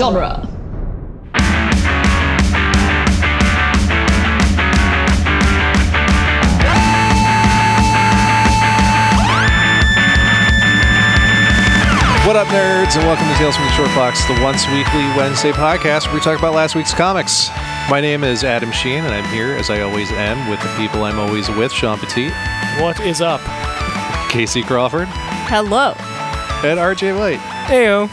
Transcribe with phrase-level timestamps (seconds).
[0.00, 0.48] genre.
[12.26, 15.50] What up, nerds, and welcome to Tales from the Short Box, the once weekly Wednesday
[15.52, 17.48] podcast where we talk about last week's comics.
[17.90, 21.02] My name is Adam Sheen, and I'm here, as I always am, with the people
[21.02, 22.28] I'm always with Sean Petit,
[22.80, 23.40] What is up?
[24.30, 25.08] Casey Crawford,
[25.48, 25.94] Hello.
[26.62, 27.40] and RJ White.
[27.66, 28.08] Heyo.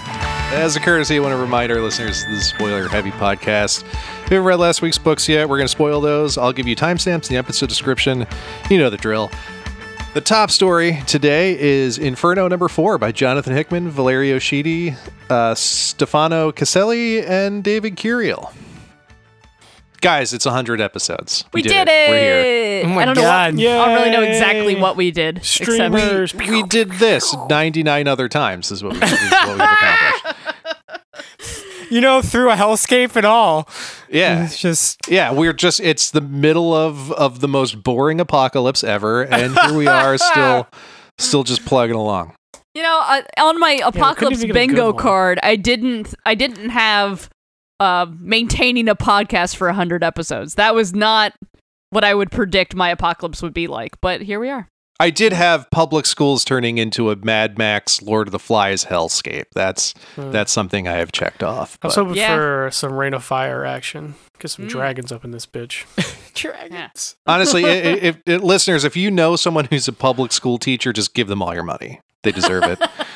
[0.50, 3.84] As a courtesy, I want to remind our listeners this is a spoiler heavy podcast.
[3.84, 6.38] If you haven't read last week's books yet, we're going to spoil those.
[6.38, 8.26] I'll give you timestamps in the episode description.
[8.70, 9.30] You know the drill.
[10.14, 14.96] The top story today is Inferno number four by Jonathan Hickman, Valerio Schiti,
[15.30, 18.52] uh, Stefano Caselli, and David Curiel.
[20.02, 21.46] Guys, it's 100 episodes.
[21.54, 22.10] We, did, it.
[22.10, 22.86] We're here.
[22.86, 23.22] Oh my I don't know.
[23.22, 23.56] God.
[23.56, 25.38] What, I don't really know exactly what we did.
[25.38, 26.36] except- Streamers.
[26.36, 30.36] We did this 99 other times, is what, we, is what we've accomplished.
[31.90, 33.70] You know, through a hellscape and all.
[34.10, 34.44] Yeah.
[34.46, 39.24] It's just Yeah, we're just it's the middle of of the most boring apocalypse ever
[39.24, 40.68] and here we are still
[41.18, 42.34] still just plugging along.
[42.74, 46.14] You know, uh, on my apocalypse even get a good bingo card, I didn't.
[46.26, 47.30] I didn't have
[47.80, 50.56] uh, maintaining a podcast for hundred episodes.
[50.56, 51.34] That was not
[51.90, 54.00] what I would predict my apocalypse would be like.
[54.02, 54.68] But here we are.
[55.00, 59.46] I did have public schools turning into a Mad Max Lord of the Flies hellscape.
[59.54, 61.78] That's that's something I have checked off.
[61.84, 62.36] I was but- hoping Yeah.
[62.36, 64.16] for some rain of fire action.
[64.40, 64.70] Get some Mm.
[64.70, 65.86] dragons up in this bitch.
[66.34, 67.16] dragons.
[67.28, 70.92] honestly, i- i- if, if listeners, if you know someone who's a public school teacher,
[70.92, 72.02] just give them all your money.
[72.24, 72.80] They deserve it.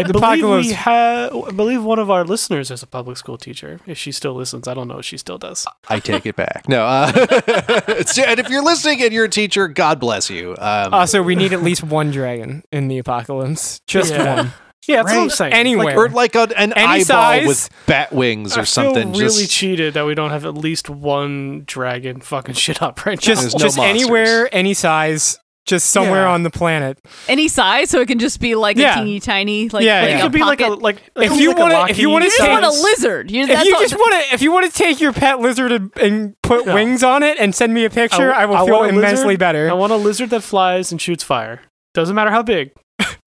[0.00, 1.34] I The believe we have.
[1.34, 3.80] I believe one of our listeners is a public school teacher.
[3.86, 5.66] If she still listens, I don't know if she still does.
[5.88, 6.68] I take it back.
[6.68, 10.52] No, uh, and if you're listening and you're a teacher, God bless you.
[10.58, 13.80] Um, Also, we need at least one dragon in the apocalypse.
[13.86, 14.36] Just Yeah.
[14.36, 14.52] one.
[14.88, 15.52] Yeah, that's what I'm saying.
[15.52, 15.84] Anywhere.
[15.84, 17.46] like, or like a, an Any eyeball size?
[17.46, 19.12] with bat wings or I something.
[19.12, 23.04] feel really just, cheated that we don't have at least one dragon fucking shit up
[23.04, 23.58] right Just now.
[23.58, 24.02] no just monsters.
[24.02, 25.38] anywhere, any size,
[25.70, 26.32] just somewhere Yeah.
[26.32, 26.98] on the planet.
[27.28, 29.00] Any size, so it can just be like Yeah.
[29.00, 30.82] a teeny tiny, like, Yeah, like it a could be like a pocket.
[30.82, 30.96] like.
[31.16, 33.30] If you like wanna- if you wanna just want a lizard.
[33.30, 35.90] You, If you just want to, if you want to take your pet lizard and,
[35.98, 36.74] and put Yeah.
[36.74, 39.70] wings on it and send me a picture, I, will feel immensely lizard- better.
[39.70, 41.60] I want a lizard that flies and shoots fire.
[41.94, 42.70] Doesn't matter how big,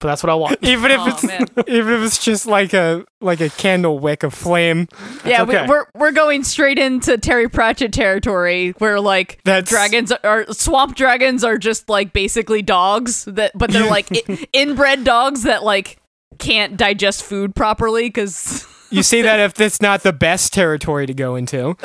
[0.03, 0.57] but that's what I want.
[0.61, 1.45] even if Aw, it's man.
[1.67, 4.89] even if it's just like a like a candle wick of flame.
[5.25, 5.63] yeah, okay.
[5.63, 10.95] we, we're we're going straight into Terry Pratchett territory, where like That's dragons are swamp
[10.97, 15.97] dragons are just like basically dogs that, but they're like I- inbred dogs that like
[16.37, 21.13] can't digest food properly because You say that if that's not the best territory to
[21.13, 21.77] go into.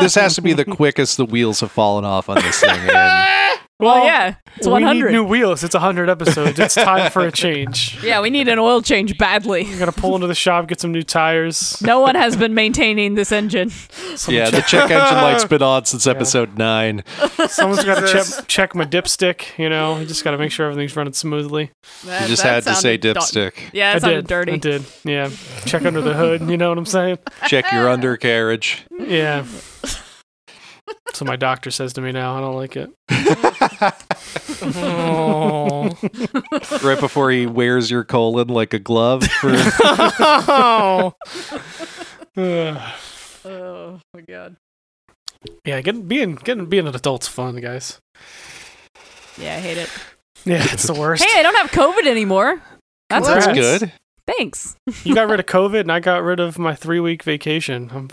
[0.00, 2.70] this has to be the quickest the wheels have fallen off on this thing.
[2.88, 5.12] And well, yeah, it's we need hundred.
[5.12, 5.62] new wheels.
[5.64, 6.58] It's 100 episodes.
[6.58, 8.02] It's time for a change.
[8.02, 9.64] Yeah, we need an oil change badly.
[9.64, 11.80] You gotta pull into the shop, get some new tires.
[11.82, 13.70] No one has been maintaining this engine.
[14.28, 17.04] yeah, the check engine light's been on since episode nine.
[17.48, 19.56] Someone's got to check, check my dipstick.
[19.58, 21.70] You know, you just got to make sure everything's running smoothly.
[22.04, 23.54] You just had to say dipstick.
[23.72, 24.26] Yeah, I it sounded did.
[24.28, 24.52] dirty.
[24.52, 24.84] I did.
[25.04, 25.30] Yeah.
[25.66, 26.48] Check under the hood.
[26.48, 27.18] You know what I'm saying?
[27.46, 28.84] Check your undercarriage.
[28.98, 29.44] Yeah.
[31.12, 32.36] So my doctor says to me now.
[32.36, 32.90] I don't like it.
[34.62, 35.90] Oh.
[36.82, 39.24] Right before he wears your colon like a glove.
[39.24, 41.12] For, oh.
[43.46, 44.56] Oh my god.
[45.66, 48.00] yeah, getting being getting being an adult's fun, guys.
[49.38, 49.90] Yeah, I hate it.
[50.46, 51.22] Yeah, it's the worst.
[51.22, 52.62] Hey, I don't have COVID anymore.
[53.10, 53.92] That's that's good.
[54.26, 54.76] Thanks.
[55.04, 57.90] You got rid of COVID, and I got rid of my three week vacation.
[57.92, 58.08] I'm,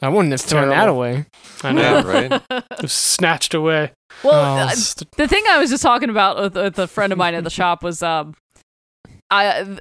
[0.00, 1.26] I wouldn't have thrown that away.
[1.62, 1.80] I know.
[1.82, 2.42] Yeah, right.
[2.50, 3.92] It was snatched away.
[4.22, 7.12] Well, Oh, uh, It's- the thing I was just talking about with, with a friend
[7.12, 8.34] of mine at the shop was um,
[9.30, 9.78] I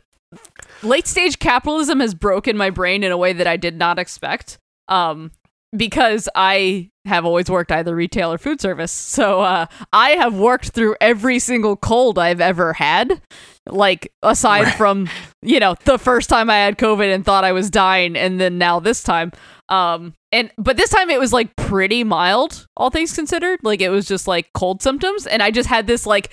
[0.83, 4.57] late stage capitalism has broken my brain in a way that I did not expect.
[4.87, 5.31] Um,
[5.75, 10.69] because I have always worked either retail or food service, so uh, I have worked
[10.69, 13.21] through every single cold I've ever had.
[13.69, 15.09] Like aside from
[15.41, 18.57] you know the first time I had COVID and thought I was dying, and then
[18.57, 19.31] now this time.
[19.69, 23.59] Um, and but this time it was like pretty mild, all things considered.
[23.63, 26.31] Like it was just like cold symptoms, and I just had this like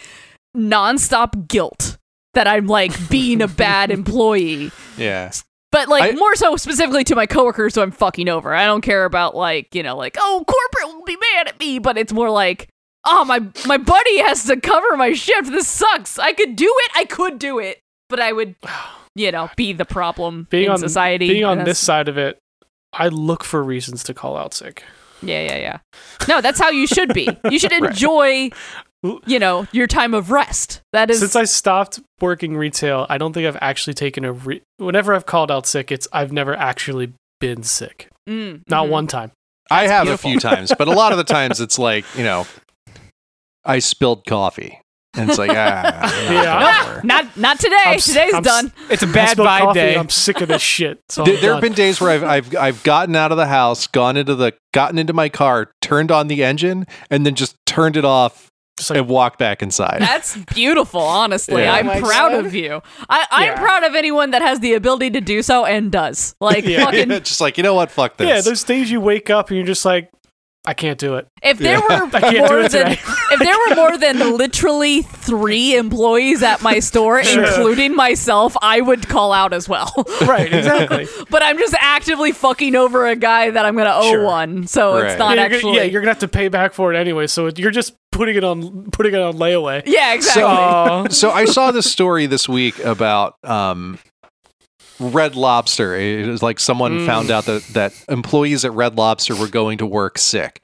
[0.56, 1.98] nonstop guilt
[2.34, 4.70] that I'm like being a bad employee.
[4.96, 5.32] Yeah.
[5.72, 8.54] But like I- more so specifically to my coworkers who I'm fucking over.
[8.54, 11.78] I don't care about like, you know, like, oh, corporate will be mad at me,
[11.78, 12.68] but it's more like,
[13.04, 15.50] oh, my my buddy has to cover my shift.
[15.50, 16.18] This sucks.
[16.18, 16.90] I could do it.
[16.94, 18.54] I could do it, but I would,
[19.16, 21.28] you know, be the problem Being in on society.
[21.28, 22.38] being on this side of it,
[22.94, 24.82] I look for reasons to call out sick.
[25.22, 25.78] Yeah, yeah, yeah.
[26.28, 27.28] No, that's how you should be.
[27.50, 28.50] You should enjoy,
[29.26, 30.80] you know, your time of rest.
[30.92, 34.32] That is Since I stopped working retail, I don't think I've actually taken a.
[34.32, 38.08] Re- Whenever I've called out sick, it's I've never actually been sick.
[38.28, 38.90] Mm, Not mhm.
[38.90, 39.32] one time.
[39.70, 40.28] I have beautiful.
[40.28, 42.46] a few times, but a lot of the times it's like, you know,
[43.64, 44.80] I spilled coffee.
[45.16, 46.30] And it's like, ah.
[46.30, 47.00] Yeah.
[47.04, 47.76] Not not today.
[47.86, 48.72] I'm Today's I'm done.
[48.90, 49.96] It's a bad spilled vibe coffee, day.
[49.96, 51.00] I'm sick of this shit.
[51.08, 53.86] So There, there have been days where I've, I've I've gotten out of the house,
[53.86, 57.96] gone into the gotten into my car, turned on the engine, and then just turned
[57.96, 58.50] it off
[58.90, 59.98] like, and walked back inside.
[60.00, 61.62] That's beautiful, honestly.
[61.62, 61.74] Yeah.
[61.74, 62.46] I'm Oh proud God.
[62.46, 62.82] of you.
[63.08, 63.60] I, I'm Yeah.
[63.60, 66.34] proud of anyone that has the ability to do so and does.
[66.40, 66.84] Like Yeah.
[66.86, 67.92] fucking just like, you know what?
[67.92, 68.26] Fuck this.
[68.28, 70.10] yeah, those days you wake up and you're just like,
[70.66, 71.28] I can't do it.
[71.42, 72.04] if there Yeah.
[72.04, 72.92] were I can't do more it than
[73.32, 77.44] if there were more than literally three employees at my store, Sure.
[77.44, 79.92] including myself, I would call out as well.
[80.26, 81.06] Right, exactly.
[81.30, 84.24] but I'm just actively fucking over a guy that I'm gonna owe Sure.
[84.24, 85.10] one, so Right.
[85.10, 85.60] it's not yeah, actually.
[85.62, 87.26] gonna, yeah, you're gonna have to pay back for it anyway.
[87.26, 89.82] So it- you're just putting it on putting it on layaway.
[89.86, 90.44] Yeah, exactly.
[90.44, 91.08] Aw.
[91.08, 93.98] so I saw this story this week about um,
[95.00, 95.94] Red Lobster.
[95.96, 97.06] It was like someone Mm.
[97.06, 100.62] found out that, that employees at Red Lobster were going to work sick,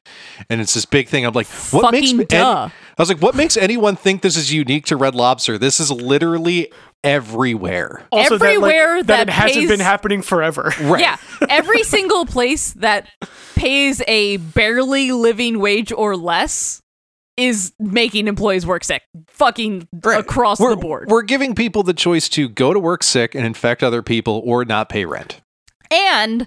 [0.49, 1.25] and it's this big thing.
[1.27, 2.25] I'm like, what makes Fucking me?
[2.27, 2.63] duh.
[2.65, 5.59] and I was like, what makes anyone think this is unique to Red Lobster?
[5.59, 6.71] This is literally
[7.03, 8.07] everywhere.
[8.13, 10.73] Also, Everywhere that, like, that it hasn't pays- been happening forever.
[10.81, 11.01] Right.
[11.01, 11.17] Yeah,
[11.49, 13.09] every single place that
[13.57, 16.83] pays a barely living wage or less
[17.37, 19.03] is making employees work sick.
[19.29, 20.21] Fucking Right.
[20.21, 21.09] across We're, the board.
[21.11, 24.65] we're giving people the choice to go to work sick and infect other people or
[24.65, 25.41] not pay rent.
[25.91, 26.47] and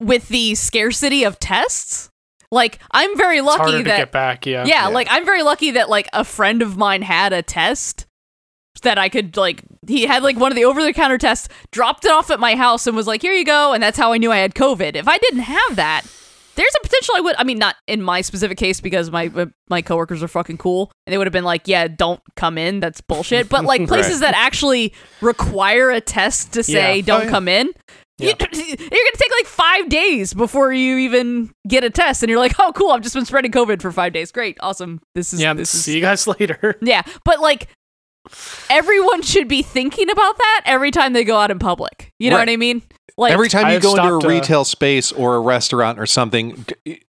[0.00, 2.10] with the scarcity of tests,
[2.50, 4.44] like I'm very It's harder lucky to that get back.
[4.46, 4.64] Yeah.
[4.66, 4.86] yeah, Yeah.
[4.88, 8.06] like I'm very lucky that like a friend of mine had a test
[8.82, 12.04] that I could like he had like one of the over the counter tests, dropped
[12.04, 14.18] it off at my house and was like, "Here you go." And that's how I
[14.18, 14.96] knew I had COVID.
[14.96, 16.02] If I didn't have that,
[16.56, 19.46] there's a potential I would I mean not in my specific case because my uh,
[19.68, 22.80] my coworkers are fucking cool and they would have been like, "Yeah, don't come in.
[22.80, 27.04] That's bullshit." But like places that actually require a test to say Yeah.
[27.04, 27.30] don't Oh, yeah.
[27.30, 27.72] come in,
[28.18, 28.28] Yeah.
[28.28, 32.38] you, you're gonna take like five days before you even get a test, and you're
[32.38, 32.90] like, "Oh, cool!
[32.92, 34.30] I've just been spreading COVID for five days.
[34.30, 35.00] Great, awesome.
[35.14, 35.54] This is Yeah.
[35.54, 36.76] This is See you guys later.
[36.82, 37.68] yeah." But like,
[38.70, 42.12] everyone should be thinking about that every time they go out in public.
[42.18, 42.42] You know Right.
[42.48, 42.82] what I mean?
[43.16, 45.40] Like Every time I you have go into stopped, a uh, retail space or a
[45.40, 46.64] restaurant or something,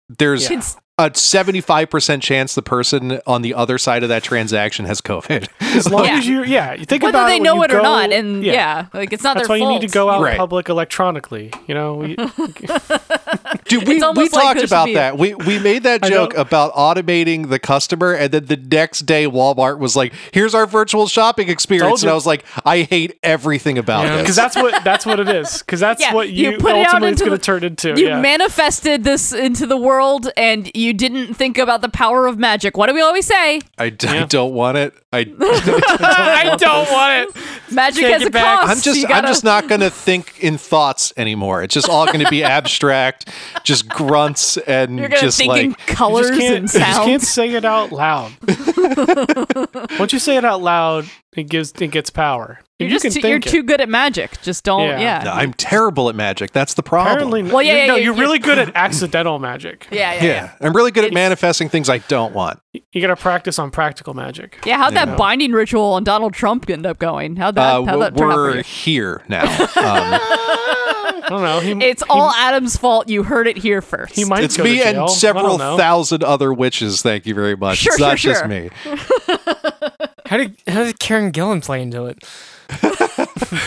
[0.09, 0.57] there's Yeah.
[0.57, 5.50] it's- a 75% chance the person on the other side of that transaction has COVID.
[5.75, 6.18] As long Yeah.
[6.18, 8.13] as you, yeah, you think whether about they it when know you it or not,
[8.13, 10.38] and yeah, like it's not That's their why you need to go out Right.
[10.38, 11.51] public electronically.
[11.68, 12.15] You know, We-
[13.68, 15.18] Dude, we, we like talked about be a- that.
[15.18, 19.80] We we made that joke about automating the customer, and then the next day Walmart
[19.80, 24.03] was like, "Here's our virtual shopping experience," and I was like, "I hate everything about
[24.03, 25.59] this." because that's what that's what it is.
[25.59, 27.63] Because that's Yeah, what you you, put it out ultimately it's into going to turn
[27.63, 28.00] into.
[28.00, 28.21] you yeah.
[28.21, 32.78] manifested this into the world, and you didn't think about the power of magic.
[32.78, 33.62] What do we always say?
[33.78, 34.26] I, d- I Yeah.
[34.28, 34.94] don't want it.
[35.14, 37.44] I I don't want it.
[37.74, 38.60] Magic Take has it a back.
[38.62, 38.72] cost.
[38.78, 41.64] I'm just You I'm just not gonna think in thoughts anymore.
[41.64, 43.30] It's just all gonna be abstract,
[43.64, 47.02] just grunts and You're just think like in You colors just can't, and you just
[47.04, 48.31] can't say it out loud.
[50.00, 51.06] Once you say it out loud,
[51.36, 52.60] it gives it gets power.
[52.77, 53.44] You're you just too, you're it.
[53.44, 54.42] too good at magic.
[54.42, 54.81] Just don't.
[54.81, 55.00] Yeah.
[55.00, 55.22] Yeah.
[55.24, 56.51] No, I'm terrible at magic.
[56.51, 57.13] That's the problem.
[57.16, 59.88] Apparently, Well, yeah, you're, yeah, no, you're- you're, you're- really good at accidental magic.
[59.92, 60.27] yeah, yeah, yeah.
[60.27, 60.51] yeah.
[60.60, 62.60] I'm really good at It's- manifesting things I don't want.
[62.92, 64.60] You got to practice on practical magic.
[64.66, 65.06] Yeah, how'd Yeah.
[65.06, 67.38] that binding ritual on Donald Trump end up going?
[67.38, 69.44] How'd that, Uh, how'd that turn out we're here now.
[69.75, 70.19] Um,
[71.26, 71.59] I don't know.
[71.59, 73.09] He, It's he, all Adam's fault.
[73.09, 74.16] You heard it here first.
[74.16, 75.02] He might it's go me to jail.
[75.04, 77.02] and several thousand other witches.
[77.02, 77.78] Thank you very much.
[77.80, 78.69] Sure, it's not sure, just me.
[80.26, 82.24] How did how did Kieran Gillen play into it?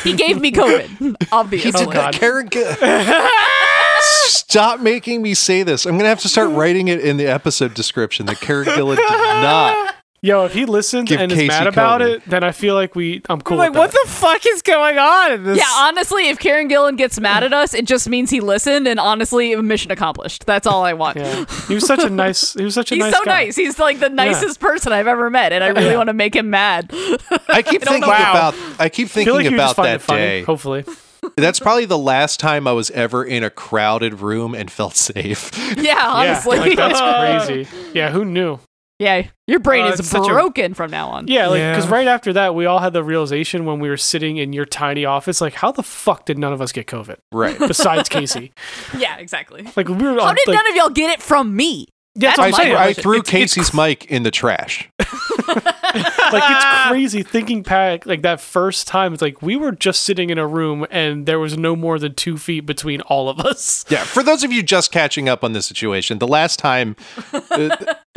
[0.02, 1.28] He gave me COVID.
[1.32, 1.70] Obviously.
[1.70, 2.12] He Oh, God.
[2.14, 2.64] Kieran, Gi-
[4.00, 5.86] stop making me say this.
[5.86, 9.08] I'm gonna have to start writing it in the episode description that Kieran Gillen did
[9.08, 9.94] not.
[10.20, 12.16] Yo, if he listens Give and is mad about COVID.
[12.16, 13.22] it, then I feel like we.
[13.28, 13.56] I'm cool.
[13.56, 14.00] like, with what that.
[14.04, 15.58] the fuck is going on in this?
[15.58, 18.98] Yeah, honestly, if Kieran Gillen gets mad at us, it just means he listened, and
[18.98, 20.44] honestly, mission accomplished.
[20.44, 21.18] That's all I want.
[21.18, 22.54] Yeah, he was such a nice.
[22.54, 23.44] He was such a He's nice so guy.
[23.44, 23.56] nice.
[23.56, 26.50] He's like the nicest person I've ever met, and I really want to make him
[26.50, 26.90] mad.
[27.48, 28.08] I keep don't thinking know.
[28.08, 28.48] Wow.
[28.50, 28.54] about.
[28.80, 30.20] I keep I thinking like about that it funny.
[30.20, 30.42] day.
[30.42, 30.84] Hopefully,
[31.36, 35.52] That's probably the last time I was ever in a crowded room and felt safe.
[35.78, 36.56] yeah, honestly.
[36.56, 37.68] yeah, like, that's crazy.
[37.94, 38.58] Yeah, who knew?
[38.98, 41.28] Yeah, your brain Uh, is it's such a- broken from now on.
[41.28, 41.72] Yeah, like Yeah.
[41.74, 44.64] because right after that, we all had the realization when we were sitting in your
[44.64, 47.56] tiny office, like, how the fuck did none of us get COVID Right.
[47.68, 48.52] besides Casey?
[48.98, 49.62] Yeah, exactly.
[49.76, 50.14] Like we were.
[50.14, 51.86] How on, did like, none of y'all get it from me?
[52.16, 52.74] yeah, That's that's what I, I'm saying.
[52.74, 54.88] my I threw it's- it's Casey's mic in the trash.
[55.46, 60.30] like it's crazy thinking back like that first time it's like we were just sitting
[60.30, 63.84] in a room and there was no more than two feet between all of us
[63.88, 66.96] Yeah, for those of you just catching up on the situation, the last time
[67.32, 67.76] uh,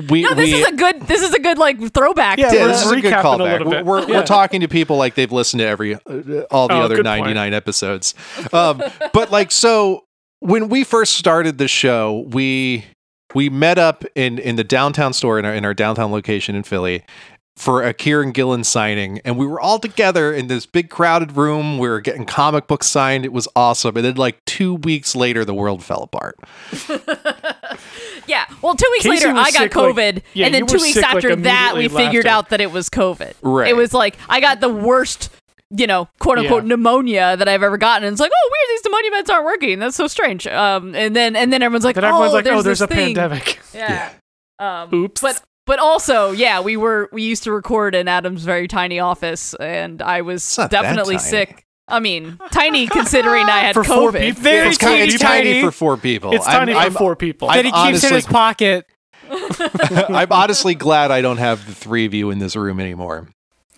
[0.09, 1.01] we No, this we is a good.
[1.07, 2.37] This is a good like throwback.
[2.39, 3.65] Yeah, to yeah, this is a good recapping a callback.
[3.65, 4.17] We're, we're, Yeah.
[4.19, 5.99] we're talking to people like they've listened to every uh,
[6.51, 7.21] all the Oh, other good point.
[7.25, 8.15] 99 episodes.
[8.53, 8.81] Um,
[9.13, 10.05] but like so
[10.39, 12.85] when we first started the show, we
[13.33, 16.63] we met up in in the downtown store in our in our downtown location in
[16.63, 17.03] Philly
[17.57, 21.77] for a Kieran Gillen signing, and we were all together in this big crowded room.
[21.77, 23.25] We were getting comic books signed.
[23.25, 23.95] It was awesome.
[23.97, 26.37] And then, like two weeks later, the world fell apart.
[28.27, 28.45] Yeah.
[28.61, 30.93] Well, two weeks Casey later, I got sick, like- COVID, yeah, and then two weeks
[30.93, 32.29] sick, like, after that, we figured after.
[32.29, 33.33] out that it was COVID.
[33.41, 33.69] Right.
[33.69, 35.29] It was like I got the worst,
[35.75, 36.69] you know, quote unquote Yeah.
[36.69, 38.03] pneumonia that I've ever gotten.
[38.05, 39.79] And it's like, oh, weird, these pneumonia meds aren't working.
[39.79, 40.45] That's so strange.
[40.47, 42.89] Um, and then and then everyone's like, then everyone's oh, like there's oh there's this
[42.89, 43.15] a thing.
[43.15, 44.11] pandemic Yeah.
[44.59, 45.21] Um, Oops.
[45.21, 49.53] But but also, yeah, we were we used to record in Adam's very tiny office,
[49.55, 51.65] and I was It's not that definitely sick.
[51.87, 54.19] I mean, tiny considering I had For four COVID.
[54.21, 54.41] people?
[54.43, 55.61] Very It's, kind, it's tiny tiny.
[55.61, 56.33] for four people.
[56.33, 58.85] it's I'm- tiny I'm, for four people that he keeps in his pocket.
[60.09, 63.27] I'm honestly glad I don't have the three of you in this room anymore.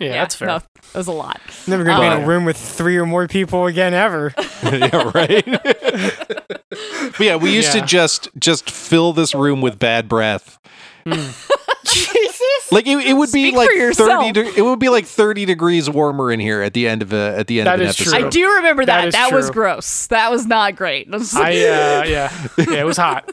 [0.04, 1.40] Yeah, that's fair No, that was a lot.
[1.68, 4.34] Never gonna be in a room with three or more people again ever.
[4.64, 5.46] yeah, right.
[5.46, 7.82] but yeah, we used Yeah.
[7.82, 10.58] to just just fill this room with bad breath.
[11.86, 12.72] Jesus.
[12.72, 14.10] Like it, it would be Speak like for yourself.
[14.10, 14.32] thirty.
[14.32, 17.36] De- it would be like thirty degrees warmer in here at the end of a
[17.38, 18.18] at the end That of an is episode.
[18.18, 18.26] true.
[18.28, 19.08] I do remember That that.
[19.10, 19.54] is That, was true.
[19.54, 20.08] gross.
[20.08, 21.10] That was not great.
[21.12, 21.54] That was- I uh,
[22.06, 23.32] yeah yeah it was hot.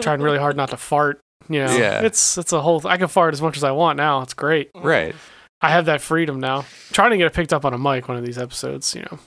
[0.00, 1.20] Trying really hard not to fart.
[1.48, 2.00] You know, Yeah.
[2.02, 2.86] it's it's a whole.
[2.86, 4.20] I can fart as much as I want now.
[4.22, 4.70] It's great.
[4.74, 5.14] Right.
[5.60, 6.64] I have that freedom now.
[6.92, 8.94] trying to get it picked up on a mic one of these episodes.
[8.94, 9.18] You know,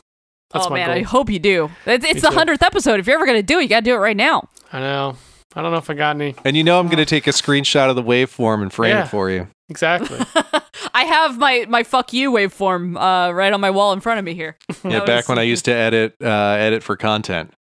[0.52, 0.98] that's oh my man, goal.
[0.98, 1.70] I hope you do.
[1.86, 3.00] It's, it's the hundredth episode.
[3.00, 4.48] If you're ever gonna do it, you gotta do it right now.
[4.72, 5.18] I know.
[5.54, 7.32] I don't know if I got any And you know I'm going to take a
[7.32, 9.04] screenshot of the waveform and frame Yeah.
[9.04, 9.50] it for you.
[9.68, 10.18] exactly.
[10.94, 14.24] I have my my fuck you waveform uh, right on my wall in front of
[14.24, 14.56] me here.
[14.86, 17.52] Yeah, back when I used to edit uh, edit for content.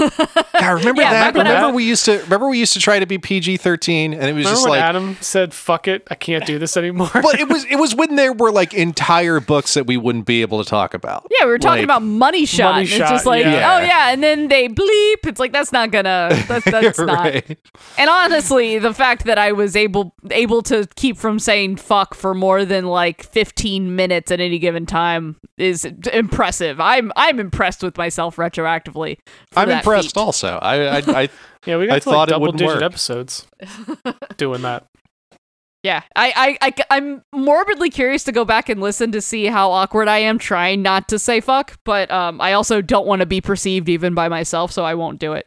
[0.00, 1.34] God, remember Yeah, that?
[1.34, 1.74] remember Remember that?
[1.74, 4.44] we used to remember we used to try to be PG thirteen, and it was
[4.44, 7.64] Remember just like Adam said, "Fuck it, I can't do this anymore." but it was
[7.66, 10.94] it was when there were like entire books that we wouldn't be able to talk
[10.94, 11.26] about.
[11.30, 12.72] Yeah, we were talking Like- about money shot.
[12.74, 13.76] Money it's Shot, just like, yeah.
[13.76, 15.26] oh yeah, and then they bleep.
[15.26, 16.28] It's like that's not gonna.
[16.48, 17.34] That's, that's not.
[17.98, 22.34] And honestly, the fact that I was able able to keep from saying fuck for
[22.34, 26.80] more than like 15 minutes at any given time is impressive.
[26.80, 29.18] I'm I'm impressed with myself retroactively.
[29.56, 30.20] I'm that impressed feat.
[30.20, 30.58] also.
[30.60, 31.28] I I, I
[31.66, 32.82] yeah, we got I to like thought it double digit work.
[32.82, 33.46] episodes
[34.36, 34.86] doing that.
[35.82, 39.70] Yeah, I, I, I, am morbidly curious to go back and listen to see how
[39.70, 43.26] awkward I am trying not to say fuck, but um, I also don't want to
[43.26, 45.46] be perceived even by myself, so I won't do it.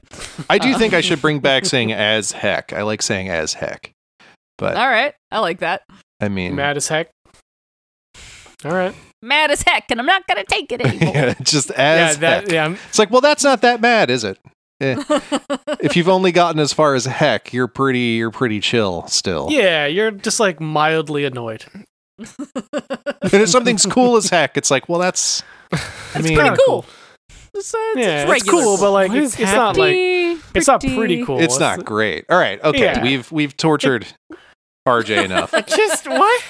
[0.50, 2.74] I do think I should bring back saying as heck.
[2.74, 3.92] I like saying as heck.
[4.58, 5.84] But All right, I like that.
[6.20, 7.12] I mean Mad as heck.
[8.66, 8.96] All right.
[9.24, 11.13] Mad as heck, and I'm not gonna take it anymore.
[11.15, 11.75] yeah, just Yeah,
[12.10, 12.44] as that.
[12.44, 12.51] heck.
[12.51, 14.38] Yeah, It's like, well, that's not that bad, is it?
[14.82, 14.96] Eh.
[15.80, 19.48] if you've only gotten as far as heck, you're pretty you're pretty chill still.
[19.50, 19.86] yeah.
[19.86, 21.65] You're just like mildly annoyed.
[23.34, 25.77] And if something's cool as heck, it's like, well, that's I
[26.22, 26.86] mean, pretty kinda cool.
[27.53, 30.68] It's, uh, it's, Yeah, it's it's cool, but like it's, it's not like Pretty, it's
[30.68, 31.39] not pretty cool.
[31.39, 32.25] it's not great.
[32.30, 33.01] All right, okay, Yeah.
[33.03, 34.06] we've we've tortured
[34.88, 35.53] RJ enough.
[35.68, 36.44] Just what?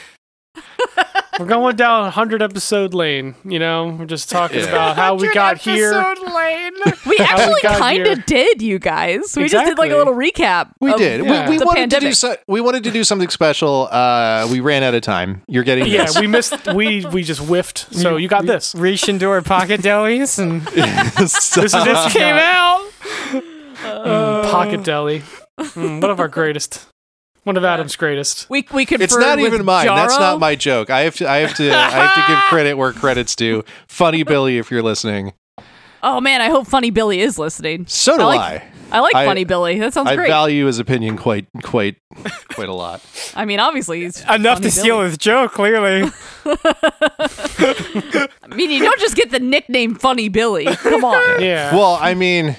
[1.40, 3.34] We're going down 100 episode lane.
[3.44, 4.66] You know, we're just talking Yeah.
[4.68, 5.92] about how we got here.
[5.92, 6.74] Lane.
[7.08, 9.34] We actually kind of did, you guys.
[9.36, 10.72] We just did like a little recap.
[10.80, 11.26] We of did.
[11.26, 11.46] yeah.
[11.46, 13.88] We, we the wanted to do so, we wanted to do something special.
[13.92, 15.42] Uh, we ran out of time.
[15.48, 16.20] You're getting Yeah, this.
[16.20, 16.68] we missed.
[16.74, 17.88] We we just whiffed.
[18.04, 18.76] So you got this.
[18.76, 20.62] reach into our pocket delis and
[21.18, 22.92] this This is this came out.
[23.32, 25.24] Mm, Pocket Deli.
[25.60, 26.86] Mm, one of our greatest.
[27.44, 28.50] One of Adam's greatest.
[28.50, 29.86] We we conferred It's not with even mine.
[29.88, 30.90] That's not my joke.
[30.90, 31.30] I have to.
[31.30, 31.72] I have to.
[31.74, 33.64] I have to give credit where credit's due.
[33.88, 35.34] Funny Billy, if you're listening.
[36.02, 37.86] Oh man, I hope Funny Billy is listening.
[37.88, 38.28] So do I I.
[38.38, 39.80] like- I like I- Funny Billy.
[39.80, 40.26] That sounds I great.
[40.26, 41.96] I value his opinion quite, quite,
[42.50, 43.02] quite a lot.
[43.36, 45.08] I mean, obviously he's Enough Funny to steal Billy.
[45.08, 46.12] his joke, clearly.
[46.46, 50.66] I mean, you don't just get the nickname Funny Billy.
[50.66, 51.74] Come on, Yeah.
[51.76, 52.56] Well, I mean,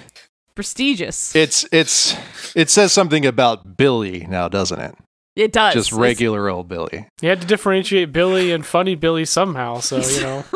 [0.55, 1.35] prestigious.
[1.35, 2.17] it's it's
[2.55, 4.95] it says something about Billy now, doesn't it?
[5.37, 5.75] It does.
[5.75, 7.09] Just It's- regular old Billy.
[7.21, 9.81] you had to differentiate Billy and Funny Billy somehow.
[9.81, 10.45] So you know.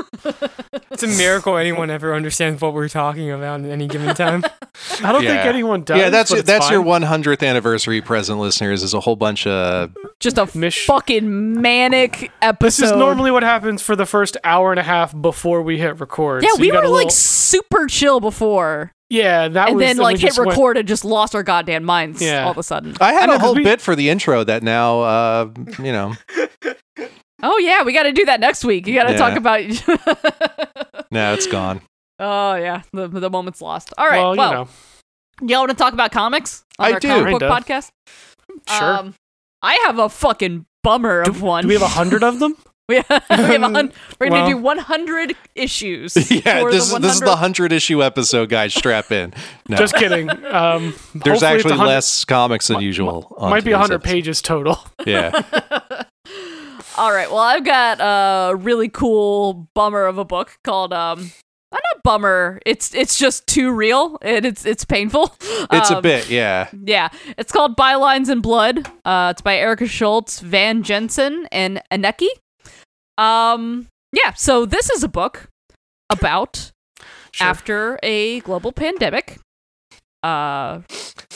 [0.91, 4.43] It's a miracle anyone ever understands what we're talking about at any given time.
[5.05, 5.43] I don't Yeah.
[5.43, 5.97] think anyone does.
[5.99, 8.83] yeah, that's but it's that's your 100th anniversary present, listeners.
[8.83, 12.67] Is a whole bunch of just a Mish- fucking manic episode.
[12.67, 16.01] This is normally what happens for the first hour and a half before we hit
[16.01, 16.43] record.
[16.43, 18.93] Yeah, So we got were a like little- super chill before.
[19.11, 21.43] Yeah, that was and was then like hit just went- record and just lost our
[21.43, 22.45] goddamn minds Yeah.
[22.45, 22.95] all of a sudden.
[23.01, 25.49] I had I know, a 'cause whole we- bit for the intro that now, uh,
[25.79, 26.15] you know,
[27.43, 28.87] Oh yeah, we got to do that next week.
[28.89, 29.17] You got to Yeah.
[29.19, 29.61] talk about.
[31.13, 31.81] now it's gone.
[32.19, 33.95] oh yeah, the the moment's lost.
[33.97, 34.51] All right, well, well,
[35.41, 37.09] you know, y'all want to talk about comics on I our do.
[37.09, 37.91] comic book podcast?
[38.69, 38.93] sure.
[38.99, 39.15] Um,
[39.63, 41.63] I have a fucking bummer of one.
[41.63, 42.57] Do we have a hundred of them?
[42.89, 46.17] we have, we have a hun- We're gonna Well- do 100 issues.
[46.31, 48.75] yeah, for this the is this is the 100 issue episode, guys.
[48.75, 49.33] Strap in.
[49.69, 50.29] No, Just kidding.
[50.49, 53.35] Um, there's actually 100 less comics than usual.
[53.37, 54.11] on Might be hundred episode.
[54.13, 54.79] pages total.
[55.07, 55.31] Yeah,
[56.97, 57.29] All right.
[57.31, 61.31] Well, I've got a really cool bummer of a book called um.
[61.71, 62.61] uh, Not bummer.
[62.67, 64.19] It's it's just too real.
[64.23, 65.35] and it's it's painful.
[65.41, 66.29] it's a Um, bit.
[66.31, 68.91] Yeah, Yeah, it's called Bylines in Blood.
[69.05, 72.27] Uh, it's by Erica Schultz, Van Jensen, and Aneke.
[73.19, 74.33] Um, yeah.
[74.35, 75.49] So this is a book
[76.09, 76.71] about
[77.33, 77.47] Sure.
[77.47, 79.39] after a global pandemic,
[80.23, 80.81] uh,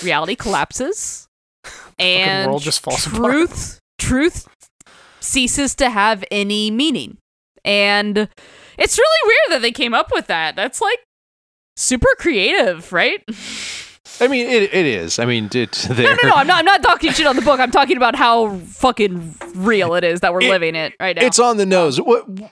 [0.02, 1.26] reality collapses,
[1.98, 3.20] and world just falls apart.
[3.20, 4.48] truth truth
[5.20, 7.18] ceases to have any meaning,
[7.64, 8.28] and
[8.78, 10.56] it's really weird that they came up with that.
[10.56, 10.98] That's like
[11.76, 13.22] super creative, right?
[14.20, 15.18] I mean it, it is.
[15.18, 16.14] I mean, it, there.
[16.14, 16.34] No, no, no.
[16.34, 16.58] I'm not.
[16.58, 17.58] I'm not talking shit on the book.
[17.60, 21.24] I'm talking about how fucking real it is that we're It- living it right now.
[21.24, 21.98] It's on the nose.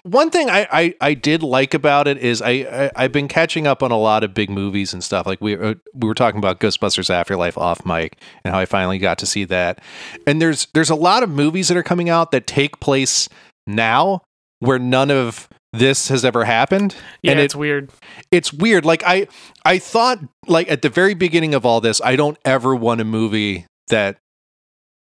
[0.03, 3.67] One thing I, I, I did like about it is I, I I've been catching
[3.67, 5.27] up on a lot of big movies and stuff.
[5.27, 8.99] Like we uh, we were talking about Ghostbusters Afterlife off mic and how I finally
[8.99, 9.81] got to see that.
[10.27, 13.29] And there's there's a lot of movies that are coming out that take place
[13.67, 14.23] now
[14.61, 16.95] where none of this has ever happened.
[17.23, 17.91] yeah, and it, it's weird.
[18.31, 18.85] it's weird.
[18.85, 19.29] Like I
[19.65, 23.05] I thought like at the very beginning of all this, I don't ever want a
[23.05, 24.17] movie that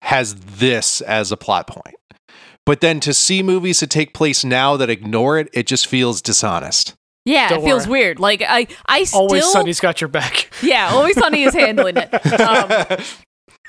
[0.02, 1.96] has this as a plot point.
[2.66, 6.22] But then to see movies that take place now that ignore it, it just feels
[6.22, 6.94] dishonest.
[7.24, 8.00] yeah, Don't it feels worry.
[8.00, 8.20] weird.
[8.20, 10.50] Like I, I still, Always Sunny's got your back.
[10.62, 12.10] yeah, always Sunny is handling it.
[12.40, 12.68] Um,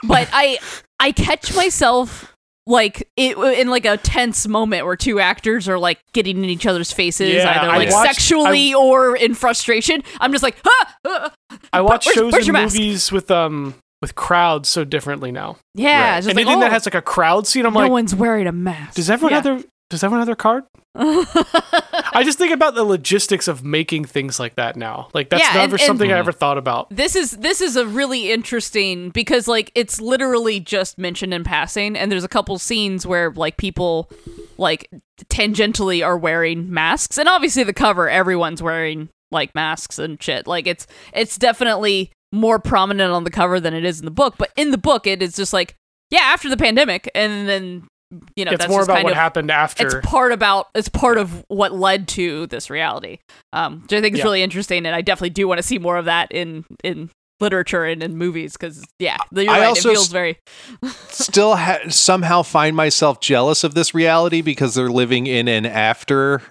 [0.03, 0.57] but I,
[0.99, 2.30] I catch myself
[2.67, 6.65] like it in like a tense moment where two actors are like getting in each
[6.65, 10.03] other's faces, Yeah, either like watched- sexually or in frustration.
[10.19, 11.33] I'm just like, ah, ah.
[11.73, 12.75] I watch where's- shows where's and your mask?
[12.75, 15.57] movies with um with crowds so differently now.
[15.75, 16.13] yeah.
[16.13, 16.17] Right.
[16.17, 18.15] Just Anything like, oh, that has like a crowd scene, I'm no like, no one's
[18.15, 18.95] wearing a mask.
[18.95, 20.63] does everyone have their does everyone have their card?
[20.95, 25.09] I just think about the logistics of making things like that now.
[25.13, 26.87] Like that's Yeah, and- never and- something I ever thought about.
[26.89, 31.95] this is this is a really interesting because like it's literally just mentioned in passing
[31.97, 34.09] and there's a couple scenes where like people
[34.57, 34.89] like
[35.25, 40.67] tangentially are wearing masks and obviously the cover everyone's wearing like masks and shit like
[40.67, 44.51] it's it's definitely more prominent on the cover than it is in the book but
[44.57, 45.75] in the book it is just like
[46.09, 47.87] yeah after the pandemic and then
[48.35, 49.97] you know it's that's more about kind what of happened after.
[49.99, 53.19] it's part about it's part of what led to this reality
[53.53, 54.23] um which i think is Yeah.
[54.25, 57.85] really interesting and i definitely do want to see more of that in in literature
[57.85, 60.37] and in movies because yeah you're I right also it feels s- very
[61.09, 66.41] Still ha- somehow find myself jealous of this reality because they're living in an after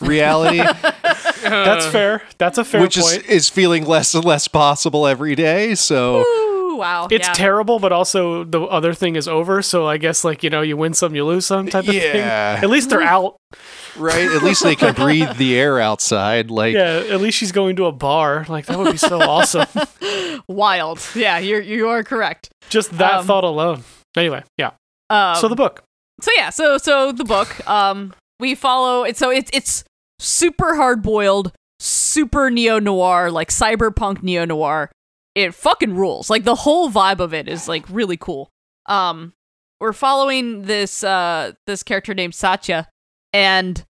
[0.00, 0.58] reality,
[1.42, 2.22] That's fair.
[2.38, 3.24] That's a fair which is point.
[3.26, 5.74] is feeling less and less possible every day.
[5.76, 6.24] So Ooh,
[6.78, 7.34] wow it's yeah.
[7.34, 9.60] terrible, but also the other thing is over.
[9.60, 12.16] So I guess like you know you win some, you lose some type of thing.
[12.16, 12.60] Yeah.
[12.62, 13.36] At least they're out.
[13.96, 16.50] right, at least they can breathe the air outside.
[16.50, 17.02] Like Yeah.
[17.10, 18.46] At least she's going to a bar.
[18.48, 19.66] Like that would be so awesome.
[20.48, 23.82] wild yeah you're you are correct Just that Um, thought alone.
[24.16, 24.70] Anyway, yeah.
[25.10, 25.82] um, so the book.
[26.22, 29.84] so yeah so so the book um we follow it so it's it's
[30.18, 34.90] super hard boiled super neo noir like cyberpunk neo noir
[35.46, 38.50] it fucking rules like the whole vibe of it is like really cool
[38.86, 39.32] um
[39.80, 42.88] we're following this uh this character named satya
[43.32, 43.84] and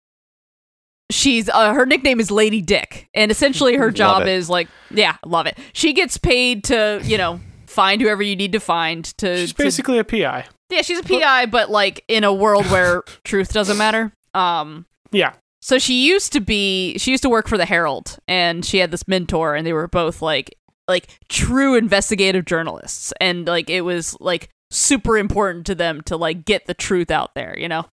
[1.11, 5.47] she's uh, her nickname is lady dick and essentially her job is like yeah love
[5.47, 9.53] it she gets paid to you know find whoever you need to find to She's
[9.53, 10.47] to basically a PI.
[10.71, 14.13] yeah, she's a PI, but like in a world where truth doesn't matter.
[14.33, 15.35] Um, Yeah.
[15.61, 18.93] so she used to be, she used to work for the Herald, and she had
[18.93, 20.57] this mentor, and they were both like,
[20.89, 26.45] like true investigative journalists, and like it was like super important to them to like
[26.45, 27.87] get the truth out there, you know.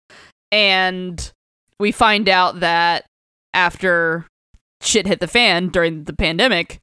[0.52, 1.32] And
[1.80, 3.06] we find out that
[3.54, 4.26] after
[4.82, 6.80] shit hit the fan during the pandemic,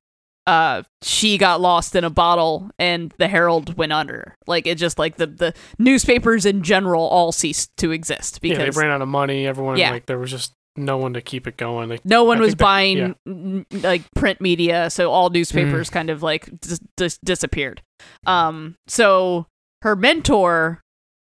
[0.47, 4.99] uh she got lost in a bottle and the herald went under like it just
[4.99, 9.03] like the the newspapers in general all ceased to exist because Yeah, they ran out
[9.03, 9.47] of money.
[9.47, 9.91] Everyone Yeah.
[9.91, 11.99] like there was just no one to keep it going.
[12.05, 13.81] No one I was think that- buying yeah.
[13.89, 17.83] like print media so all newspapers kind of like dis- dis- disappeared
[18.27, 19.47] um so
[19.83, 20.81] her mentor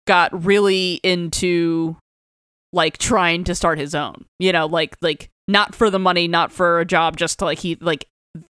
[0.07, 1.95] got really into
[2.73, 6.51] like trying to start his own you know like like not for the money not
[6.51, 8.05] for a job just to like he like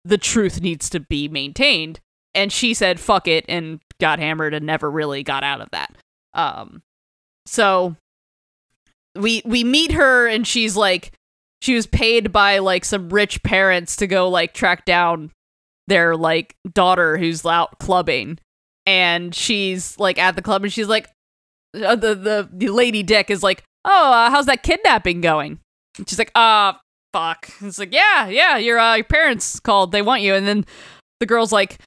[0.04, 2.00] the truth needs to be maintained.
[2.34, 5.96] And she said, fuck it, and got hammered and never really got out of that.
[6.34, 6.82] Um,
[7.46, 7.96] so
[9.14, 11.12] we we meet her and she's like
[11.62, 15.30] she was paid by like some rich parents to go like track down
[15.86, 18.38] their like daughter who's out clubbing.
[18.86, 21.08] And she's like at the club and she's like
[21.74, 25.60] uh, the the the lady dick is like oh uh, how's that kidnapping going?
[25.98, 26.72] And she's like uh
[27.12, 27.50] fuck.
[27.60, 29.92] It's like yeah yeah your uh, your parents called.
[29.92, 30.34] They want you.
[30.34, 30.64] And then
[31.18, 31.78] the girl's like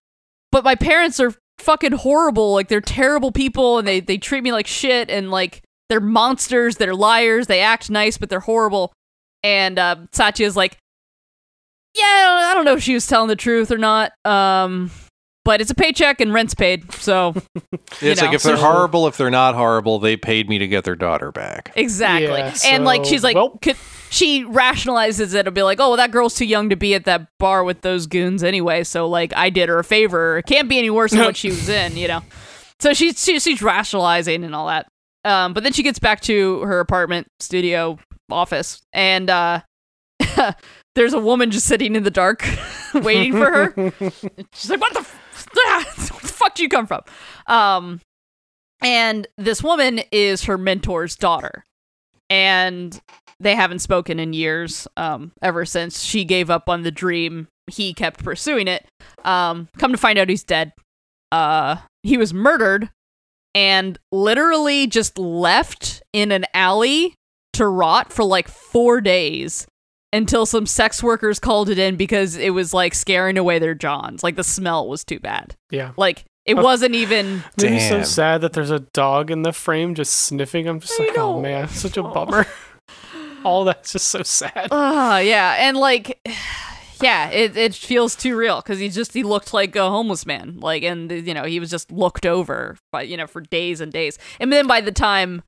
[0.52, 2.54] but my parents are fucking horrible.
[2.54, 6.78] Like they're terrible people and they they treat me like shit and like they're monsters
[6.78, 8.92] they're liars they act nice but they're horrible
[9.44, 10.78] and uh, Satya's like
[11.96, 14.90] yeah I don't know if she was telling the truth or not um
[15.46, 17.36] but it's a paycheck and rent's paid so
[18.02, 20.84] It's know, like if they're horrible, if they're not horrible, they paid me to get
[20.84, 21.72] their daughter back.
[21.76, 22.28] Exactly.
[22.28, 23.78] Yeah, and like she's like well- could,
[24.10, 27.06] she rationalizes it and be like, "Oh, well, that girl's too young to be at
[27.06, 30.38] that bar with those goons anyway, so like I did her a favor.
[30.38, 32.22] It can't be any worse than what she was in, you know."
[32.80, 34.88] So she's she, she's rationalizing and all that.
[35.26, 37.98] Um but then she gets back to her apartment, studio,
[38.32, 39.62] office and uh
[40.96, 42.46] there's a woman just sitting in the dark
[42.94, 43.92] waiting for her.
[44.54, 47.02] She's like, "What the, f- where the fuck do you come from?"
[47.48, 48.02] Um,
[48.82, 51.64] and this woman is her mentor's daughter,
[52.30, 53.00] and
[53.40, 54.88] they haven't spoken in years.
[54.98, 58.86] Um, ever since she gave up on the dream, he kept pursuing it.
[59.26, 60.74] Um, come to find out, he's dead.
[61.32, 62.90] Uh, he was murdered
[63.56, 67.16] and literally just left in an alley
[67.54, 69.68] to rot for like four days
[70.12, 74.24] until some sex workers called it in because it was like scaring away their johns.
[74.24, 75.56] Like the smell was too bad.
[75.72, 75.92] Yeah.
[75.98, 76.64] Like it Oh.
[76.64, 77.44] wasn't even.
[77.62, 80.68] Made me so sad that there's a dog in the frame just sniffing.
[80.68, 81.36] I'm just I like, know.
[81.36, 82.08] oh man, such a Oh.
[82.14, 82.46] bummer.
[83.44, 84.70] All that's just so sad.
[84.72, 86.18] Ah, yeah, and like,
[87.02, 90.60] yeah, it it feels too real because he just he looked like a homeless man,
[90.60, 93.92] like, and you know he was just looked over by you know for days and
[93.92, 95.44] days, and then by the time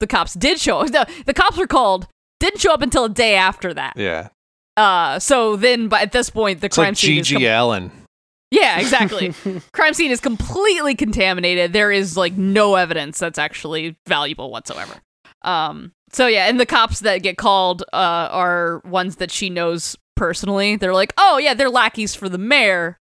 [0.00, 2.06] the cops did show up, the, the cops were called,
[2.40, 3.94] didn't show up until a day after that.
[3.96, 4.28] Yeah.
[4.76, 7.44] Uh, so then, by at this point, the It's crime like scene is G.G.
[7.44, 7.90] com- Allen.
[8.52, 9.34] yeah, exactly.
[9.72, 11.72] crime scene is completely contaminated.
[11.72, 14.94] There is like no evidence that's actually valuable whatsoever.
[15.42, 19.96] Um so yeah, and the cops that get called uh are ones that she knows
[20.18, 20.76] personally.
[20.76, 22.98] They're like, "Oh yeah, they're lackeys for the mayor."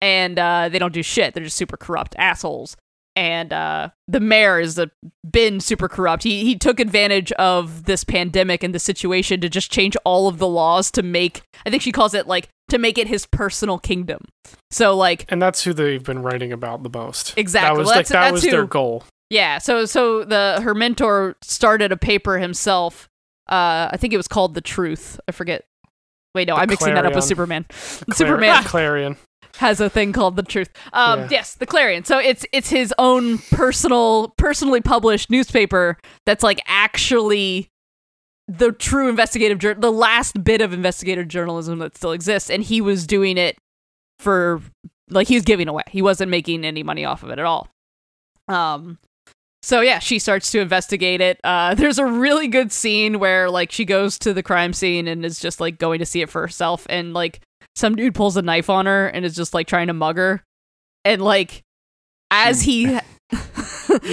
[0.00, 1.34] And uh they don't do shit.
[1.34, 2.76] They're just super corrupt assholes.
[3.16, 4.78] And uh the mayor has
[5.30, 6.24] been super corrupt.
[6.24, 10.38] He he took advantage of this pandemic and the situation to just change all of
[10.38, 13.78] the laws to make I think she calls it like to make it his personal
[13.78, 14.24] kingdom.
[14.70, 17.38] So like And that's who they've been writing about the most.
[17.38, 17.68] Exactly.
[17.74, 19.04] That was Well, like that was their goal.
[19.30, 23.08] yeah, so so the her mentor started a paper himself.
[23.48, 25.20] Uh I think it was called The Truth.
[25.28, 25.64] I forget.
[26.34, 27.64] Wait, no, The I'm mixing that up with Superman.
[28.06, 28.64] The Superman.
[28.64, 29.16] Clarion.
[29.58, 30.70] Has a thing called The Truth.
[30.92, 31.28] Um Yeah.
[31.30, 32.04] yes, The Clarion.
[32.04, 37.68] So it's it's his own personal personally published newspaper that's like actually
[38.48, 43.06] the true investigative the last bit of investigative journalism that still exists and he was
[43.06, 43.56] doing it
[44.18, 44.60] for
[45.08, 45.84] like he was giving away.
[45.88, 47.68] He wasn't making any money off of it at all.
[48.48, 48.98] Um
[49.64, 51.40] so yeah, she starts to investigate it.
[51.44, 55.24] Uh there's a really good scene where like she goes to the crime scene and
[55.24, 57.40] is just like going to see it for herself and like
[57.76, 60.42] some dude pulls a knife on her and is just like trying to mug her.
[61.04, 61.62] And like
[62.30, 62.86] as he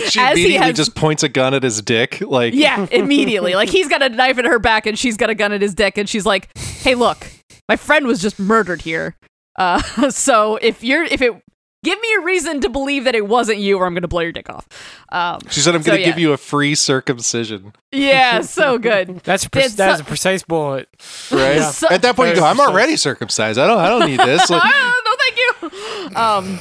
[0.09, 2.21] She as he immediately has just points a gun at his dick.
[2.21, 3.55] Like, yeah, immediately.
[3.55, 5.73] Like he's got a knife in her back and she's got a gun at his
[5.73, 7.27] dick and she's like, "Hey, look,
[7.67, 9.15] my friend was just murdered here.
[9.57, 11.41] Uh, so if you're if it
[11.83, 14.21] give me a reason to believe that it wasn't you or I'm going to blow
[14.21, 14.67] your dick off."
[15.11, 16.09] Um, she said, I'm So, going to yeah.
[16.11, 17.73] give you a free circumcision.
[17.91, 19.19] yeah, so good.
[19.23, 20.89] That's pre- that is so- a precise bullet.
[21.31, 21.55] Right?
[21.57, 21.71] Yeah.
[21.71, 23.57] So- At that point, you go, I'm already circumcised.
[23.59, 24.49] I don't, I don't need this.
[24.49, 26.15] Like, no, thank you.
[26.15, 26.59] Um,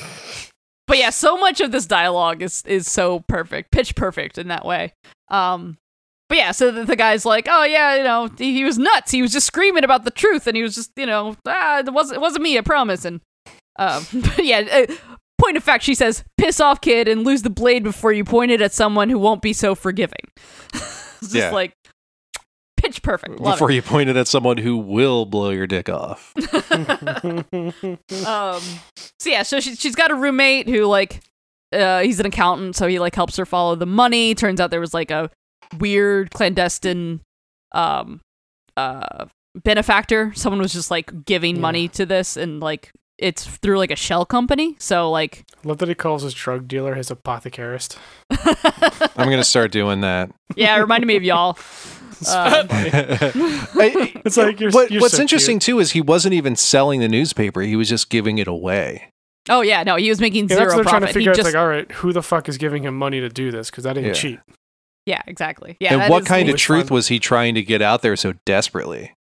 [0.86, 4.64] but yeah, so much of this dialogue is is so perfect, pitch perfect in that
[4.64, 4.92] way.
[5.28, 5.76] Um,
[6.28, 9.10] but yeah, so the, the guy's like, oh yeah, you know, he, he was nuts.
[9.12, 11.92] He was just screaming about the truth, and he was just, you know, ah, it
[11.92, 13.04] wasn't it wasn't me, I promise.
[13.04, 13.20] And
[13.78, 14.84] um, but yeah.
[14.88, 14.94] Uh,
[15.40, 18.50] Point of fact, she says, "Piss off, kid, and lose the blade before you point
[18.50, 20.20] it at someone who won't be so forgiving."
[20.74, 21.50] it's just Yeah.
[21.50, 21.72] like
[22.76, 23.38] pitch perfect.
[23.40, 23.74] Love before it.
[23.74, 26.32] you point it at someone who will blow your dick off.
[28.26, 28.60] um
[29.18, 31.20] so yeah so she, she's got a roommate who like
[31.72, 34.80] uh he's an accountant so he like helps her follow the money turns out there
[34.80, 35.30] was like a
[35.78, 37.20] weird clandestine
[37.72, 38.20] um
[38.76, 39.26] uh
[39.62, 41.62] benefactor someone was just like giving Yeah.
[41.62, 42.90] money to this and like
[43.20, 46.66] it's through like a shell company so like I Love that he calls his drug
[46.68, 47.96] dealer his apothecarist.
[49.16, 50.30] I'm going to start doing that.
[50.56, 51.56] yeah it reminded me of y'all
[52.28, 56.54] Uh, I- It's like you're- what- you're what's so interesting too is he wasn't even
[56.54, 59.10] selling the newspaper; he was just giving it away.
[59.48, 61.28] oh yeah, no, he was making Yeah, zero that's what they're trying to figure He
[61.30, 61.36] out.
[61.36, 63.70] Just, like, all right, who the fuck is giving him money to do this?
[63.70, 64.12] Because that ain't Yeah.
[64.12, 64.40] cheap.
[65.06, 65.78] yeah, exactly.
[65.80, 66.96] Yeah, and that what is kind of truth one?
[66.96, 69.14] was he trying to get out there so desperately?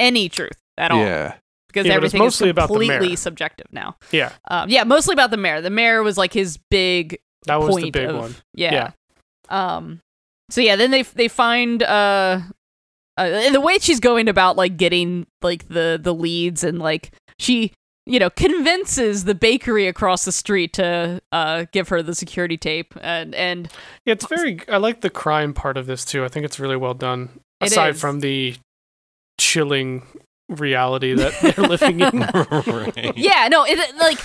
[0.00, 0.98] any truth at all?
[1.00, 1.34] Yeah,
[1.68, 3.96] because Yeah, everything mostly is completely subjective now.
[4.12, 5.60] Yeah, Um, yeah, mostly about the mayor.
[5.60, 8.34] The mayor was like his big that was the big of, one.
[8.54, 8.92] Yeah.
[9.48, 10.00] Um.
[10.50, 12.40] So yeah, then they they find uh,
[13.18, 17.12] uh, and the way she's going about like getting like the the leads and like
[17.38, 17.72] she
[18.04, 22.94] you know convinces the bakery across the street to uh give her the security tape
[23.00, 23.68] and and
[24.04, 24.60] Yeah, it's very.
[24.68, 26.24] I like the crime part of this too.
[26.24, 27.40] I think it's really well done.
[27.60, 28.56] Aside from the
[29.38, 30.06] chilling
[30.48, 32.20] reality that they're living in.
[32.20, 33.16] right.
[33.16, 34.18] yeah no it like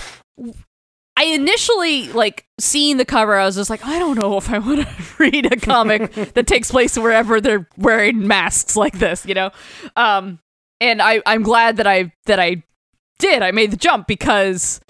[1.16, 4.58] I initially like seeing the cover I was just like I don't know if I
[4.58, 9.34] want to read a comic that takes place wherever they're wearing masks like this you
[9.34, 9.50] know
[9.96, 10.38] um
[10.80, 12.62] and I I'm glad that I that I
[13.18, 14.80] did I made the jump because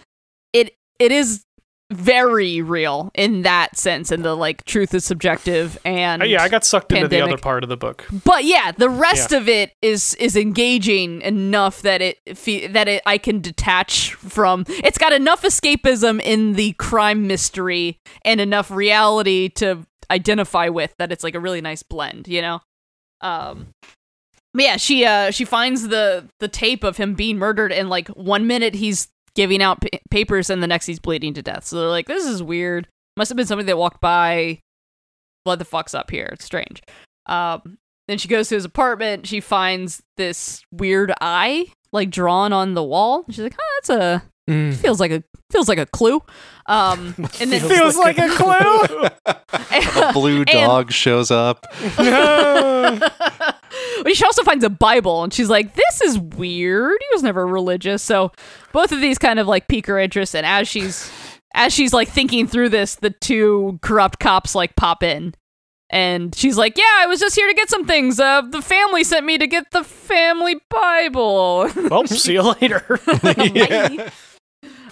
[0.52, 1.44] it it is
[1.92, 6.48] very real in that sense and the like truth is subjective and Uh, yeah, I
[6.48, 8.06] got sucked into the other part of the book.
[8.24, 13.02] but yeah, the rest of it is is engaging enough that it fe- that it
[13.06, 14.64] I can detach from.
[14.68, 21.10] It's got enough escapism in the crime mystery and enough reality to identify with that
[21.12, 22.60] it's like a really nice blend, you know.
[23.20, 23.68] Um
[24.54, 28.08] but yeah, she uh she finds the the tape of him being murdered and like
[28.08, 31.64] one minute he's giving out pa- papers and the next he's bleeding to death.
[31.64, 32.88] So they're like this is weird.
[33.16, 34.60] Must have been somebody that walked by
[35.44, 36.30] what the fuck's up here?
[36.32, 36.82] It's strange.
[37.26, 39.26] Um, then she goes to his apartment.
[39.26, 43.24] She finds this weird eye like drawn on the wall.
[43.28, 44.74] She's like, "Oh, that's a Mm.
[44.74, 46.20] feels like a feels like a clue."
[46.66, 49.08] Um, and then Feels like a clue.
[49.64, 51.66] A blue dog shows up.
[51.98, 52.98] no.
[54.02, 56.96] but she also finds a Bible, and she's like, "This is weird.
[57.00, 58.32] He was never religious." So
[58.72, 60.34] both of these kind of like pique her interest.
[60.34, 61.10] And as she's
[61.54, 65.34] as she's like thinking through this, the two corrupt cops like pop in.
[65.90, 68.18] And she's like, "Yeah, I was just here to get some things.
[68.18, 72.98] Uh, the family sent me to get the family Bible." Well, see you later.
[73.36, 74.10] Yeah.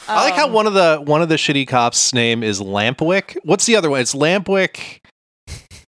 [0.08, 3.36] I like how Um, one of the one of the shitty cops' name is Lampwick.
[3.44, 4.00] What's the other one?
[4.00, 4.98] It's Lampwick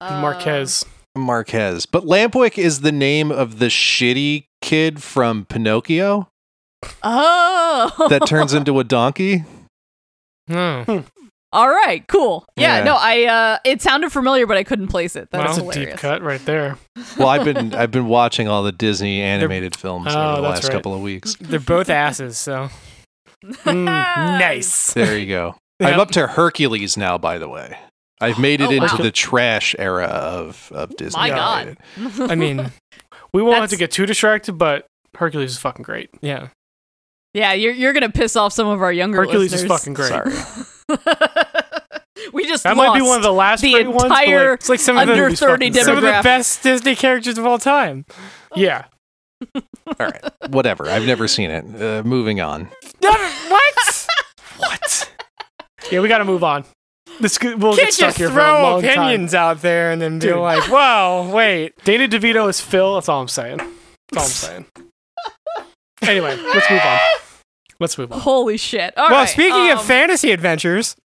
[0.00, 0.84] uh, Marquez.
[1.16, 1.86] Marquez.
[1.86, 6.28] But Lampwick is the name of the shitty kid from Pinocchio
[7.02, 9.44] Oh, that turns into a donkey.
[10.48, 11.04] No.
[11.52, 12.44] All right, cool.
[12.56, 12.84] Yeah, Yeah.
[12.84, 15.28] no, I uh it sounded familiar but I couldn't place it.
[15.30, 15.90] That's That's a hilarious.
[15.92, 16.76] deep cut right there.
[17.16, 20.54] Well, I've been I've been watching all the Disney animated films Oh, over the that's
[20.56, 20.72] last right.
[20.72, 21.36] couple of weeks.
[21.40, 22.70] They're both asses, so
[23.44, 24.92] Mm, nice.
[24.94, 25.56] There you go.
[25.80, 27.76] I'm up to Hercules now, by the way.
[28.20, 29.02] I've made it Oh, into wow.
[29.02, 31.20] the trash era of of Disney.
[31.20, 31.76] My god.
[32.20, 32.70] I mean,
[33.32, 36.10] We won't have to get too distracted, but Hercules is fucking great.
[36.20, 36.48] yeah.
[37.34, 40.08] Yeah, you're you're gonna piss off some of our younger Hercules is fucking great.
[40.08, 40.30] Sorry.
[42.32, 44.02] we just That lost might be one of the last the great ones.
[44.02, 46.62] but, like, entire It's like some of under the 30 fucking some of the best
[46.62, 48.04] Disney characters of all time.
[48.54, 48.84] yeah,
[49.54, 49.62] All
[49.98, 50.22] right.
[50.48, 50.88] Whatever.
[50.88, 51.64] I've never seen it.
[51.82, 52.68] Uh, moving on.
[53.10, 54.06] What?
[54.58, 55.10] what?
[55.90, 56.64] yeah, we got to move on.
[57.20, 58.90] This could, we'll get Can't stuck just here for a throw long time.
[58.90, 60.36] opinions out there and then be Dude.
[60.38, 62.94] like, "Whoa, wait." Danny DeVito is Phil.
[62.94, 63.58] That's all I'm saying.
[64.10, 64.66] That's all I'm saying.
[66.02, 66.98] anyway, let's move on.
[67.80, 68.20] Let's move on.
[68.20, 68.96] Holy shit.
[68.96, 70.96] All well, right, speaking of um, fantasy adventures,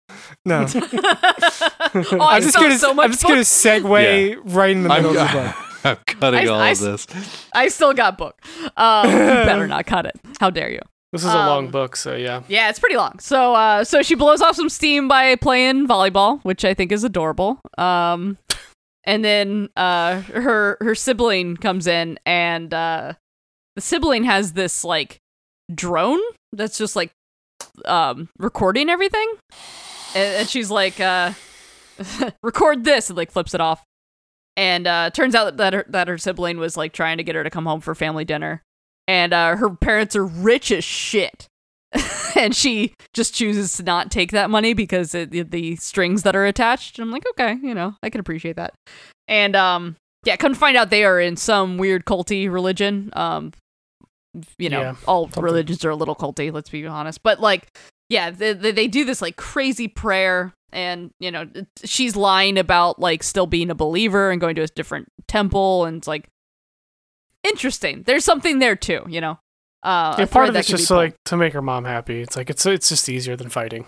[0.45, 3.43] no, oh, I I'm just gonna so much I'm just gonna book.
[3.45, 5.55] segue right in the I'm, middle of the book.
[5.83, 7.07] I'm cutting I- all I of this.
[7.53, 8.35] I still got book.
[8.77, 10.15] Um, you better not cut it.
[10.39, 10.79] How dare you?
[11.11, 12.43] This is a long Um, book, so yeah.
[12.47, 13.17] Yeah, it's pretty long.
[13.19, 17.03] So, uh, so she blows off some steam by playing volleyball, which I think is
[17.03, 17.59] adorable.
[17.79, 18.37] Um,
[19.05, 23.13] and then uh, her her sibling comes in, and uh,
[23.75, 25.17] the sibling has this like
[25.73, 26.19] drone
[26.51, 27.11] that's just like
[27.85, 29.33] um recording everything,
[30.13, 31.31] and, and she's like, uh,
[32.43, 33.83] record this, and like flips it off.
[34.57, 37.43] And uh, turns out that her, that her sibling was like trying to get her
[37.43, 38.61] to come home for family dinner,
[39.09, 41.47] and uh, her parents are rich as shit
[42.35, 46.45] and she just chooses to not take that money because it, the, strings that are
[46.45, 46.99] attached.
[46.99, 48.75] I'm like, okay, you know, I can appreciate that.
[49.27, 49.95] And um,
[50.25, 53.09] yeah, come to find out they are in some weird culty religion.
[53.13, 53.53] Um,
[54.59, 55.43] you know, Yeah, all something.
[55.43, 56.53] religions are a little culty.
[56.53, 57.75] Let's be honest, but like,
[58.09, 60.53] yeah, they, they, they do this like crazy prayer.
[60.71, 61.47] And you know
[61.83, 65.97] she's lying about like still being a believer and going to a different temple, and
[65.97, 66.27] it's like
[67.43, 68.03] interesting.
[68.05, 69.39] There's something there too, you know.
[69.81, 70.97] Uh, yeah part of it's just pulled.
[70.97, 72.21] like to make her mom happy.
[72.21, 73.85] It's like it's it's just easier than fighting.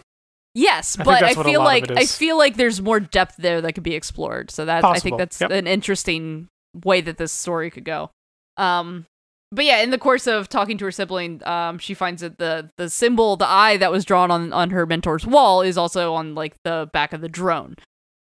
[0.54, 3.84] Yes, I but I feel like I feel like there's more depth there that could
[3.84, 4.52] be explored.
[4.52, 5.52] So that I think that's yep.
[5.52, 6.48] an interesting
[6.86, 8.12] way that this story could go.
[8.58, 9.06] Um,
[9.54, 12.70] but yeah, in the course of talking to her sibling, um, she finds that the
[12.78, 16.36] the symbol, the eye that was drawn on on her mentor's wall, is also on
[16.36, 17.76] like the back of the drone.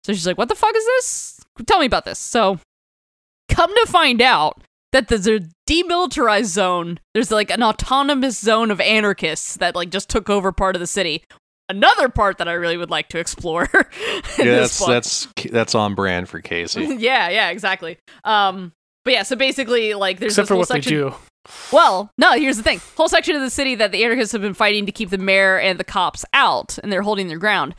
[0.04, 1.40] So she's like, "What the fuck is this?
[1.66, 2.60] Tell me about this." So,
[3.50, 6.98] come to find out that there's a demilitarized zone.
[7.14, 10.86] There's like an autonomous zone of anarchists that like just took over part of the
[10.86, 11.24] city.
[11.70, 13.68] Another part that I really would like to explore.
[14.38, 14.88] Yeah, that's book.
[14.88, 16.84] that's that's on brand for Casey.
[16.98, 17.98] yeah, yeah, exactly.
[18.24, 18.72] Um,
[19.04, 20.92] but yeah, so basically, like, there's Except this for whole what section.
[20.94, 21.14] they do.
[21.72, 24.54] Well, no, here's the thing: whole section of the city that the anarchists have been
[24.54, 27.74] fighting to keep the mayor and the cops out, and they're holding their ground.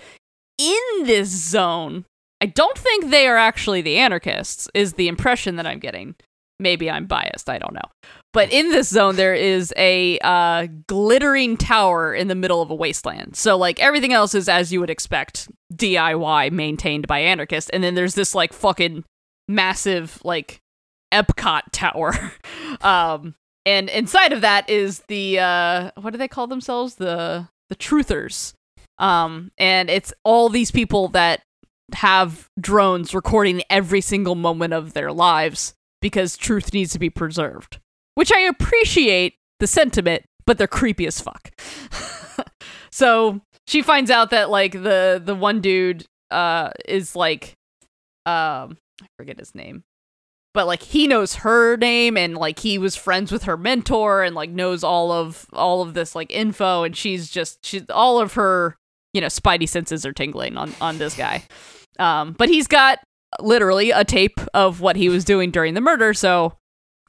[0.58, 2.04] In this zone,
[2.42, 4.68] I don't think they are actually the anarchists.
[4.74, 6.16] Is the impression that I'm getting?
[6.60, 7.50] Maybe I'm biased.
[7.50, 7.90] I don't know.
[8.34, 12.76] But in this zone, there is a uh, glittering tower in the middle of a
[12.76, 13.36] wasteland.
[13.36, 17.70] So, like, everything else is as you would expect DIY maintained by anarchists.
[17.72, 19.06] And then there's this, like, fucking
[19.48, 20.60] massive, like,
[21.14, 22.34] Epcot tower.
[22.82, 26.96] um, and inside of that is the, uh, what do they call themselves?
[26.96, 28.54] The, the truthers.
[29.00, 31.42] Um, and it's all these people that
[31.94, 37.80] have drones recording every single moment of their lives because truth needs to be preserved.
[38.16, 41.52] Which I appreciate the sentiment, but they're creepy as fuck.
[42.92, 47.56] so she finds out that like the the one dude uh is like
[48.26, 49.84] um I forget his name.
[50.54, 54.36] But like he knows her name and like he was friends with her mentor and
[54.36, 58.34] like knows all of all of this like info and she's just she's all of
[58.34, 58.76] her
[59.14, 61.44] you know spidey senses are tingling on on this guy.
[62.00, 63.00] Um but he's got
[63.42, 66.54] literally a tape of what he was doing during the murder so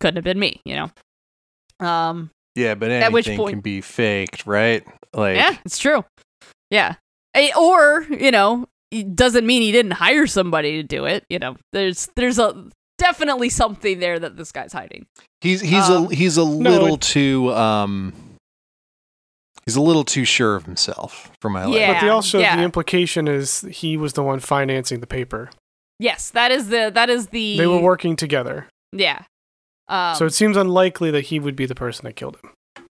[0.01, 1.87] couldn't have been me, you know.
[1.87, 4.85] Um Yeah, but At which point- can be faked, right?
[5.15, 6.05] Like yeah, it's true.
[6.71, 6.95] Yeah.
[7.35, 11.25] Eh, Or, you know, it doesn't mean he didn't hire somebody to do it.
[11.31, 15.07] You know, there's there's a definitely something there that this guy's hiding.
[15.41, 18.13] he's he's Um, a he's a no, little it- too um
[19.65, 21.81] he's a little too sure of himself for my liking.
[21.81, 21.93] Yeah.
[21.95, 22.57] but they also yeah.
[22.57, 25.51] the implication is he was the one financing the paper.
[26.01, 28.67] Yes, that is the that is the They were working together.
[28.93, 29.23] Yeah.
[29.87, 32.87] Um, so it seems unlikely that he would be the person that killed him.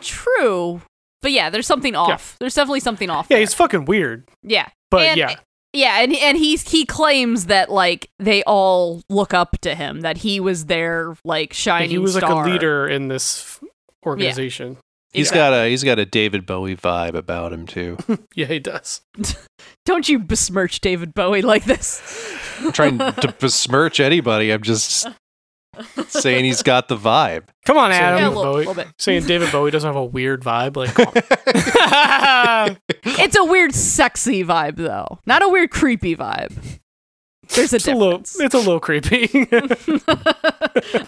[0.00, 0.82] true.
[1.22, 2.36] But yeah, there's something off.
[2.40, 3.26] There's definitely something off.
[3.28, 3.40] Yeah, there.
[3.40, 4.24] he's fucking weird.
[4.42, 4.68] yeah.
[4.90, 5.34] But And- yeah.
[5.72, 10.16] Yeah, and and he's he claims that like they all look up to him, that
[10.16, 13.68] he was their like Like, shining he was like a leader in this f-
[14.04, 14.78] organization.
[15.12, 15.38] He's Exactly.
[15.38, 17.98] got a he's got a David Bowie vibe about him too.
[18.34, 19.02] Yeah, he does.
[19.86, 22.02] Don't you besmirch David Bowie like this.
[22.60, 24.50] I'm trying to besmirch anybody.
[24.52, 25.06] I'm just
[26.08, 27.44] saying he's got the vibe.
[27.66, 28.34] Come on, So- yeah, a Adam.
[28.34, 28.58] little, Bowie.
[28.66, 28.88] little bit.
[28.98, 30.76] Saying David Bowie doesn't have a weird vibe.
[30.76, 30.90] Like.
[33.04, 35.18] It's a weird, sexy vibe, though.
[35.26, 36.52] Not a weird, creepy vibe.
[37.54, 38.40] There's a it's a little, difference.
[38.40, 39.48] it's a little creepy.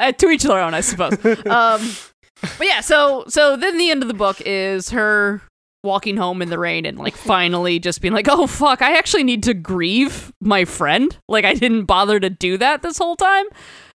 [0.01, 1.13] Uh, to each their own, I suppose.
[1.47, 1.81] Um,
[2.59, 5.41] but yeah, so so then the end of the book is her
[5.85, 9.25] walking home in the rain and like finally just being like, "Oh fuck, I actually
[9.25, 11.17] need to grieve my friend.
[11.29, 13.47] Like I didn't bother to do that this whole time,"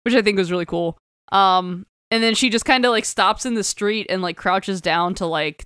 [0.03, 0.97] which I think was really cool.
[1.31, 4.81] Um, and then she just kind of like stops in the street and like crouches
[4.81, 5.63] down to like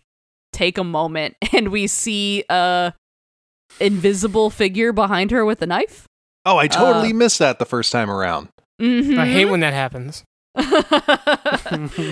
[0.53, 2.93] take a moment, and we see a
[3.79, 6.05] invisible figure behind her with a knife.
[6.45, 8.49] Oh, I totally Uh, missed that the first time around.
[8.81, 9.19] Mm-hmm.
[9.19, 10.23] I hate when that happens.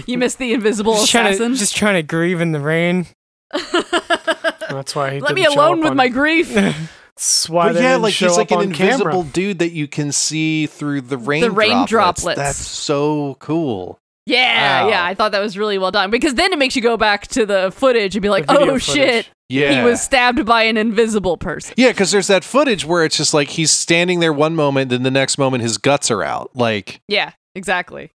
[0.05, 1.55] you missed the invisible Just trying, to, assassin.
[1.55, 3.07] just trying to grieve in the rain.
[4.69, 6.53] That's why he Let me didn't show alone with on- my grief.
[7.17, 8.93] That's why But yeah, didn't like show he's like an on camera.
[8.93, 11.41] invisible dude that you can see through the rain.
[11.41, 12.23] The rain droplets.
[12.23, 12.37] droplets.
[12.37, 13.97] That's so cool.
[14.27, 14.89] Yeah, Wow.
[14.89, 17.27] yeah, I thought that was really well done because then it makes you go back
[17.29, 18.83] to the footage and be like, "Oh footage.
[18.83, 23.05] shit, Yeah, he was stabbed by an invisible person." Yeah, because there's that footage where
[23.05, 26.23] it's just like he's standing there one moment, then the next moment his guts are
[26.23, 26.51] out.
[26.55, 28.11] Like, Yeah, exactly.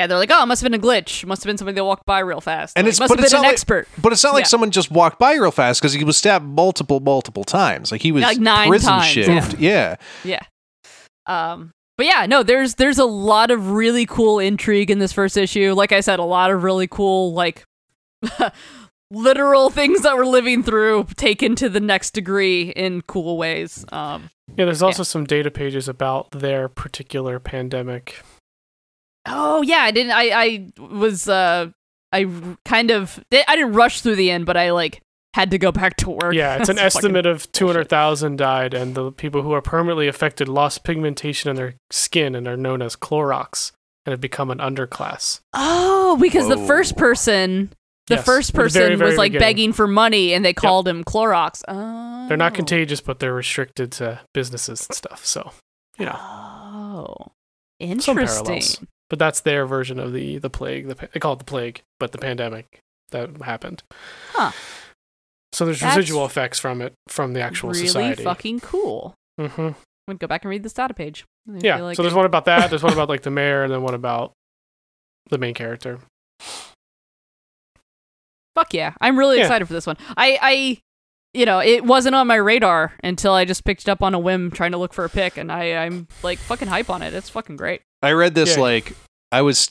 [0.00, 1.26] Yeah, they're like, "Oh, it must have been a glitch.
[1.26, 3.24] Must have been somebody that walked by real fast." And Like, it's- must but have
[3.24, 3.88] it's been an not like- expert.
[4.00, 4.48] but it's not like Yeah.
[4.48, 7.92] someone just walked by real fast because he was stabbed multiple, multiple times.
[7.92, 9.58] Like he was Like nine prison times, shift.
[9.58, 9.96] Yeah.
[10.24, 10.40] Yeah.
[11.26, 15.36] Um, but yeah, no, there's there's a lot of really cool intrigue in this first
[15.36, 15.74] issue.
[15.74, 17.64] Like I said, a lot of really cool like
[19.10, 23.84] literal things that we're living through taken to the next degree in cool ways.
[23.92, 28.22] Um, Yeah, there's also some data pages about their particular pandemic.
[29.26, 30.12] Oh yeah, I didn't.
[30.12, 31.70] I I was uh
[32.12, 32.26] I
[32.64, 35.00] kind of I didn't rush through the end, but I like
[35.34, 36.34] had to go back to work.
[36.34, 40.82] Yeah, it's an estimate of 200,000 died, and the people who are permanently affected lost
[40.82, 43.72] pigmentation in their skin and are known as Clorox
[44.04, 45.40] and have become an underclass.
[45.52, 47.72] Oh, because the first person.
[48.06, 49.46] The Yes, first at the person very, very was like beginning.
[49.48, 51.62] begging for money, and they called him Clorox.
[51.68, 52.26] Oh.
[52.26, 55.24] They're not contagious, but they're restricted to businesses and stuff.
[55.24, 55.52] So,
[55.96, 56.16] you know.
[56.18, 57.14] Oh.
[57.20, 57.88] some.
[57.88, 58.88] Interesting.
[59.10, 60.86] But that's their version of the the plague.
[60.88, 62.78] The, they call it the plague, but the pandemic
[63.10, 63.82] that happened.
[64.32, 64.52] Huh.
[65.52, 67.98] So there's That's residual effects from it from the actual society.
[67.98, 68.22] really society.
[68.24, 69.14] fucking cool.
[69.38, 69.44] hmm
[70.06, 71.24] I'm gonna go back and read the data page.
[71.46, 71.80] Yeah.
[71.80, 72.70] like so there's one about that.
[72.70, 74.32] There's one about like the mayor, and then one about
[75.28, 75.98] the main character.
[78.54, 78.94] Fuck yeah.
[79.00, 79.44] I'm really Yeah.
[79.44, 79.96] excited for this one.
[80.16, 80.78] I, I,
[81.34, 84.18] you know, it wasn't on my radar until I just picked it up on a
[84.18, 87.14] whim trying to look for a pick, and I, I'm like fucking hype on it.
[87.14, 87.82] It's fucking great.
[88.02, 88.62] I read this Yeah.
[88.62, 88.96] like
[89.32, 89.68] I was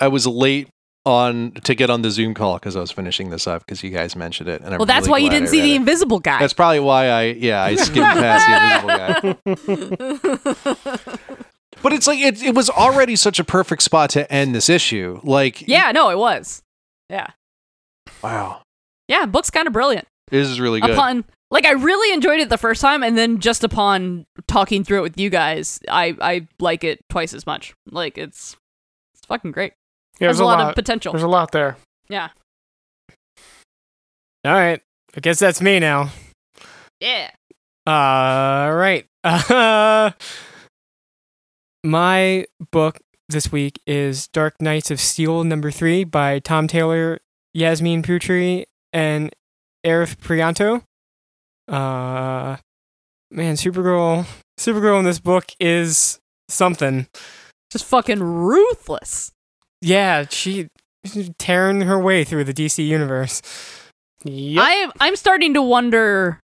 [0.00, 0.68] I was late
[1.04, 3.90] on to get on the Zoom call because I was finishing this up because you
[3.90, 4.62] guys mentioned it.
[4.62, 5.76] And I'm well, that's really why you didn't I see the it.
[5.76, 6.38] invisible guy.
[6.38, 11.36] That's probably why I yeah I skimmed past the invisible guy.
[11.82, 15.18] But it's like it it was already such a perfect spot to end this issue.
[15.24, 16.62] Like yeah, no, it was.
[17.10, 17.28] Yeah.
[18.22, 18.62] wow,
[19.08, 20.06] Yeah, book's kind of brilliant.
[20.30, 20.90] this is really good.
[20.90, 24.98] Upon like I really enjoyed it the first time and then just upon talking through
[24.98, 27.74] it with you guys, I I like it twice as much.
[27.90, 28.56] Like it's
[29.14, 29.74] it's fucking great.
[30.18, 30.68] Yeah, There's there's a lot, lot.
[30.70, 31.12] of potential.
[31.12, 31.76] There's a lot there.
[32.08, 32.30] yeah.
[34.44, 34.80] All right.
[35.16, 36.10] I guess that's me now.
[37.00, 37.30] Yeah.
[37.86, 39.06] All right.
[39.22, 40.10] Uh,
[41.84, 42.98] my book
[43.28, 47.20] this week is Dark Knights of Steel number three by Tom Taylor,
[47.54, 49.32] Yasmine Putri, and
[49.84, 50.82] Arif Prianto.
[51.68, 52.56] Uh,
[53.30, 54.26] man, Supergirl,
[54.58, 57.06] Supergirl in this book is something.
[57.70, 59.32] Just fucking ruthless.
[59.80, 60.68] Yeah, she
[61.38, 63.42] tearing her way through the DC universe.
[64.24, 64.62] Yep.
[64.64, 66.38] I am I'm starting to wonder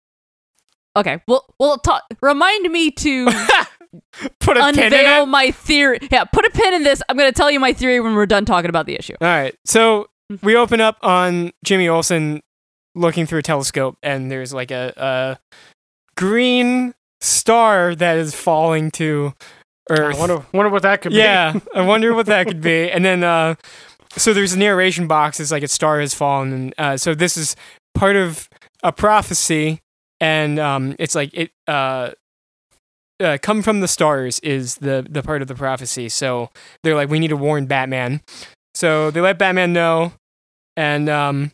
[0.97, 3.27] Okay, well well ta- remind me to
[4.41, 5.99] Put a pin in unveil my theory.
[6.11, 7.03] Yeah, put a pin in this.
[7.09, 9.15] I'm going to tell you my theory when we're done talking about the issue.
[9.21, 9.55] All right.
[9.65, 10.47] So Mm-hmm.
[10.47, 12.41] we open up on Jimmy Olsen
[12.95, 15.39] looking through a telescope, and there's like a, a
[16.17, 19.35] green star that is falling to
[19.91, 20.19] I Earth.
[20.19, 21.19] wonder, wonder what that could be.
[21.19, 22.91] yeah, I wonder what that could be.
[22.91, 23.55] And then, uh,
[24.17, 25.41] so there's a narration box.
[25.41, 27.57] It's like a star has fallen, and uh, so this is
[27.95, 28.49] part of
[28.83, 29.81] a prophecy,
[30.21, 31.51] and um, it's like it.
[31.67, 32.11] Uh,
[33.21, 36.09] uh, come from the stars is the the part of the prophecy.
[36.09, 36.51] So
[36.83, 38.21] they're like, we need to warn Batman.
[38.75, 40.13] So they let Batman know,
[40.77, 41.53] and um,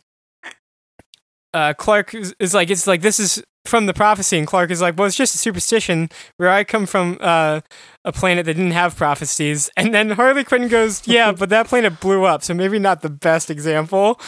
[1.53, 4.81] uh, Clark is, is like, it's like this is from the prophecy, and Clark is
[4.81, 6.09] like, well, it's just a superstition.
[6.37, 7.61] Where I come from, uh,
[8.05, 11.99] a planet that didn't have prophecies, and then Harley Quinn goes, yeah, but that planet
[11.99, 14.19] blew up, so maybe not the best example.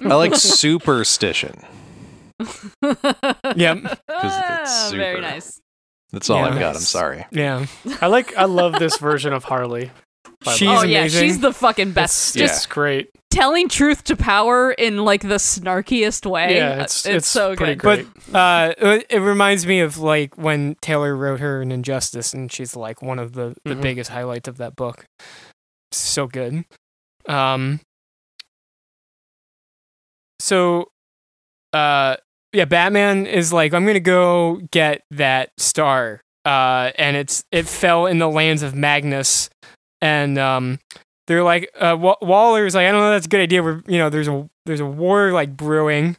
[0.00, 1.54] I like superstition.
[2.40, 2.46] Yep.
[2.82, 5.60] it's Ah, Very nice.
[6.12, 6.46] That's all Yeah.
[6.46, 6.76] I've got.
[6.76, 7.26] I'm sorry.
[7.32, 7.66] Yeah.
[8.00, 8.36] I like.
[8.36, 9.90] I love this version of Harley.
[10.44, 10.74] By the She's way.
[10.76, 11.22] oh yeah, amazing.
[11.22, 12.36] she's the fucking best.
[12.36, 13.10] It's, Just it's great.
[13.30, 16.56] telling truth to power in like the snarkiest way.
[16.56, 18.06] Yeah, it's it's, it's, so pretty good.
[18.06, 18.06] great.
[18.32, 22.50] But uh, it- it reminds me of like when Taylor wrote her in Injustice, and
[22.52, 23.82] she's like one of the, the Mhm.
[23.82, 25.06] biggest highlights of that book.
[25.92, 26.64] So good.
[27.28, 27.80] Um.
[30.40, 30.88] So,
[31.72, 32.16] uh,
[32.52, 36.20] yeah, Batman is like, I'm gonna go get that star.
[36.44, 39.48] Uh, and it's it fell in the lands of Magnus,
[40.04, 40.78] and um,
[41.26, 43.62] they're like, uh, Wa- Waller's like, I don't know, that's a good idea.
[43.62, 46.18] We're you know, there's a there's a war like brewing,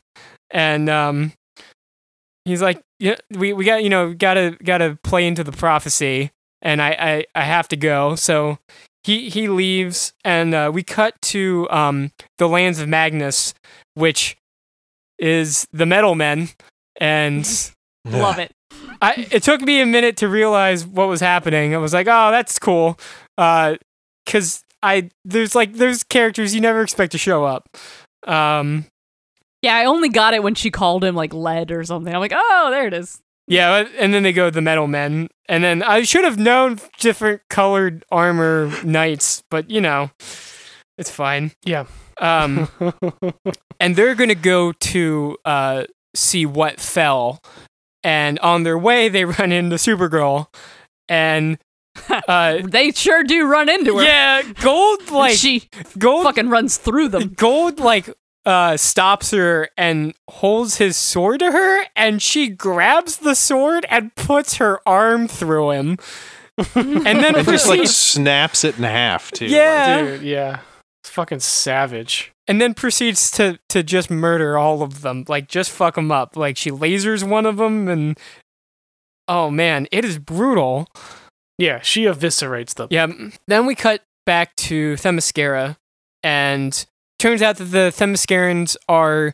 [0.50, 1.34] and um,
[2.46, 6.32] he's like, yeah, we, we got you know gotta gotta play into the prophecy,
[6.64, 8.16] and I I, I have to go.
[8.16, 8.58] So
[9.04, 13.54] he he leaves, and uh, we cut to um the lands of Magnus,
[13.94, 14.36] which
[15.20, 16.50] is the Metal Men,
[17.00, 17.46] and
[18.06, 18.52] Love it.
[19.02, 21.74] I it took me a minute to realize what was happening.
[21.74, 23.00] I was like, oh, that's cool,
[23.38, 27.68] because I there's like there's characters you never expect to show up.
[28.28, 28.86] Um,
[29.62, 32.14] Yeah, I only got it when she called him like lead or something.
[32.14, 33.20] I'm like, oh, there it is.
[33.48, 37.42] Yeah, and then they go the metal men, and then I should have known different
[37.50, 40.10] colored armor knights, but you know,
[40.98, 41.52] it's fine.
[41.64, 41.86] Yeah.
[42.20, 42.68] Um,
[43.80, 45.84] and they're gonna go to uh
[46.16, 47.40] see what fell,
[48.04, 50.48] and on their way they run into Supergirl,
[51.08, 51.60] and
[52.10, 54.04] uh, They sure do run into her.
[54.04, 57.30] yeah, Gold like she Gold fucking runs through them.
[57.36, 58.10] Gold like
[58.46, 64.14] uh stops her and holds his sword to her and she grabs the sword and
[64.16, 65.98] puts her arm through him.
[66.76, 69.48] and then It just like proceeds snaps it in half too.
[69.48, 70.02] Yeah.
[70.02, 70.60] Dude, yeah.
[71.04, 72.32] It's fucking savage.
[72.48, 75.26] and then proceeds to to just murder all of them.
[75.28, 76.36] Like just fuck them up.
[76.38, 78.18] Like she lasers one of them and
[79.28, 80.88] oh man, it is brutal.
[81.58, 82.88] Yeah, she eviscerates them.
[82.92, 83.08] Yeah.
[83.48, 85.78] Then we cut back to Themyscira,
[86.24, 86.86] and
[87.20, 89.34] turns out that the Themyscirans are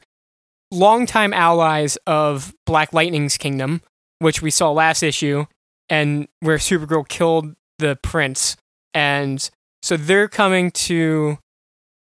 [0.71, 3.81] longtime allies of Black Lightning's kingdom,
[4.19, 5.45] which we saw last issue,
[5.89, 8.55] and where Supergirl killed the prince.
[8.93, 9.49] and
[9.83, 11.39] so they're coming to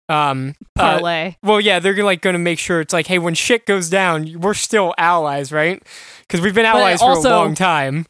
[0.07, 1.35] um uh, Parlay.
[1.43, 4.39] well, yeah, they're like going to make sure it's like, hey, when shit goes down,
[4.39, 5.83] we're still allies, right?
[6.21, 8.05] Because we've been allies for a long time.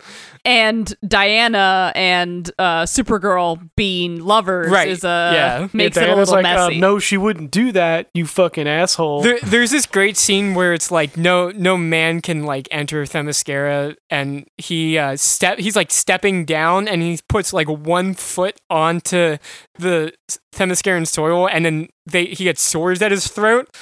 [0.45, 5.67] And Diana and uh, Supergirl being lovers Right, is uh, yeah.
[5.73, 6.79] makes Yeah, it a little like, uh, messy.
[6.79, 8.09] no, she wouldn't do that.
[8.13, 9.23] You fucking asshole.
[9.23, 13.95] There, there's this great scene where it's like no no man can like enter Themyscira,
[14.09, 19.37] and he uh, step he's like stepping down, and he puts like one foot onto
[19.79, 20.13] the
[20.53, 23.75] Themysciran soil, and then they he gets swords at his throat.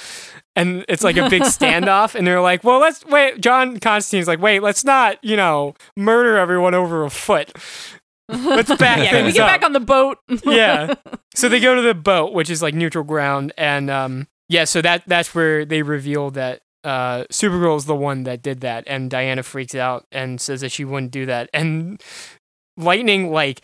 [0.56, 4.40] And it's like a big standoff, and they're like, "Well, let's wait." John Constantine's like,
[4.40, 7.52] "Wait, let's not, you know, murder everyone over a foot.
[8.28, 10.18] Let's back yeah, can we get up." back on the boat?
[10.44, 10.94] yeah.
[11.34, 14.80] So they go to the boat, which is like neutral ground, and um, yeah, so
[14.80, 19.10] that that's where they reveal that uh, Supergirl is the one that did that, and
[19.10, 22.00] Diana freaks out and says that she wouldn't do that, and
[22.76, 23.62] lightning like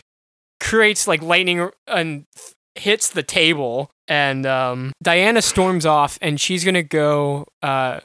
[0.59, 2.25] creates like lightning and
[2.75, 7.99] hits the table, and um, Diana storms off, and she's gonna go uh,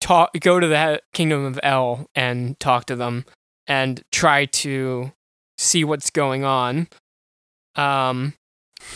[0.00, 3.24] talk go to the kingdom of El and talk to them
[3.66, 5.12] and try to
[5.58, 6.88] see what's going on.
[7.74, 8.34] Um,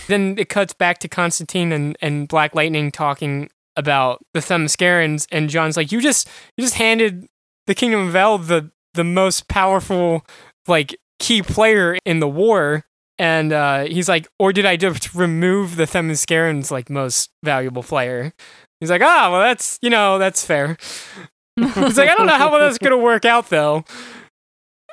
[0.06, 5.48] then it cuts back to Constantine and, and Black Lightning talking about the Themyscirans, and
[5.48, 7.26] John's like, "You just you just handed
[7.66, 10.24] the Kingdom of El the the most powerful
[10.66, 12.84] like key player in the war."
[13.20, 18.32] And uh, he's like, or did I just remove the Themyscirans like most valuable player?
[18.80, 20.78] He's like, ah, well, that's you know that's fair.
[21.56, 23.84] He's like, I don't know how well that's gonna work out though.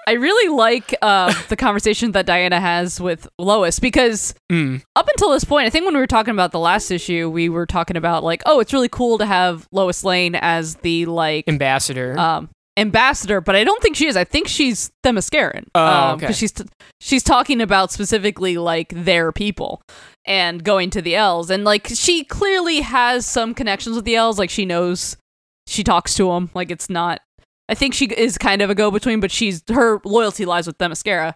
[0.06, 5.32] I really like uh, the conversation that Diana has with Lois because Mm, up until
[5.32, 7.96] this point, I think when we were talking about the last issue, we were talking
[7.98, 12.18] about like, oh, it's really cool to have Lois Lane as the like ambassador.
[12.18, 14.16] um, ambassador, but I don't think she is.
[14.16, 15.66] I think she's Themysciran.
[15.76, 16.32] Oh, um, okay.
[16.32, 16.66] She's t-
[17.02, 19.82] she's talking about specifically like their people
[20.26, 24.38] and going to the elves, and like she clearly has some connections with the elves.
[24.38, 25.18] Like she knows,
[25.66, 26.52] she talks to them.
[26.54, 27.22] Like it's not.
[27.70, 30.78] I think she is kind of a go between, but she's her loyalty lies with
[30.78, 31.34] Themyscira,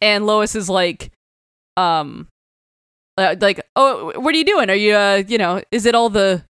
[0.00, 1.10] and Lois is like,
[1.76, 2.28] um,
[3.18, 4.70] uh, like, oh, what are you doing?
[4.70, 6.44] Are you, uh, you know, is it all the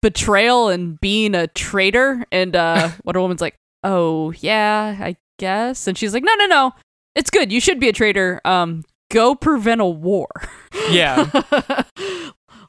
[0.00, 2.24] betrayal and being a traitor?
[2.30, 5.86] And uh, Wonder Woman's like, oh yeah, I guess.
[5.86, 6.72] And she's like, no, no, no,
[7.14, 7.52] it's good.
[7.52, 8.40] You should be a traitor.
[8.44, 10.28] Um, go prevent a war.
[10.90, 11.30] yeah.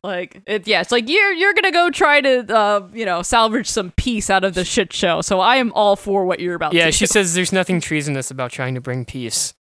[0.04, 3.68] like it, yeah, it's like you're you're gonna go try to uh you know salvage
[3.68, 5.22] some peace out of the shit show.
[5.22, 6.74] So I am all for what you're about.
[6.74, 7.12] Yeah, she do.
[7.12, 9.54] says there's nothing treasonous about trying to bring peace.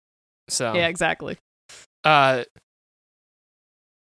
[0.49, 1.38] So Yeah, exactly.
[2.05, 2.44] uh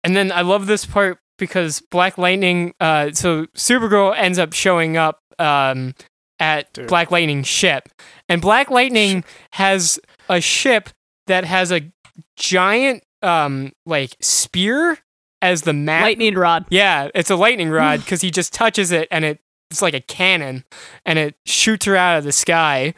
[0.04, 4.98] and then I love this part because Black Lightning uh so Supergirl ends up showing
[4.98, 5.94] up um
[6.40, 6.88] at Dude.
[6.88, 7.90] Black Lightning's ship.
[8.28, 10.90] And Black Lightning has a ship
[11.28, 11.92] that has a
[12.36, 14.98] giant um like spear
[15.42, 16.04] as the map.
[16.04, 16.66] Lightning rod.
[16.70, 19.40] Yeah, it's a lightning rod because he just touches it and it,
[19.72, 20.66] it's like a cannon
[21.06, 22.94] and it shoots her out of the sky.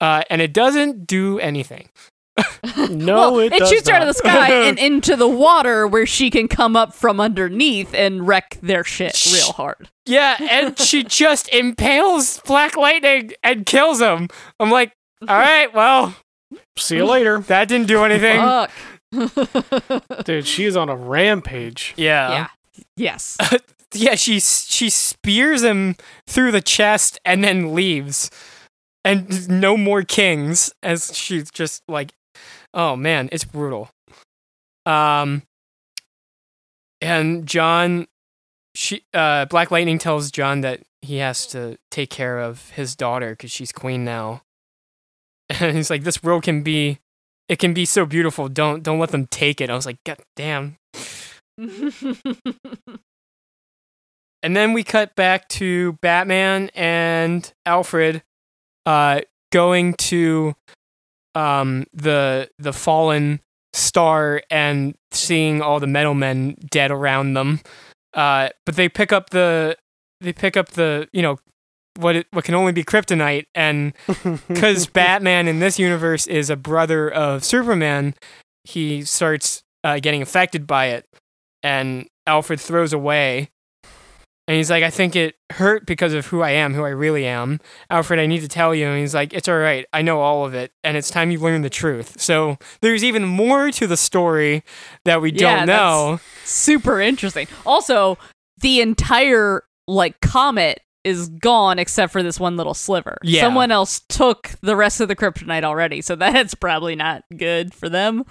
[0.00, 1.88] Uh, and it doesn't do anything.
[2.90, 5.86] no, well, it, it, does shoots her out of the sky and into the water
[5.86, 9.90] where she can come up from underneath and wreck their shit real hard.
[10.06, 14.28] Yeah, and she just impales Black Lightning and kills him.
[14.58, 14.92] I'm like,
[15.28, 16.14] all right, well,
[16.76, 18.40] See you later, that didn't do anything.
[18.40, 20.24] Fuck.
[20.24, 20.46] dude.
[20.46, 21.94] She is on a rampage.
[21.96, 22.30] yeah.
[22.30, 22.46] yeah.
[22.96, 23.36] Yes.
[23.94, 28.30] yeah, she she spears him through the chest and then leaves,
[29.04, 30.72] and no more kings.
[30.82, 32.12] As she's just like,
[32.74, 33.90] oh man, it's brutal.
[34.86, 35.42] Um,
[37.00, 38.06] and John,
[38.74, 43.30] she uh, Black Lightning tells John that he has to take care of his daughter
[43.30, 44.42] because she's queen now,
[45.48, 46.98] and he's like, this world can be.
[47.48, 48.48] It can be so beautiful.
[48.48, 49.70] Don't don't let them take it.
[49.70, 50.76] I was like, God damn.
[54.42, 58.22] And then we cut back to Batman and Alfred
[58.86, 59.20] uh,
[59.52, 60.54] going to
[61.34, 63.40] um, the the fallen
[63.72, 67.60] star and seeing all the metal men dead around them.
[68.14, 69.76] Uh, but they pick up the
[70.20, 71.38] they pick up the you know
[71.96, 73.92] what it, what can only be kryptonite and
[74.48, 78.14] because Batman in this universe is a brother of Superman,
[78.64, 81.06] he starts uh, getting affected by it,
[81.62, 83.50] and Alfred throws away.
[84.50, 87.24] And he's like, I think it hurt because of who I am, who I really
[87.24, 87.60] am.
[87.88, 88.88] Alfred, I need to tell you.
[88.88, 89.86] And he's like, It's all right.
[89.92, 90.72] I know all of it.
[90.82, 92.20] And it's time you learn the truth.
[92.20, 94.64] So there's even more to the story
[95.04, 96.20] that we Yeah, don't that's- know.
[96.44, 97.46] Super interesting.
[97.64, 98.18] Also,
[98.60, 103.18] the entire like comet is gone except for this one little sliver.
[103.22, 103.42] Yeah.
[103.42, 107.88] Someone else took the rest of the kryptonite already, so that's probably not good for
[107.88, 108.24] them.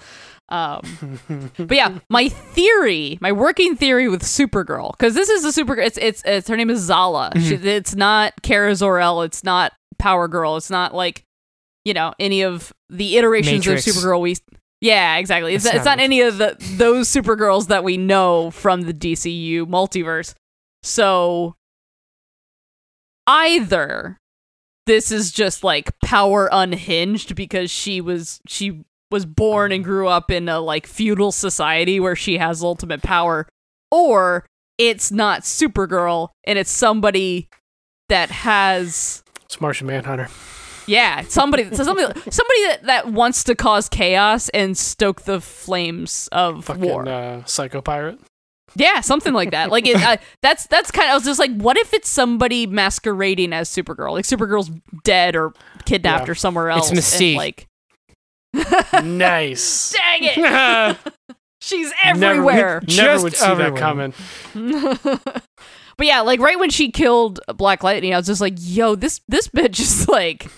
[0.49, 1.19] Um,
[1.57, 5.75] but yeah, my theory, my working theory with Supergirl, because this is a super.
[5.75, 7.31] It's it's it's her name is Zala.
[7.35, 9.21] She, it's not Kara Zor-El.
[9.23, 10.57] It's not Power Girl.
[10.57, 11.23] It's not like
[11.85, 13.87] you know any of the iterations Matrix.
[13.87, 14.37] of Supergirl we.
[14.81, 15.53] Yeah, exactly.
[15.53, 18.93] It's, It's it's not not any of the those Supergirls that we know from the
[18.93, 20.33] DCU multiverse.
[20.81, 21.55] So
[23.27, 24.17] either
[24.87, 30.29] this is just like power unhinged because she was she was born and grew up
[30.31, 33.47] in a like feudal society where she has ultimate power
[33.91, 34.45] or
[34.77, 37.49] it's not Supergirl and it's somebody
[38.07, 40.27] that has It's Martian Manhunter.
[40.87, 46.29] yeah, somebody so somebody somebody that, that wants to cause chaos and stoke the flames
[46.31, 47.07] of Fucking war.
[47.07, 48.19] uh, psycho pirate.
[48.75, 49.71] Yeah, something like that.
[49.71, 51.13] Like it, uh, that's that's kind of.
[51.13, 54.11] I was just like, what if it's somebody masquerading as Supergirl?
[54.11, 54.69] Like Supergirl's
[55.03, 55.53] dead or
[55.85, 56.31] kidnapped Yeah.
[56.31, 56.91] or somewhere else.
[56.91, 57.35] It's and, Mystique.
[57.35, 57.65] like,
[59.03, 59.91] nice.
[59.97, 60.97] dang it,
[61.61, 62.81] she's everywhere.
[62.81, 63.71] Never, never Just would see everywhere.
[63.71, 64.13] that coming.
[65.97, 69.21] but yeah, like right when she killed Black Lightning, I was just like, yo, this
[69.27, 70.49] this bitch is like,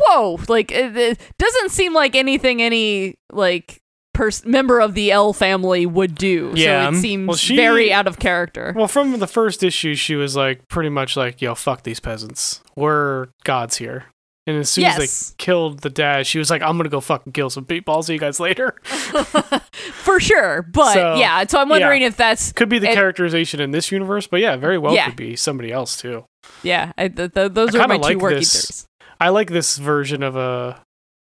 [0.00, 3.78] whoa, like it, it doesn't seem like anything any like.
[4.16, 6.52] Pers- member of the El family would do.
[6.54, 6.88] Yeah.
[6.88, 8.72] So it seems Well, she- very out of character.
[8.76, 12.60] Well, from the first issue, she was like pretty much like, "Yo, fuck these peasants.
[12.76, 14.04] We're gods here."
[14.46, 14.96] And as soon as
[15.30, 17.94] they killed the dad, she was like, "I'm gonna go fucking kill some people.
[17.94, 20.62] I'll see you guys later." For sure.
[20.62, 23.90] But So, yeah, so I'm wondering if that's Could be the And- characterization in this
[23.90, 25.06] universe, but yeah, very well Yeah.
[25.06, 26.24] could be somebody else too.
[26.62, 28.52] Yeah, I, th- th- those are my two like working this.
[28.52, 28.86] theories.
[29.20, 30.82] I like this version of a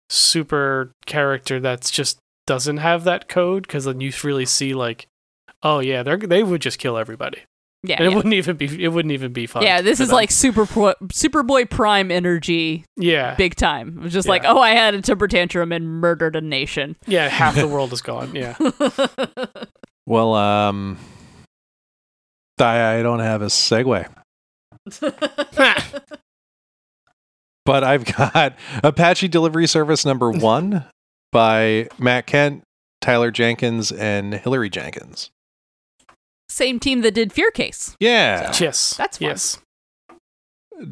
[0.09, 5.07] super character that's just doesn't have that code because then you really see like,
[5.63, 7.43] oh yeah, they they would just kill everybody,
[7.85, 8.17] Yeah, and it yeah.
[8.17, 9.63] wouldn't even be it wouldn't even be fun.
[9.63, 10.17] yeah, this is them.
[10.17, 13.99] like super Pro- Superboy Prime energy, yeah, big time.
[13.99, 16.97] It was just like, oh, I had a temper tantrum and murdered a nation.
[17.07, 18.35] yeah, half the world is gone.
[18.35, 18.57] Yeah,
[20.07, 20.99] Well, um,
[22.59, 24.09] I, I don't have a segue,
[27.65, 30.85] but I've got Apache Delivery Service number one
[31.31, 32.63] by Matt Kindt,
[33.01, 35.31] Tyler Jenkins, and Hilary Jenkins.
[36.59, 37.97] Same team that did Fear Case.
[38.01, 39.29] Yeah, yes, That's fun.
[39.29, 39.59] yes.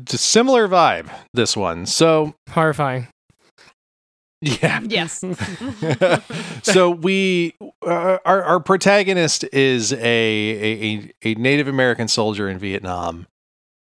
[0.04, 1.10] just similar vibe.
[1.34, 3.08] This one, so Horrifying.
[4.40, 4.80] yeah.
[4.88, 5.24] Yes.
[6.62, 7.54] so we
[7.84, 13.26] uh, our our protagonist is a, a a Native American soldier in Vietnam,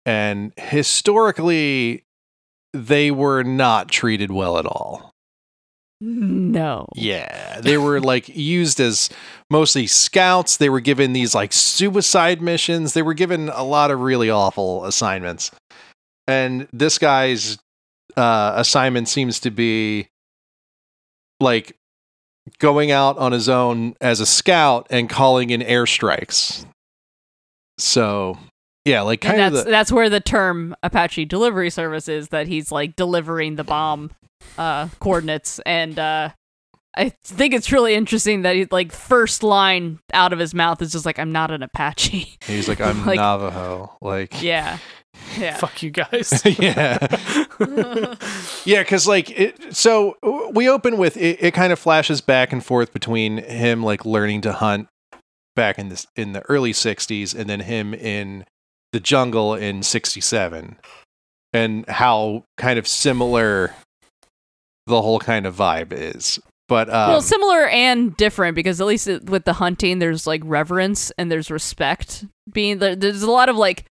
[0.06, 2.04] and historically,
[2.72, 5.12] they were not treated well at all.
[6.00, 6.86] No.
[6.94, 9.08] Yeah, they were like used as
[9.50, 10.56] mostly scouts.
[10.56, 12.92] They were given these like suicide missions.
[12.92, 15.50] They were given a lot of really awful assignments.
[16.26, 17.58] And this guy's
[18.16, 20.08] uh, assignment seems to be
[21.40, 21.76] like
[22.58, 26.64] going out on his own as a scout and calling in airstrikes.
[27.78, 28.38] So,
[28.86, 32.28] yeah, like And kind of that's the that's where the term Apache delivery service is
[32.28, 34.10] that he's like delivering the bomb
[34.56, 36.30] uh coordinates and uh
[36.98, 40.92] I think it's really interesting that he like first line out of his mouth is
[40.92, 42.38] just like I'm not an Apache.
[42.46, 43.96] he's like I'm like- Navajo.
[44.00, 44.78] Like yeah.
[45.38, 45.56] Yeah.
[45.58, 46.42] Fuck you guys.
[46.58, 46.98] yeah.
[48.64, 50.14] Yeah, because like it, so
[50.52, 51.54] we open with it, it.
[51.54, 54.88] kind of flashes back and forth between him like learning to hunt
[55.54, 58.44] back in this in the early '60s, and then him in
[58.96, 60.78] the jungle in '67,
[61.52, 63.74] and how kind of similar
[64.86, 66.40] the whole kind of vibe is.
[66.66, 71.12] But um, well, similar and different because at least with the hunting, there's like reverence
[71.18, 72.24] and there's respect.
[72.50, 73.84] Being there, there's a lot of like,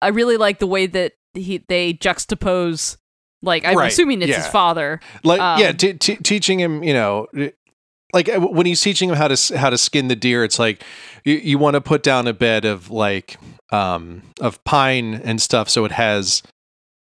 [0.00, 2.96] I really like the way that he they juxtapose.
[3.42, 4.98] Like I'm Right, assuming it's his father.
[5.22, 7.28] like yeah, um, t- t- teaching him, you know.
[8.12, 10.82] Like uh, when he's teaching him how to how to skin the deer, it's like
[11.24, 13.38] you, you want to put down a bed of like
[13.70, 16.42] um of pine and stuff, so it has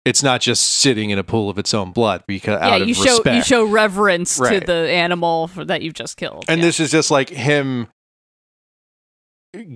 [0.05, 2.87] it's not just sitting in a pool of its own blood because yeah, out of
[2.87, 3.35] you show respect.
[3.35, 6.45] you show reverence to the animal for, that you've just killed.
[6.47, 6.65] and yeah.
[6.65, 7.87] this is just like him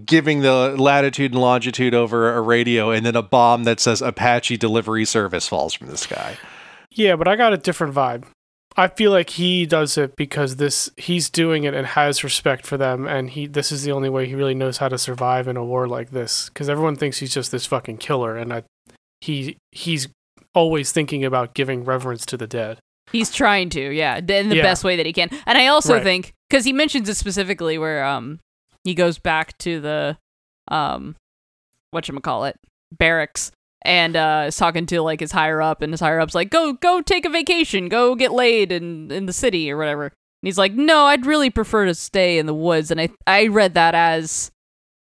[0.05, 4.57] giving the latitude and longitude over a radio, and then a bomb that says Apache
[4.57, 6.37] delivery service falls from the sky.
[6.91, 8.25] Yeah, but I got a different vibe.
[8.75, 12.77] I feel like he does it because this he's doing it and has respect for
[12.77, 15.57] them, and he this is the only way he really knows how to survive in
[15.57, 16.49] a war like this.
[16.49, 18.63] Because everyone thinks he's just this fucking killer, and I,
[19.21, 20.07] he he's
[20.55, 22.79] always thinking about giving reverence to the dead.
[23.11, 24.63] He's trying to, yeah, in the Yeah.
[24.63, 25.29] best way that he can.
[25.45, 26.03] And I also Right.
[26.03, 28.39] think because he mentions it specifically where um
[28.83, 30.17] he goes back to the
[30.69, 31.15] um
[31.91, 32.55] what call it
[32.97, 33.51] barracks
[33.85, 36.73] and uh, is talking to like his higher up, and his higher up's like, "Go,
[36.73, 40.11] go, take a vacation, go get laid in in the city or whatever." And
[40.47, 43.73] he's like, "No, I'd really prefer to stay in the woods." And I I read
[43.75, 44.51] that as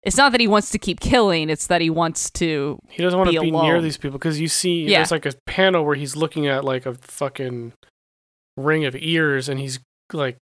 [0.03, 2.79] it's not that he wants to keep killing; it's that he wants to.
[2.89, 4.99] He doesn't want to be near these people because you see Yeah.
[4.99, 7.73] there's like a panel where he's looking at like a fucking
[8.57, 9.79] ring of ears and he's
[10.13, 10.37] like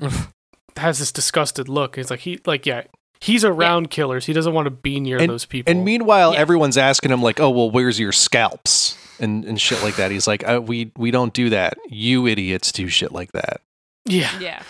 [0.76, 1.96] has this disgusted look.
[1.96, 2.82] He's like he like yeah,
[3.24, 4.26] he's around killers.
[4.26, 5.70] He doesn't want to be near those people.
[5.70, 6.40] And meanwhile, Yeah.
[6.40, 10.10] everyone's asking him like, "Oh, well, where's your scalps?" and and shit like that.
[10.10, 11.78] He's like, uh, "We we don't do that.
[11.88, 13.60] You idiots do shit like that."
[14.06, 14.62] yeah, Yeah,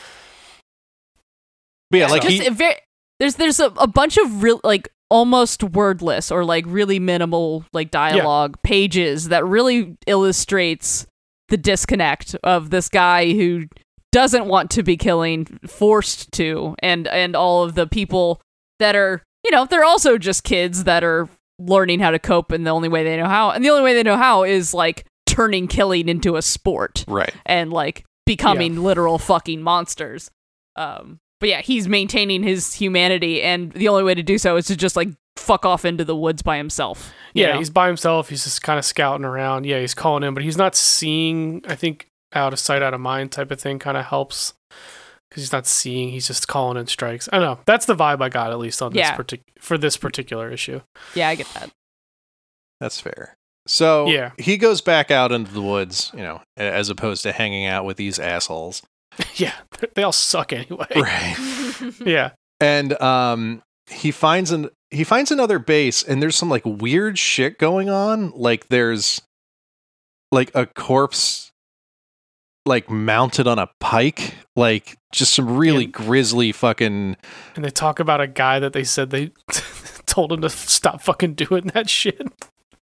[1.90, 2.76] But yeah, like just he very,
[3.18, 7.90] there's there's a, a bunch of real like almost wordless or like really minimal like
[7.90, 11.06] dialogue pages that really illustrates
[11.48, 13.66] the disconnect of this guy who
[14.14, 18.40] doesn't want to be killing forced to and and all of the people
[18.78, 22.64] that are you know they're also just kids that are learning how to cope and
[22.64, 25.04] the only way they know how and the only way they know how is like
[25.26, 27.34] turning killing into a sport right.
[27.44, 30.30] and like becoming literal fucking monsters.
[30.76, 34.66] Um, but yeah, he's maintaining his humanity, and the only way to do so is
[34.66, 37.12] to just like fuck off into the woods by himself.
[37.34, 37.58] yeah, know?
[37.58, 38.28] he's by himself.
[38.28, 39.66] He's just kind of scouting around.
[39.66, 41.62] Yeah, he's calling in, but he's not seeing.
[41.66, 44.54] I think out of sight, out of mind type of thing kind of helps
[45.30, 46.10] because he's not seeing.
[46.10, 47.28] He's just calling in strikes.
[47.32, 47.58] I don't know.
[47.66, 49.16] That's the vibe I got at least on this Yeah.
[49.16, 50.80] partic- for this particular issue.
[51.14, 51.70] yeah, I get that.
[52.80, 53.36] That's fair.
[53.66, 54.32] So Yeah.
[54.38, 57.96] he goes back out into the woods, you know, as opposed to hanging out with
[57.96, 58.82] these assholes.
[59.36, 59.54] yeah,
[59.94, 60.86] they all suck anyway.
[60.94, 61.36] Right.
[62.04, 62.30] Yeah,
[62.60, 67.58] and um he finds an he finds another base and there's some like weird shit
[67.58, 69.20] going on like there's
[70.32, 71.50] like a corpse
[72.66, 75.90] like mounted on a pike like just some really Yeah.
[75.90, 77.16] grisly fucking
[77.56, 79.32] and they talk about a guy that they said they
[80.06, 82.26] told him to stop fucking doing that shit.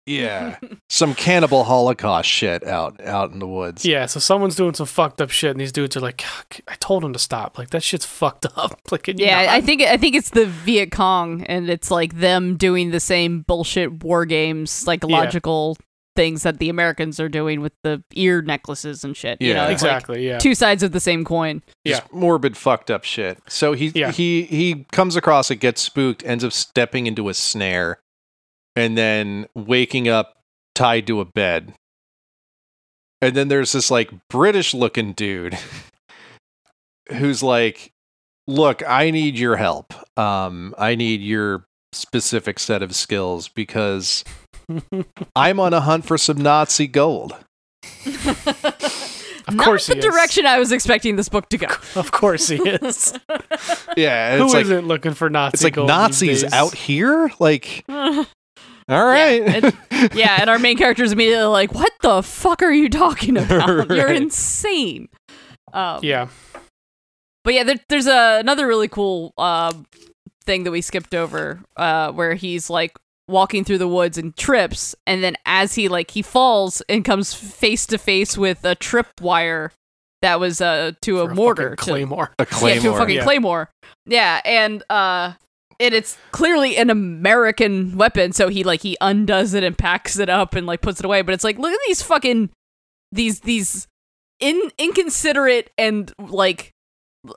[0.07, 0.57] yeah
[0.89, 5.21] some cannibal holocaust shit out out in the woods Yeah, so someone's doing some fucked
[5.21, 7.57] up shit, and these dudes are like, ah, "I told him to stop.
[7.59, 8.81] Like that shit's fucked up.
[8.91, 12.19] Like, can you yeah, I think I think it's the Viet Cong, and it's like
[12.19, 15.77] them doing the same bullshit war games, psychological
[16.15, 19.41] things that the Americans are doing with the ear necklaces and shit.
[19.41, 19.55] you Yeah.
[19.55, 20.27] know, it's like exactly.
[20.27, 21.63] yeah, two sides of the same coin.
[21.87, 24.11] just morbid fucked up shit so he Yeah.
[24.13, 27.99] he he comes across it gets spooked ends up stepping into a snare
[28.77, 30.35] and then waking up
[30.75, 31.73] tied to a bed
[33.21, 35.57] and then there's this like british looking dude
[37.13, 37.91] who's like
[38.47, 44.25] look i need your help um i need your specific set of skills because
[45.37, 47.35] i'm on a hunt for some nazi gold
[49.49, 50.05] Of Not course the he is.
[50.05, 51.67] direction I was expecting this book to go.
[51.97, 53.13] of course he is.
[53.97, 55.55] yeah Who it's like not looking for Nazi?
[55.55, 56.53] it's like gold these nazis days?
[56.53, 58.25] out here like yeah,
[58.89, 59.75] all right
[60.15, 63.91] yeah and our main character is immediately like, "What the fuck are you talking about?
[63.91, 65.09] You're insane."
[65.73, 66.29] Um, Yeah,
[67.43, 69.73] But yeah, there, there's a, another really cool uh,
[70.45, 72.93] thing that we skipped over, uh, where he's like
[73.29, 77.35] walking through the woods and trips, and then as he like he falls and comes
[77.35, 79.73] face to face with a trip wire
[80.23, 82.33] that was uh to for a mortar, fucking to- a claymore.
[82.39, 83.25] yeah, to a fucking yeah.
[83.25, 83.71] claymore.
[84.07, 85.35] Yeah, and uh,
[85.79, 90.29] and it's clearly an American weapon, so he like he undoes it and packs it
[90.29, 91.23] up and like puts it away.
[91.23, 92.51] But it's like, look at these fucking
[93.11, 93.87] these these
[94.41, 96.73] in inconsiderate and like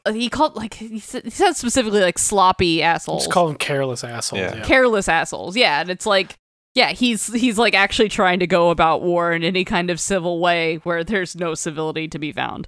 [0.05, 3.55] Uh, he called like he said, he said specifically like sloppy assholes, Just call them
[3.57, 4.39] careless assholes.
[4.41, 4.55] Yeah.
[4.55, 4.63] Yeah.
[4.63, 5.55] careless assholes.
[5.55, 6.35] Yeah, and it's like.
[6.77, 10.41] Yeah, he's he's like actually trying to go about war in any kind of civil
[10.41, 12.67] way where there's no civility to be found.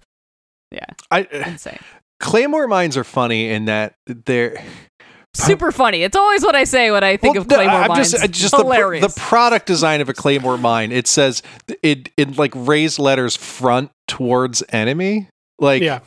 [0.72, 1.80] Yeah, I, insane.
[2.22, 4.64] claymore mines are funny in that they're
[5.34, 6.04] super funny.
[6.04, 8.12] It's always what I say when I think Well, of no, Claymore I'm mines.
[8.12, 9.14] just, I just the, Hilarious.
[9.14, 10.94] the product design of a claymore mine.
[10.94, 11.44] It says
[11.84, 15.28] it in like raised letters front towards enemy.
[15.60, 16.00] Like yeah,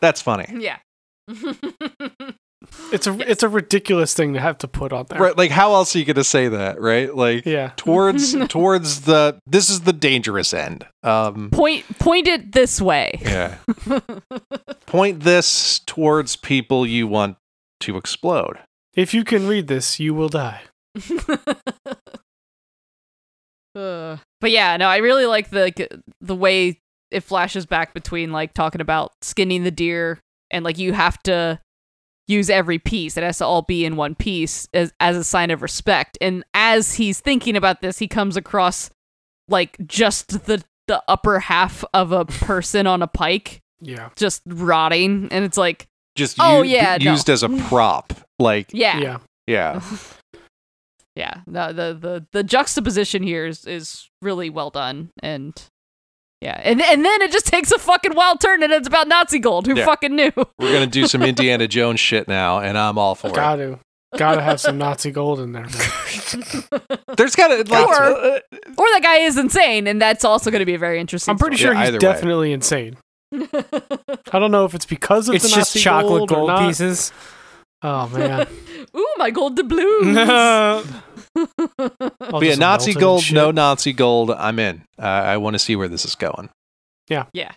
[0.00, 0.46] that's funny.
[0.58, 0.78] yeah.
[2.92, 5.20] it's a it's a ridiculous thing to have to put on there.
[5.20, 5.36] Right?
[5.36, 6.80] Like how else are you going to say that?
[6.80, 7.14] Right?
[7.14, 10.86] Like Yeah, towards towards the this is the dangerous end.
[11.02, 11.50] Um.
[11.50, 13.18] point point it this way.
[13.22, 13.56] Yeah.
[14.86, 17.36] Point this towards people you want
[17.80, 18.58] to explode.
[18.94, 20.62] if you can read this, you will die.
[23.74, 25.72] Uh, but yeah, no, I really like the
[26.20, 26.80] the way
[27.10, 30.18] it flashes back between like talking about skinning the deer
[30.50, 31.60] and like you have to
[32.28, 33.16] use every piece.
[33.16, 36.18] It has to all be in one piece as as a sign of respect.
[36.20, 38.90] And as he's thinking about this, he comes across
[39.48, 45.28] like just the the upper half of a person on a pike Yeah, just rotting
[45.32, 45.86] and it's like
[46.16, 47.12] Just Oh, u- yeah, no.
[47.12, 48.12] used as a prop.
[48.38, 48.98] Like yeah.
[48.98, 49.18] yeah.
[49.46, 49.80] yeah.
[51.16, 55.60] yeah, the the the, the juxtaposition here is is really well done, and
[56.40, 59.38] yeah, and and then it just takes a fucking wild turn, and it's about Nazi
[59.38, 59.66] gold.
[59.66, 59.84] Who Yeah.
[59.86, 60.32] fucking knew?
[60.58, 63.34] We're gonna do some Indiana Jones shit now, and I'm all for it.
[63.34, 63.78] Gotta,
[64.16, 65.66] gotta have some Nazi gold in there.
[67.16, 68.40] There's gotta like Or- uh,
[68.78, 71.32] or that guy is insane, and that's also going to be a very interesting.
[71.32, 72.12] I'm pretty Yeah, sure either he's way.
[72.12, 72.96] definitely insane.
[73.34, 76.48] I don't know if it's because of It's the just Nazi chocolate gold, or gold
[76.48, 76.66] not.
[76.68, 77.12] pieces.
[77.82, 78.46] Oh man,
[78.96, 80.16] Ooh, my gold doubloons.
[81.36, 81.48] No.
[82.20, 83.34] All but yeah, Nazi gold, shit.
[83.34, 84.30] no Nazi gold.
[84.30, 84.82] I'm in.
[84.98, 86.48] Uh, I want to see where this is going.
[87.08, 87.52] Yeah, Yeah.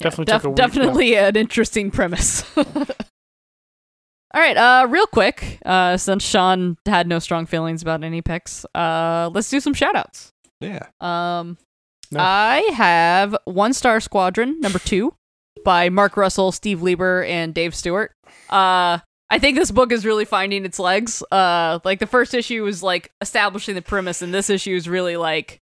[0.00, 2.44] Definitely def- took a week, definitely an interesting premise.
[2.56, 8.64] All right, uh, real quick, uh, since Sean had no strong feelings about any picks,
[8.74, 10.32] uh, let's do some shout outs.
[10.60, 10.86] Yeah.
[11.00, 11.56] Um,
[12.12, 12.20] No.
[12.20, 15.14] I have One Star Squadron number two
[15.64, 18.12] by Mark Russell, Steve Lieber, and Dave Stewart.
[18.50, 18.98] Uh,
[19.30, 21.22] I think this book is really finding its legs.
[21.30, 25.16] Uh, like the first issue was like establishing the premise, and this issue is really
[25.16, 25.60] like,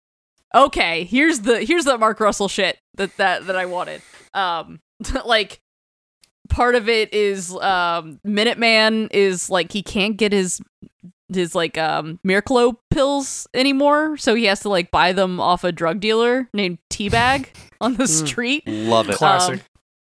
[0.54, 4.00] okay, here's the here's the Mark Russell shit that that that I wanted.
[4.34, 4.80] Um,
[5.24, 5.60] like
[6.48, 10.60] part of it is um Minuteman is like he can't get his
[11.30, 15.72] his like um Miraclo pills anymore, so he has to like buy them off a
[15.72, 17.46] drug dealer named Teabag
[17.80, 18.26] on the Mm.
[18.28, 18.62] street.
[18.68, 19.16] Love it.
[19.16, 19.60] Classic.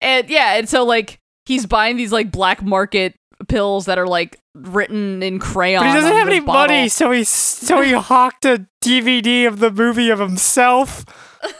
[0.00, 3.14] and yeah, and so like he's buying these like black market
[3.48, 5.82] pills that are like written in crayon.
[5.82, 6.74] But he doesn't have any bottle.
[6.76, 11.04] money, so he so he hawked a DVD of the movie of himself.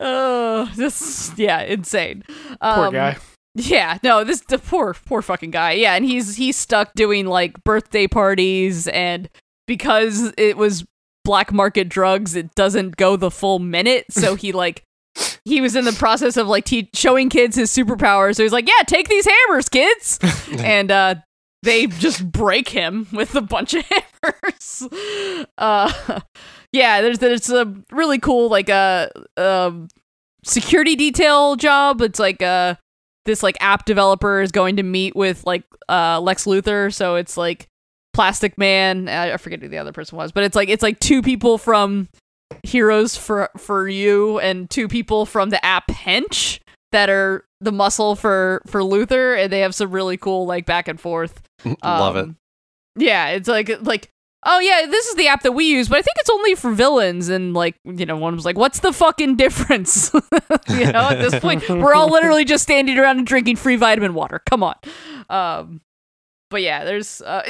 [0.00, 2.22] oh, this yeah, insane.
[2.60, 3.16] Poor Um, guy.
[3.54, 5.72] Yeah, no, this the poor poor fucking guy.
[5.72, 9.28] Yeah, and he's he's stuck doing like birthday parties and
[9.66, 10.84] because it was
[11.24, 14.84] black market drugs, it doesn't go the full minute, so he like
[15.48, 18.36] he was in the process of like te- showing kids his superpowers.
[18.36, 20.18] So he's like, "Yeah, take these hammers, kids."
[20.58, 21.14] and uh
[21.62, 23.84] they just break him with a bunch of
[24.22, 24.88] hammers.
[25.56, 26.20] Uh
[26.72, 29.88] yeah, there's there's a really cool like a um
[30.44, 32.00] security detail job.
[32.00, 32.76] It's like uh
[33.24, 37.36] this like app developer is going to meet with like uh Lex Luthor, so it's
[37.36, 37.68] like
[38.12, 39.08] Plastic Man.
[39.08, 42.08] I forget who the other person was, but it's like it's like two people from
[42.68, 46.60] Heroes for for You and two people from the app Hench
[46.92, 50.88] that are the muscle for for Luthor, and they have some really cool like back
[50.88, 51.42] and forth.
[51.82, 52.24] Love it.
[52.24, 52.36] Um,
[52.96, 54.10] Yeah, it's like like
[54.46, 56.72] oh yeah, this is the app that we use, but I think it's only for
[56.72, 57.28] villains.
[57.28, 60.12] And like you know, one was like, what's the fucking difference?
[60.68, 64.14] you know, at this point, we're all literally just standing around and drinking free vitamin
[64.14, 64.40] water.
[64.46, 64.76] Come on.
[65.28, 65.80] Um,
[66.50, 67.42] but yeah, there's uh,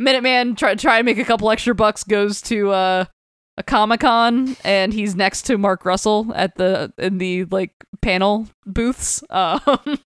[0.00, 3.04] Minuteman try try to make a couple extra bucks goes to uh
[3.56, 7.72] a Comic Con and he's next to Mark Russell at the in the like
[8.02, 9.22] panel booths.
[9.30, 9.98] Um,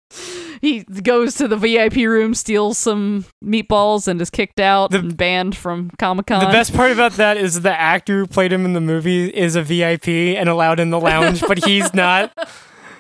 [0.61, 5.17] he goes to the VIP room, steals some meatballs, and is kicked out The- and
[5.17, 6.41] banned from Comic Con.
[6.45, 9.57] The best part about that is the actor who played him in the movie is
[9.57, 12.33] a VIP and allowed in the lounge, but he's not.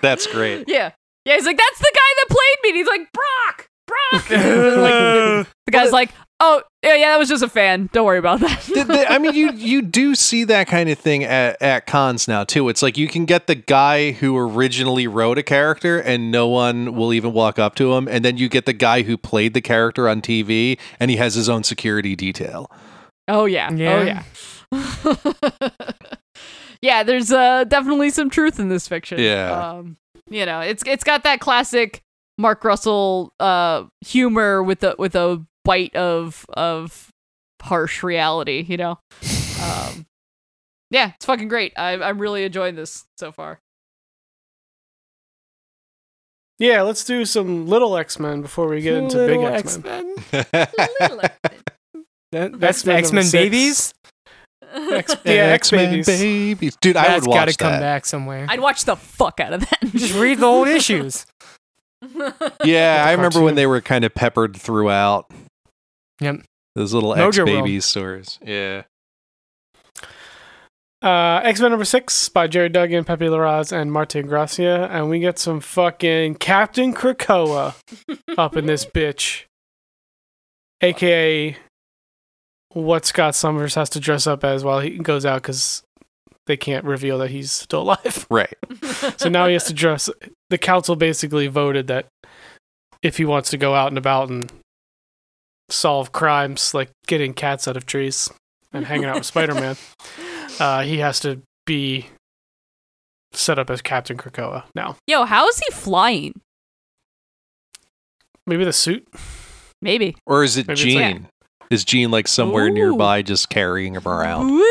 [0.03, 0.65] That's great.
[0.69, 0.91] Yeah.
[1.25, 2.69] Yeah, he's like, that's the guy that played me.
[2.71, 4.31] And he's like, Brock, Brock.
[4.31, 7.89] Like, the guy's like, oh, yeah, yeah, that was just a fan.
[7.93, 8.61] Don't worry about that.
[8.61, 12.29] Th- th- I mean, you you do see that kind of thing at, at cons
[12.29, 12.69] now too.
[12.69, 16.95] It's like you can get the guy who originally wrote a character, and no one
[16.95, 19.63] will even walk up to him, and then you get the guy who played the
[19.63, 22.71] character on TV, and he has his own security detail.
[23.29, 23.73] oh, yeah.
[23.73, 24.23] Yeah.
[24.71, 25.71] Oh, yeah.
[26.83, 29.19] yeah, there's uh, definitely some truth in this fiction.
[29.21, 29.51] Yeah.
[29.51, 29.97] Um,
[30.29, 32.03] you know, it's it's got that classic
[32.37, 37.11] Mark Russell uh, humor with a with a bite of of
[37.63, 38.65] harsh reality.
[38.69, 38.99] You know.
[39.63, 40.07] Um,
[40.91, 41.73] yeah, it's fucking great.
[41.77, 43.59] I, I'm really enjoying this so far.
[46.59, 50.15] Yeah, let's do some little X Men before we get into big Little X Men.
[50.33, 51.31] X-Men.
[52.33, 53.95] That- That's X-Men X Men babies.
[54.73, 56.07] X- yeah, X X-Men babies.
[56.07, 56.97] babies, dude.
[56.97, 58.47] I That's would got to watch come back somewhere.
[58.49, 59.79] I'd watch the fuck out of that.
[59.93, 61.27] Just read the old issues.
[62.65, 65.31] Yeah, I remember when they were kind of peppered throughout.
[66.21, 66.43] Yep.
[66.75, 67.47] Those little Mojo X World.
[67.49, 68.39] babies stories.
[68.45, 68.83] Yeah.
[71.03, 75.19] Uh, X Men number six by Gerry Duggan, Pepe Larraz, and Martin Gracia, and we
[75.21, 77.75] get some fucking Captain Krakoa
[78.39, 79.45] up in this bitch,
[80.81, 81.57] aka
[82.73, 85.83] what Scott Summers has to dress up as while he goes out because
[86.47, 88.27] they can't reveal that he's still alive.
[88.31, 88.57] Right.
[89.19, 90.11] So now he has to dress.
[90.51, 92.07] The council basically voted that
[93.03, 94.51] if he wants to go out and about and
[95.69, 98.29] solve crimes like getting cats out of trees
[98.73, 99.77] and hanging out with Spider Man,
[100.61, 102.07] uh, he has to be
[103.33, 104.97] set up as Captain Krakoa now.
[105.07, 106.41] Yo, how is he flying?
[108.47, 109.07] Maybe the suit.
[109.81, 110.17] Maybe.
[110.27, 111.29] Or is it Maybe it's like- Jean?
[111.71, 112.71] Is Jean like somewhere Ooh.
[112.75, 114.51] nearby just carrying him around?
[114.51, 114.65] Woo!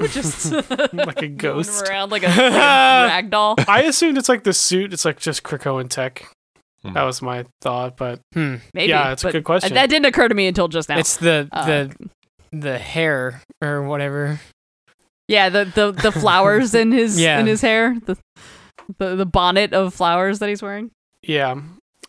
[0.08, 0.52] Just
[0.92, 1.88] Like a ghost.
[1.88, 3.54] around like a, like a rag doll.
[3.66, 4.92] I assumed it's like the suit.
[4.92, 6.30] It's like just Krakoan tech.
[6.84, 6.92] Hmm.
[6.92, 8.56] That was my thought, but Hmm.
[8.74, 8.90] Maybe.
[8.90, 9.72] Yeah, it's a good question.
[9.74, 10.98] That didn't occur to me until just now.
[10.98, 11.96] It's the Uh, the
[12.52, 14.38] the hair or whatever.
[15.28, 17.40] yeah, the, the the flowers in his Yeah.
[17.40, 17.96] in his hair.
[18.04, 18.16] The,
[18.98, 20.90] the the bonnet of flowers that he's wearing.
[21.22, 21.60] yeah.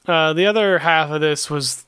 [0.07, 1.83] Uh, the other half of this was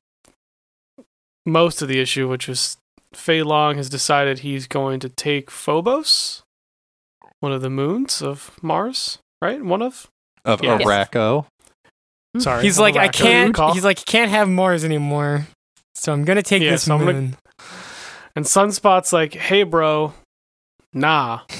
[1.45, 2.77] most of the issue, which was
[3.13, 6.41] Feilong has decided he's going to take Phobos,
[7.41, 9.63] one of the moons of Mars, right?
[9.63, 10.07] One of.
[10.45, 10.77] Of Yeah.
[10.79, 11.45] Arakko.
[12.39, 13.55] Sorry, He's like, I can't.
[13.73, 15.47] He's like, can't have Mars anymore.
[15.95, 17.37] So I'm gonna take Yeah, this so I'm gonna- moon.
[18.35, 20.13] And Sunspot's like, hey, bro,
[20.93, 21.39] nah.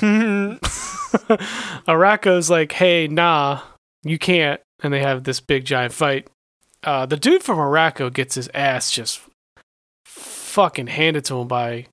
[1.87, 3.61] Arakko's like, hey, nah,
[4.03, 4.61] you can't.
[4.83, 6.27] And they have this big giant fight.
[6.83, 9.21] Uh, the dude from Arakko gets his ass just
[10.05, 11.87] fucking handed to him by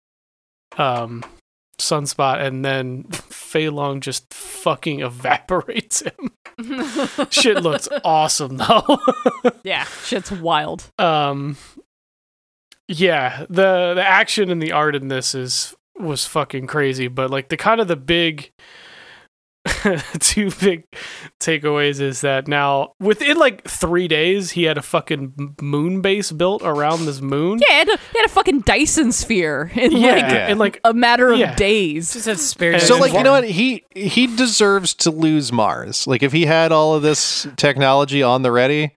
[0.77, 1.25] um,
[1.79, 6.33] Sunspot, and then Feilong just fucking evaporates him.
[7.31, 8.99] Shit looks awesome though.
[9.65, 10.91] yeah, shit's wild.
[10.99, 11.57] um,
[12.87, 17.49] yeah, the the action and the art in this is was fucking crazy, but like
[17.49, 18.53] the kind of the big
[20.21, 20.85] two big
[21.41, 26.63] takeaways is that now within like three days he had a fucking moon base built
[26.65, 27.59] around this moon.
[27.61, 30.49] Yeah, he had, a, he had a fucking Dyson sphere in yeah, like Yeah.
[30.49, 31.55] and like a matter of Yeah.
[31.55, 32.13] days.
[32.13, 32.79] Just had spare.
[32.81, 36.07] So like you know what he he deserves to lose Mars.
[36.07, 38.93] Like if he had all of this technology on the ready.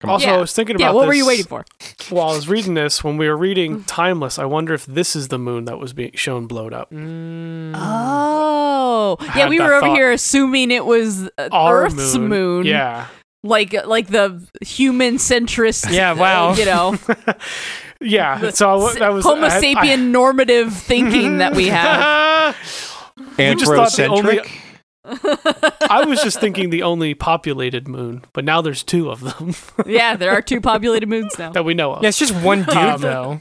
[0.00, 0.34] Come also Yeah.
[0.36, 1.64] I was thinking about Yeah, what were you waiting for?
[2.08, 3.40] while I was reading this when we were Mm.
[3.40, 4.38] reading Timeless.
[4.38, 6.90] I wonder if this is the moon that was being shown blowed up.
[6.90, 7.72] Mm.
[7.76, 9.96] Oh, I yeah, we were over thought.
[9.96, 12.64] here assuming it was uh, Our Earth's moon.
[12.66, 13.06] Yeah.
[13.42, 15.92] like like the human centrist.
[15.92, 16.54] Yeah, wow.
[16.54, 16.96] you know,
[18.02, 22.56] Yeah, so I, that was Homo I had- I- sapien normative thinking that we have.
[22.56, 24.50] just thought the only- Anthrocentric.
[25.04, 29.54] I was just thinking the only populated moon, but now there's two of them
[29.86, 31.50] yeah, there are two populated moons now.
[31.52, 32.02] that we know of.
[32.02, 33.40] Yeah, it's just one dude Um, though.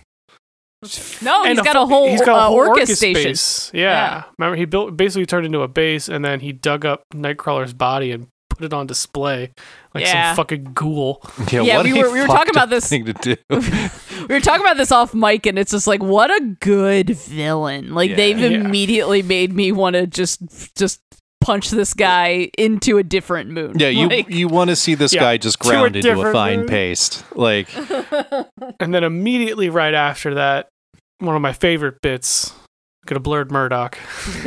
[1.22, 3.24] No, And he's got a whole he's got a uh, whole orca Orchis station.
[3.32, 3.72] base.
[3.74, 3.82] Yeah.
[3.82, 4.24] Yeah.
[4.38, 8.12] remember he built basically turned into a base, and then he dug up Nightcrawler's body
[8.14, 9.52] and put it on display
[9.94, 10.30] like Yeah.
[10.30, 11.22] some fucking ghoul.
[11.52, 13.36] Yeah, Yeah, what we were- we were talking about this- thing to do.
[13.50, 17.94] we were talking about this off mic, and it's just like, what a good villain!
[17.94, 18.16] Like Yeah.
[18.16, 18.48] they've Yeah.
[18.62, 20.40] immediately made me want to just
[20.78, 21.02] just
[21.42, 23.74] punch this guy into a different moon.
[23.80, 26.20] Yeah, you Like- you want to see this Yeah, guy just to a ground into
[26.22, 26.68] a fine moon.
[26.68, 27.24] paste.
[27.36, 27.70] Like
[28.80, 30.68] And then immediately right after that,
[31.20, 32.54] one of my favorite bits,
[33.06, 33.96] get a blurred Murdock.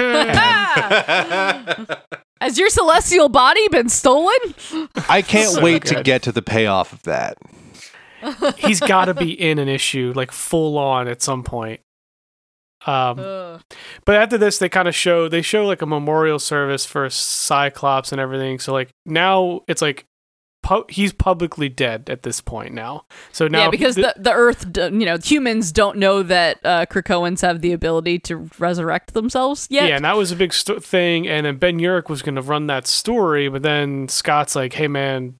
[2.40, 4.36] Has your celestial body been stolen?
[5.09, 7.38] I can't So wait to get to the payoff of that.
[8.59, 11.80] He's got to be in an issue like full on at some point.
[12.87, 13.61] Um,
[14.05, 18.12] But after this, they kind of show they show like a memorial service for Cyclops
[18.12, 18.59] and everything.
[18.59, 20.05] So like now it's like
[20.62, 23.05] pu- he's publicly dead at this point now.
[23.33, 26.59] So now yeah, because th- the the Earth, d- you know, humans don't know that
[26.64, 29.89] uh, Krakoans have the ability to resurrect themselves yet.
[29.89, 31.28] yeah, and that was a big st- thing.
[31.28, 34.89] And then Ben Urich was going to run that story, but then Scott's like, "Hey
[34.89, 35.35] man,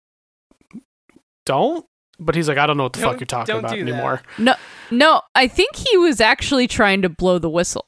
[1.47, 1.85] don't."
[2.25, 3.91] But he's like, "I don't know what the fuck Don't- you're talking about do that.
[3.91, 4.23] anymore."
[4.91, 7.87] No, I think he was actually trying to blow the whistle.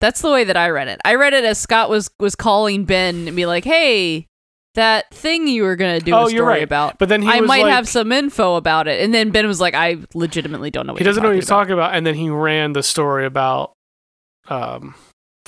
[0.00, 1.00] That's the way that I read it.
[1.04, 4.26] I read it as Scott was was calling Ben and be like, "Hey,
[4.74, 6.62] that thing you were gonna do Oh, a you're story right.
[6.62, 9.30] about, But then he I was might like, have some info about it." And then
[9.30, 11.48] Ben was like, "I legitimately don't know what he you're doesn't know what talking he's
[11.48, 11.94] talking about.
[11.94, 13.72] And then he ran the story about
[14.48, 14.94] um,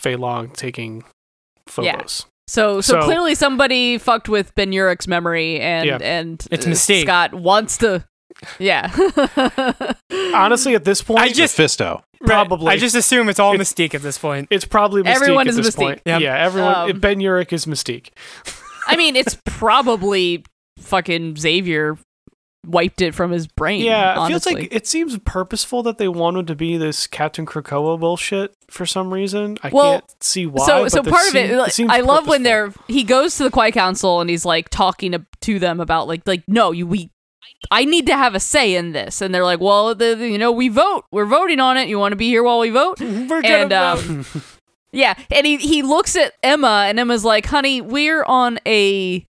[0.00, 1.04] Feilong taking
[1.78, 2.00] Yeah.
[2.49, 2.53] Phobos.
[2.53, 5.99] So, so, So- clearly somebody fucked with Ben Urich's memory, and Yeah.
[6.01, 7.07] and It's a uh, mistake.
[7.07, 8.05] Scott wants to,
[8.59, 8.90] yeah.
[10.34, 12.03] Honestly, at this point, I just- Fisto.
[12.20, 12.66] Probably.
[12.72, 14.49] I just assume it's all It's- Mystique at this point.
[14.51, 15.76] It's probably Mystique Everyone at is this Mystique.
[15.76, 16.03] point.
[16.05, 16.20] Yep.
[16.20, 16.90] Yeah, everyone.
[16.90, 18.09] Um, Ben Urich is Mystique.
[18.88, 20.44] I mean, it's probably
[20.80, 21.96] fucking Xavier
[22.66, 23.82] wiped it from his brain.
[23.84, 24.52] Yeah, it honestly.
[24.54, 28.84] feels like it seems purposeful that they wanted to be this Captain Krakoa bullshit for
[28.84, 29.59] some reason.
[29.62, 30.66] I Well, can't see why.
[30.66, 33.44] so but so part of it, like, seems I love when they're he goes to
[33.44, 36.86] the Quiet Council and he's like talking to, to them about like like no you
[36.86, 37.11] we
[37.70, 40.38] I need to have a say in this and they're like well the, the- you
[40.38, 43.00] know we vote we're voting on it you want to be here while we vote
[43.00, 44.26] We're and um,
[44.92, 49.26] yeah and he he looks at Emma and Emma's like honey we're on a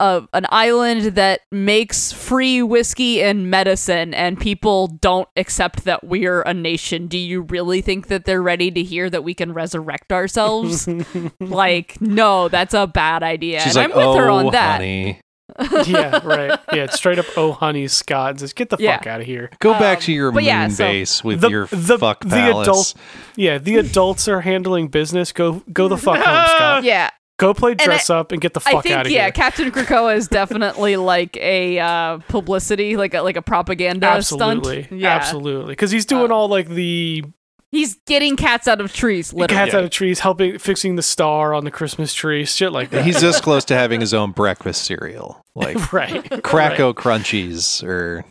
[0.00, 6.42] a, an island that makes free whiskey and medicine and people don't accept that we're
[6.42, 10.12] a nation do you really think that they're ready to hear that we can resurrect
[10.12, 10.88] ourselves
[11.40, 14.76] like no that's a bad idea She's and like, i'm with oh, her on that
[14.76, 15.20] honey.
[15.86, 16.60] yeah, right.
[16.74, 18.98] Yeah, it's straight up oh honey Scott and says, Get the Yeah.
[18.98, 19.48] fuck out of here.
[19.60, 22.22] Go back Um, to your but moon yeah, so- base with The- your the- fuck
[22.22, 22.68] the palace.
[22.68, 22.94] adult-
[23.34, 25.32] Yeah, the adults are handling business.
[25.32, 26.84] Go go the fuck home, Scott.
[26.84, 27.08] Yeah,
[27.38, 29.26] Go play I- dress up and get the I fuck think out of yeah, here.
[29.26, 34.84] Yeah, Captain Krakoa is definitely like a uh, publicity, like a like a propaganda Absolutely.
[34.84, 35.00] stunt.
[35.00, 35.72] Yeah, Absolutely.
[35.72, 37.24] Because he's doing Uh, all like the
[37.70, 39.32] he's getting cats out of trees.
[39.32, 42.90] Literally, cats out of trees, helping fixing the star on the Christmas tree, shit like
[42.90, 43.04] that.
[43.04, 46.24] He's this close to having his own breakfast cereal, like right.
[46.24, 48.24] Cracko Crunchies or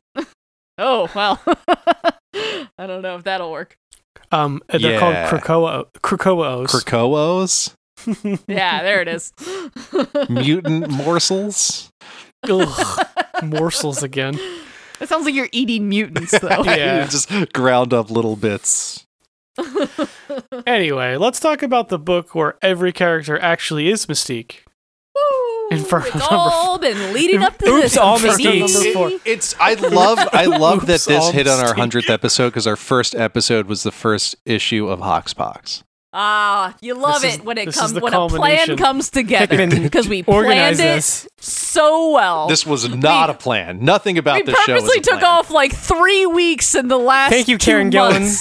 [0.78, 1.41] Oh well,
[2.78, 3.78] I don't know if that'll work.
[4.32, 4.99] Um, they're Yeah.
[4.99, 6.68] called Krakoa Krakoaos.
[6.68, 7.74] Krakoas,
[8.47, 9.33] Yeah, there it is.
[10.29, 11.89] mutant morsels.
[12.49, 13.05] Ugh,
[13.43, 14.39] morsels again.
[14.99, 16.63] It sounds like you're eating mutants, though.
[16.65, 17.05] Yeah.
[17.09, 19.05] just ground up little bits.
[20.65, 24.57] Anyway, let's talk about the book where every character actually is Mystique.
[25.15, 27.97] Woo, Inferno it's number all been leading up to Oops, this.
[27.97, 28.59] all Mystique.
[28.59, 29.19] number four.
[29.25, 33.15] It's I love I love that this hit on our hundredth episode because our first
[33.15, 35.83] episode was the first issue of Hoxpox.
[36.14, 40.08] Ah, you love This it is- when it comes when a plan comes together because
[40.08, 42.47] we Organize planned it so well.
[42.47, 43.84] This was not a plan.
[43.84, 45.32] Nothing about we this show was purposely took plan.
[45.32, 47.32] off like three weeks in the last.
[47.32, 48.24] Thank you, Kieran Gillen.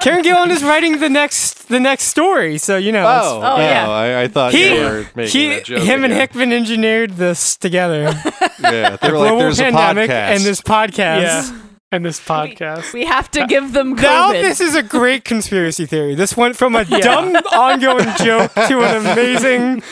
[0.00, 3.00] Kieran Gillen is writing the next the next story, so you know.
[3.02, 3.88] it's- Oh, Oh, yeah.
[3.88, 5.82] I, I thought He- you were making he, that joke.
[5.82, 6.12] him and.
[6.16, 8.12] Hickman engineered this together.
[8.58, 11.52] Yeah, they were like, Global "There's a pandemic podcast." and this podcast.
[11.52, 11.60] Yeah.
[11.92, 12.92] And this podcast.
[12.92, 16.14] We have to give them Now this is a great conspiracy theory.
[16.14, 19.82] This went from a dumb ongoing joke to an amazing.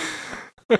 [0.70, 0.78] I,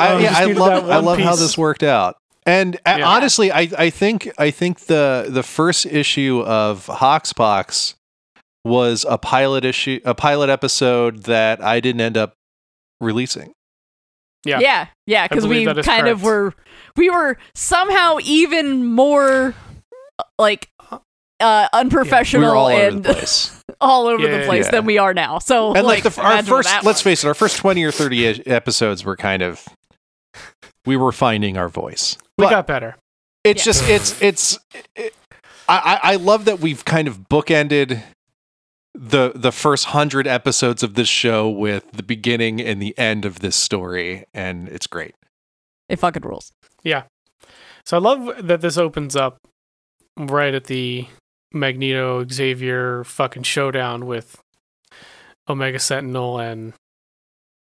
[0.00, 2.16] Oh, yeah, I love I one love how this worked out.
[2.46, 3.08] And uh, Yeah.
[3.08, 7.94] honestly, I, I think I think the the first issue of Hoxpox
[8.64, 12.34] was a pilot issue, a pilot episode that I didn't end up
[13.00, 13.52] releasing.
[14.46, 14.58] Yeah.
[14.58, 16.52] yeah, yeah, because we believe that is kind of were
[16.96, 19.63] we were somehow even more uh,
[20.38, 20.68] like
[21.40, 23.62] uh We unprofessional were all over and the place.
[23.80, 24.70] all over Yeah, the place yeah.
[24.70, 25.38] than we are now.
[25.38, 28.26] So and like, like, the, our first, let's face it, our first twenty or thirty
[28.46, 29.66] episodes were kind of
[30.86, 32.16] we were finding our voice.
[32.38, 32.96] We But- got better.
[33.42, 33.64] it's Yeah.
[33.64, 34.58] just it's it's
[34.94, 35.14] it,
[35.68, 38.02] I, I I love that we've kind of bookended
[38.94, 43.40] the the first hundred episodes of this show with the beginning and the end of
[43.40, 45.14] this story, and it's great.
[45.88, 46.52] It fucking rules.
[46.84, 47.04] Yeah.
[47.86, 49.38] So I love that this opens up
[50.16, 51.06] right at the
[51.52, 54.40] Magneto Xavier fucking showdown with
[55.48, 56.72] Omega Sentinel and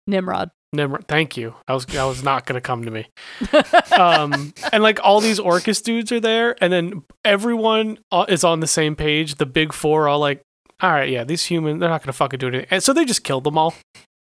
[0.08, 0.52] Nimrod.
[0.74, 1.06] Nimrod.
[1.08, 1.54] Thank you.
[1.68, 3.08] I was that was not gonna come to me.
[3.92, 8.60] Um, and like all these Orchis dudes are there, and then everyone uh, is on
[8.60, 9.36] the same page.
[9.36, 10.42] The big four are all like,
[10.82, 13.24] "All right, yeah, these humans, they're not gonna fucking do anything." And so they just
[13.24, 13.76] killed them all.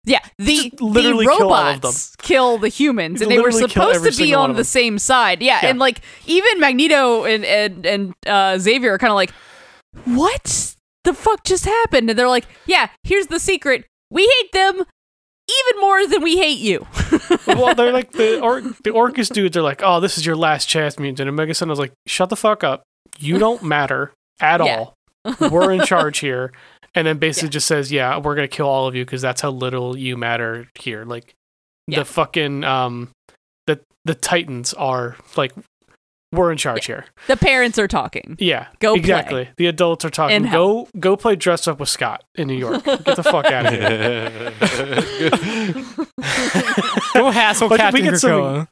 [0.05, 3.40] Yeah, the, Just literally the kill all of robots kill the humans, Just and they
[3.42, 5.40] were supposed to be on the same side.
[5.42, 5.68] Yeah, Yeah.
[5.70, 9.30] and like even Magneto and and and uh, Xavier are kind of like,
[10.05, 10.74] "What
[11.05, 15.80] the fuck just happened?" And they're like, "Yeah, here's the secret: we hate them even
[15.80, 16.86] more than we hate you."
[17.46, 20.68] well, they're like the or- the Orchis dudes are like, "Oh, this is your last
[20.68, 22.82] chance, mutant." And Omega Sentinel's like, "Shut the fuck up.
[23.18, 24.78] You don't matter at Yeah.
[24.78, 24.94] all.
[25.50, 26.53] We're in charge here."
[26.95, 27.53] And then basically Yeah.
[27.53, 30.68] just says, "Yeah, we're gonna kill all of you because that's how little you matter
[30.78, 31.34] here." Like
[31.86, 32.01] Yeah.
[32.01, 33.09] the fucking um,
[33.66, 35.53] the the Titans are like,
[36.32, 37.05] we're in charge here.
[37.28, 38.36] the parents are talking.
[38.38, 39.01] Yeah, Go play.
[39.01, 39.49] exactly.
[39.59, 40.36] The adults are talking.
[40.45, 42.84] In Go go play dress up with Scott in New York.
[42.84, 44.53] Get the fuck out of here.
[47.14, 48.68] Go hassle But we Captain get some- Krakoa.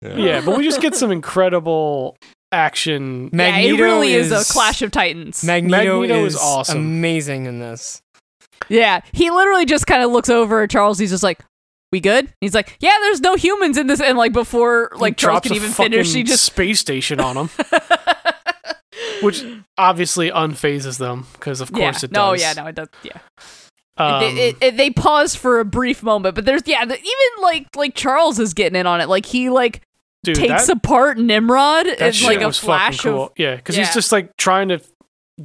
[0.00, 2.16] Yeah, but we just get some incredible
[2.52, 3.24] action.
[3.24, 3.32] yeah, it
[3.72, 5.44] Magneto really is, is a clash of titans.
[5.44, 6.78] Magneto, Magneto is, is awesome.
[6.78, 8.00] amazing in this.
[8.68, 10.98] yeah, he literally just kind of looks over at Charles.
[10.98, 11.40] He's just like.
[11.90, 12.30] We good?
[12.42, 12.92] He's like, yeah.
[13.00, 16.12] There's no humans in this, and like before, like Charles drops can even finish, he
[16.20, 17.50] fucking just space station on them,
[19.22, 19.42] which
[19.78, 21.76] obviously unfazes them because of yeah.
[21.90, 22.42] course it No, does.
[22.42, 22.88] yeah, no, it does.
[23.02, 23.18] Yeah,
[23.96, 27.42] Um, it, it, it- they pause for a brief moment, but there's yeah, the, even
[27.42, 29.08] like like Charles is getting in on it.
[29.08, 29.80] Like he like
[30.34, 33.24] dude, takes that, apart Nimrod in like a flash cool.
[33.26, 33.84] of yeah, because Yeah.
[33.84, 34.80] he's just like trying to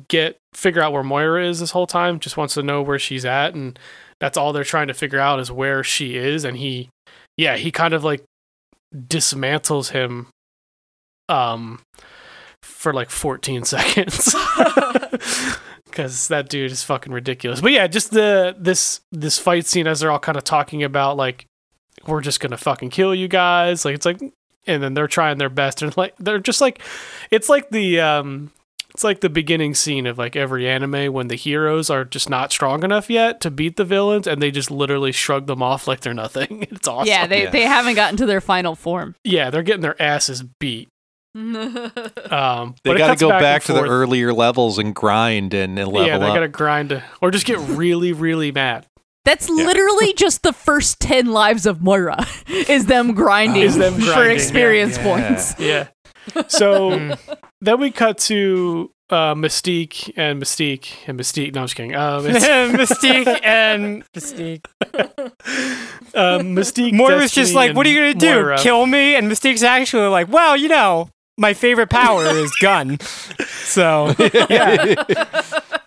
[0.07, 2.19] get figure out where Moira is this whole time.
[2.19, 3.77] Just wants to know where she's at, and
[4.19, 6.45] that's all they're trying to figure out is where she is.
[6.45, 6.89] And he,
[7.38, 8.23] yeah, he kind of like
[8.95, 10.27] dismantles him,
[11.30, 11.81] um,
[12.61, 14.35] for like 14 seconds.
[15.85, 17.61] Because that dude is fucking ridiculous.
[17.61, 21.18] But yeah, just the this this fight scene as they're all kind of talking about
[21.18, 21.45] like
[22.07, 23.85] we're just gonna fucking kill you guys.
[23.85, 24.19] Like it's like
[24.68, 26.81] and then they're trying their best and like they're just like
[27.31, 28.52] it's like the um
[28.94, 32.52] It's like the beginning scene of like every anime when the heroes are just not
[32.52, 36.02] strong enough yet to beat the villains, and they just literally shrug them off like
[36.02, 36.68] they're nothing.
[36.72, 37.07] It's awesome.
[37.07, 37.49] Yeah, they Yeah.
[37.49, 39.15] they haven't gotten to their final form.
[39.23, 40.90] yeah, they're getting their asses beat.
[41.35, 45.88] Um, They got to go and back, to the earlier levels and grind and, and
[45.91, 48.85] level Yeah, they gotta grind to, or just get really, really mad.
[49.26, 52.26] That's literally just the first ten lives of Moira.
[52.48, 55.04] Is them grinding, Is them for experience yeah.
[55.04, 55.60] points.
[55.60, 55.88] Yeah.
[56.48, 57.20] So Mm.
[57.60, 61.54] then we cut to uh, Mystique and Mystique and Mystique.
[61.54, 61.94] No, I'm just kidding.
[61.95, 62.24] Um,
[62.78, 64.66] Mystique and Mystique.
[66.16, 66.94] um, Mystique.
[66.94, 68.41] Moira's just like, "What are you gonna do?
[68.41, 68.58] Moira.
[68.58, 72.98] Kill me?" And Mystique's actually like, "Well, you know, my favorite power is gun."
[73.66, 74.14] So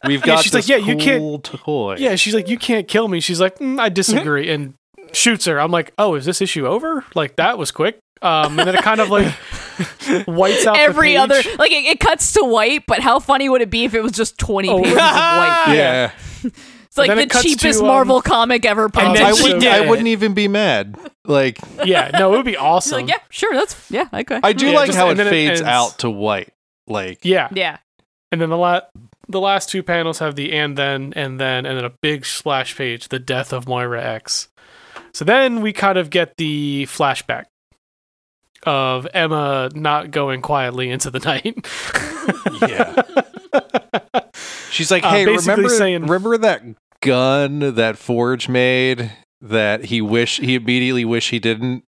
[0.05, 1.97] We've Yeah, got she's this like, "Yeah, you can't- cool toy.
[1.99, 3.21] Yeah, she's like, you can't kill me.
[3.21, 4.75] She's like, mm, I disagree, and
[5.13, 5.59] shoots her.
[5.61, 7.05] I'm like, oh, is this issue over?
[7.15, 7.99] Like that was quick.
[8.23, 9.31] Um, and then it kind of like
[10.27, 13.61] whites out Every the other like it, it cuts to white, but how funny would
[13.61, 14.79] it be if it was just twenty Oh.
[14.79, 15.65] pages of white?
[15.75, 16.11] Yeah.
[16.45, 19.17] It's like the it cheapest to, um, Marvel comic ever And published.
[19.23, 19.69] then I, would, did.
[19.71, 20.97] I wouldn't even be mad.
[21.27, 23.01] Like, Yeah, no, it would be awesome.
[23.01, 24.41] like, yeah, sure, that's yeah, okay.
[24.43, 26.55] I do Yeah, like just- how it and then it fades out to white.
[26.87, 27.49] Like, yeah.
[27.53, 27.79] yeah.
[28.33, 28.81] And then the la-
[29.29, 32.77] the last two panels have the and then and then and then a big splash
[32.77, 34.49] page, the death of Moira X.
[35.13, 37.45] So then we kind of get the flashback
[38.65, 41.67] of Emma not going quietly into the night.
[42.69, 43.03] yeah.
[44.71, 46.63] She's like, Uh, hey, basically remember, saying- remember that
[47.01, 51.85] gun that Forge made that he wish he immediately wish he didn't?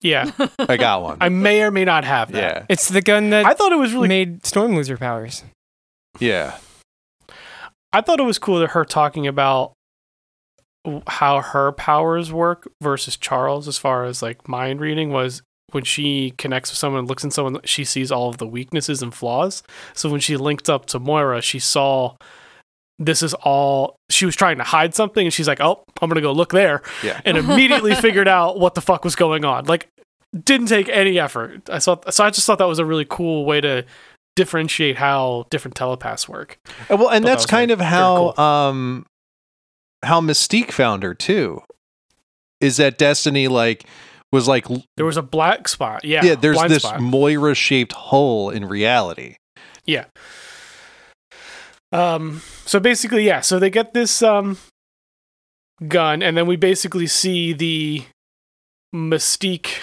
[0.00, 1.18] yeah, I got one.
[1.22, 2.38] I may or may not have that.
[2.56, 5.42] yeah, it's the gun that I thought it was really made Storm lose her powers.
[6.18, 6.58] Yeah,
[7.92, 9.72] I thought it was cool that her talking about
[11.06, 16.34] how her powers work versus Charles as far as like mind reading was when she
[16.36, 19.62] connects with someone and looks in someone she sees all of the weaknesses and flaws.
[19.92, 22.16] So when she linked up to Moira, she saw
[22.98, 26.16] this is all she was trying to hide something and she's like, "Oh, I'm going
[26.16, 27.20] to go look there." yeah.
[27.24, 29.64] And immediately figured out what the fuck was going on.
[29.64, 29.88] Like
[30.44, 31.68] didn't take any effort.
[31.70, 33.84] I thought so I just thought that was a really cool way to
[34.36, 36.58] differentiate how different telepaths work.
[36.90, 38.44] Uh, Well, and that that's was kind very- of how cool.
[38.44, 39.06] um
[40.04, 41.62] how Mystique found her too.
[42.60, 43.84] Is that Destiny like
[44.32, 44.66] was like
[44.96, 46.04] There was a black spot.
[46.04, 46.24] Yeah.
[46.24, 46.84] yeah, there's this.
[46.98, 49.36] Moira shaped hole in reality.
[49.86, 50.06] Yeah.
[51.92, 52.40] Um.
[52.66, 53.40] So basically, yeah.
[53.40, 54.58] So they get this um
[55.86, 58.04] gun, and then we basically see the
[58.94, 59.80] Mystique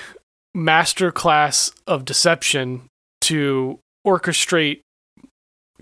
[0.55, 2.83] masterclass of deception
[3.21, 4.81] to orchestrate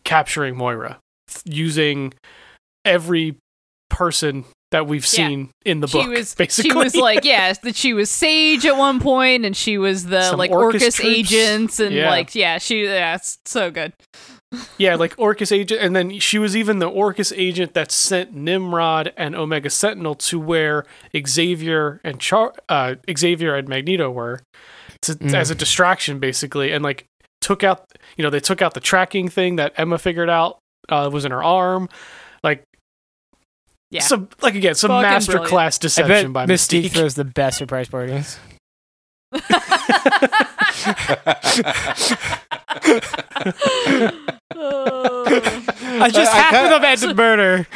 [0.03, 0.99] capturing Moira
[1.45, 2.13] using
[2.85, 3.35] every
[3.89, 5.27] person that we've Yeah.
[5.27, 6.09] seen in the she book.
[6.09, 9.77] was basically, she was like yeah that she was sage at one point and she
[9.79, 12.09] was the Some like Orchis orchis agents and Yeah.
[12.09, 13.93] like yeah she yeah it's so good
[14.79, 19.13] Yeah, like Orchis agent, and then she was even the Orchis agent that sent Nimrod
[19.15, 20.85] and Omega Sentinel to where
[21.15, 24.41] Xavier and Char- uh, Xavier and Magneto were,
[25.03, 25.35] to, Mm.
[25.35, 27.05] as a distraction, basically, and like
[27.49, 31.09] took out, you know, they took out the tracking thing that Emma figured out uh,
[31.11, 31.89] was in her arm,
[32.43, 32.63] like.
[33.89, 35.49] yeah Some like again some Fucking master brilliant.
[35.49, 36.91] class I bet deception by Mystique Mystique.
[36.91, 38.38] throws the best surprise parties.
[44.81, 47.67] I just I happen kinda- to have had murder.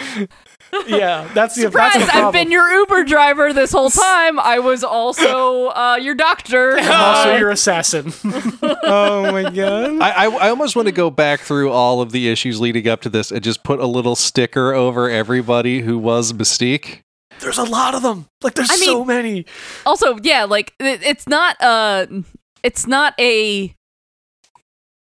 [0.87, 1.93] yeah, that's the Surprise!
[1.93, 4.39] That's the I've been your Uber driver this whole time.
[4.39, 6.77] I was also uh, your doctor.
[6.77, 8.11] I'm also your assassin.
[8.83, 10.01] Oh my god.
[10.01, 13.01] I, I I almost want to go back through all of the issues leading up
[13.01, 17.01] to this and just put a little sticker over everybody who was Mystique.
[17.39, 18.27] there's a lot of them.
[18.41, 19.45] Like there's I mean- so many.
[19.85, 22.07] also, yeah, like it, it's not uh
[22.63, 23.75] it's not a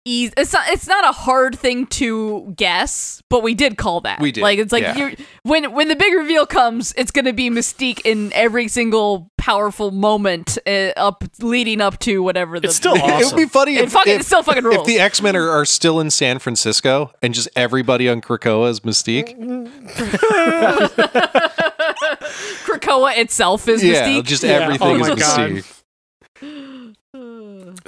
[0.06, 4.20] easy it's not it's not a hard thing to guess, but we did call that.
[4.20, 4.98] We did, Like it's like yeah.
[4.98, 5.12] you're
[5.44, 10.58] when when the big reveal comes, it's gonna be Mystique in every single powerful moment
[10.68, 13.22] uh, up leading up to whatever the It's still awesome.
[13.22, 15.66] It would be funny if, fucking if, still fucking if the X Men are, are
[15.66, 19.36] still in San Francisco and just everybody on Krakoa is Mystique.
[22.66, 24.26] Krakoa itself is yeah, Mystique.
[24.26, 25.64] just Yeah, everything oh is my God.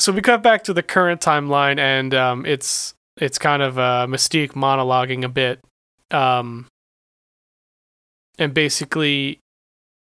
[0.01, 4.07] So we cut back to the current timeline and um, it's it's kind of uh,
[4.09, 5.59] mystique monologuing a bit
[6.09, 6.65] um,
[8.39, 9.37] and basically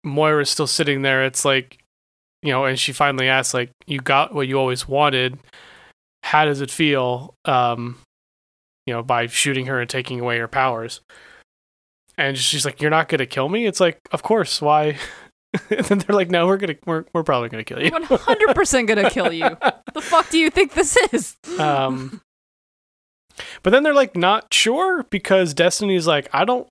[0.04, 1.24] moira's still sitting there.
[1.24, 1.78] It's like
[2.40, 5.40] you know and she finally asks like you got what you always wanted.
[6.22, 7.98] How does it feel um,
[8.86, 11.00] you know by shooting her and taking away her powers?
[12.16, 13.66] And she's like you're not gonna kill me?
[13.66, 14.62] It's like of course.
[14.62, 14.98] Why
[15.70, 18.54] and then they're like no we're gonna we're, we're probably gonna kill you One hundred
[18.54, 19.48] percent gonna kill you.
[19.94, 21.36] the fuck do you think this is?
[21.58, 22.20] um
[23.62, 26.68] But then they're like not sure because Destiny's like, I don't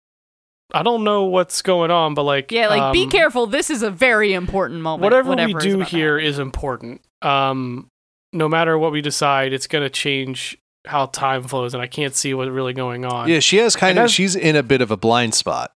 [0.73, 3.47] I don't know what's going on, but like Yeah, like be um, careful.
[3.47, 5.01] This is a very important moment.
[5.03, 6.29] Whatever, whatever we do about to here happen.
[6.29, 7.01] is important.
[7.21, 7.87] Um
[8.31, 10.57] no matter what we decide, it's gonna change
[10.87, 13.27] how time flows and I can't see what's really going on.
[13.27, 14.05] Yeah, she has kind And of.
[14.05, 15.71] as- She's in a bit of a blind spot.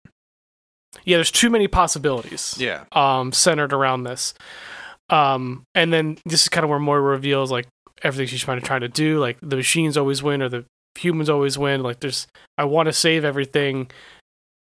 [1.03, 2.55] Yeah, there's too many possibilities.
[2.57, 2.85] Yeah.
[2.91, 4.33] um, centered around this.
[5.09, 7.67] Um, and then this is kind of where Moira reveals like
[8.03, 9.19] everything she's trying to try to do.
[9.19, 10.65] Like the machines always win, or the
[10.95, 11.83] humans always win.
[11.83, 13.91] Like there's, I want to save everything.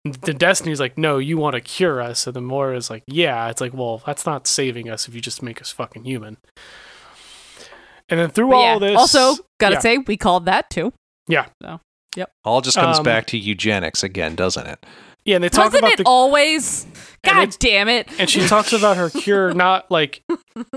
[0.05, 2.27] The Destiny's like, no, you want to cure us.
[2.27, 3.49] And then Moira's like, yeah.
[3.49, 6.37] It's like, well, that's not saving us if you just make us fucking human.
[8.09, 9.81] And then through But all yeah, this, also gotta yeah.
[9.81, 10.93] say we called that too.
[11.27, 11.47] Yeah.
[11.61, 11.81] So
[12.45, 14.87] all just comes Um, back to eugenics again, doesn't it?
[15.27, 16.87] Yeah, and they talk Doesn't about it the always?
[17.25, 18.09] God it's- damn it!
[18.19, 20.23] and she talks about her cure not like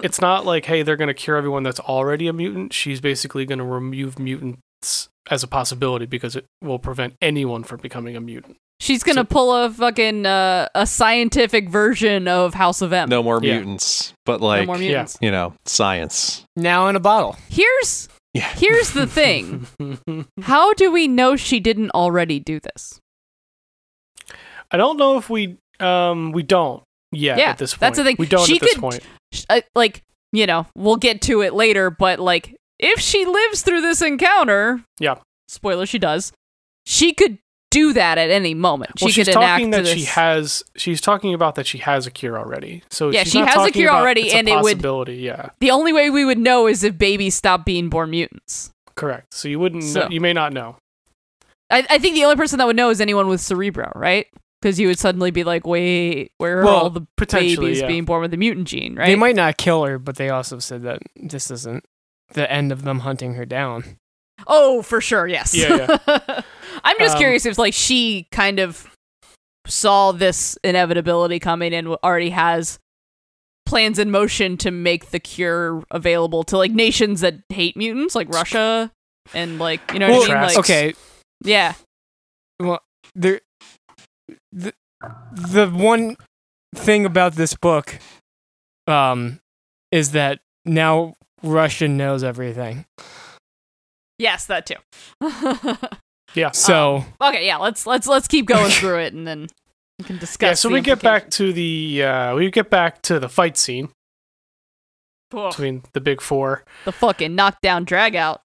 [0.03, 3.45] it's not like hey they're going to cure everyone that's already a mutant she's basically
[3.45, 8.21] going to remove mutants as a possibility because it will prevent anyone from becoming a
[8.21, 13.09] mutant She's gonna So- pull a fucking uh, a scientific version of House of M.
[13.09, 13.55] No more Yeah.
[13.57, 15.17] mutants, but No like more mutants.
[15.19, 16.45] you know, science.
[16.55, 17.35] Now in a bottle.
[17.49, 18.47] Here's Yeah.
[18.55, 19.67] here's the thing.
[20.43, 23.01] How do we know she didn't already do this?
[24.71, 28.03] I don't know if we um we don't yet Yeah, at this point that's the
[28.03, 28.15] thing.
[28.19, 29.01] we don't She at this could- point.
[29.31, 33.61] Sh- uh, like you know we'll get to it later but like if she lives
[33.61, 35.15] through this encounter Yeah.
[35.47, 36.31] spoiler she does
[36.85, 37.37] she could
[37.71, 38.93] do that at any moment.
[38.99, 41.77] Well, she she's could enact talking that this she has she's talking about that she
[41.77, 42.81] has a cure already.
[42.89, 45.49] So Yeah, she's she not has a cure about already, and it would- possibility yeah.
[45.59, 48.71] The only way we would know is if babies stop being born mutants.
[48.95, 49.35] Correct.
[49.35, 50.77] So you wouldn't So- know, you may not know.
[51.69, 54.25] I, I think the only person that would know is anyone with cerebro right
[54.61, 57.87] because you would suddenly be like wait where are Well, all the babies yeah.
[57.87, 60.59] being born with the mutant gene right They might not kill her, but they also
[60.59, 61.85] said that this isn't
[62.33, 63.97] the end of them hunting her down.
[64.47, 65.53] Oh, for sure, yes.
[65.55, 66.41] Yeah, yeah.
[66.83, 68.87] I'm just Um, curious if like she kind of
[69.67, 72.79] saw this inevitability coming and already has
[73.65, 78.29] plans in motion to make the cure available to like nations that hate mutants, like
[78.29, 78.91] Russia
[79.33, 80.41] and like you know what I mean?
[80.43, 80.93] Like, okay,
[81.43, 81.73] yeah,
[82.59, 82.79] Well,
[83.15, 83.41] there
[84.51, 84.73] the,
[85.31, 86.17] the one
[86.75, 87.97] thing about this book
[88.87, 89.39] um
[89.91, 92.85] is that now Russia knows everything.
[94.19, 94.75] yes, that too.
[96.35, 99.47] yeah So okay, yeah, let's let's let's keep going through it and then
[99.97, 100.47] we can discuss.
[100.47, 103.89] yeah so we get back to the uh we get back to the fight scene
[105.31, 108.41] between the big four the fucking knockdown drag out.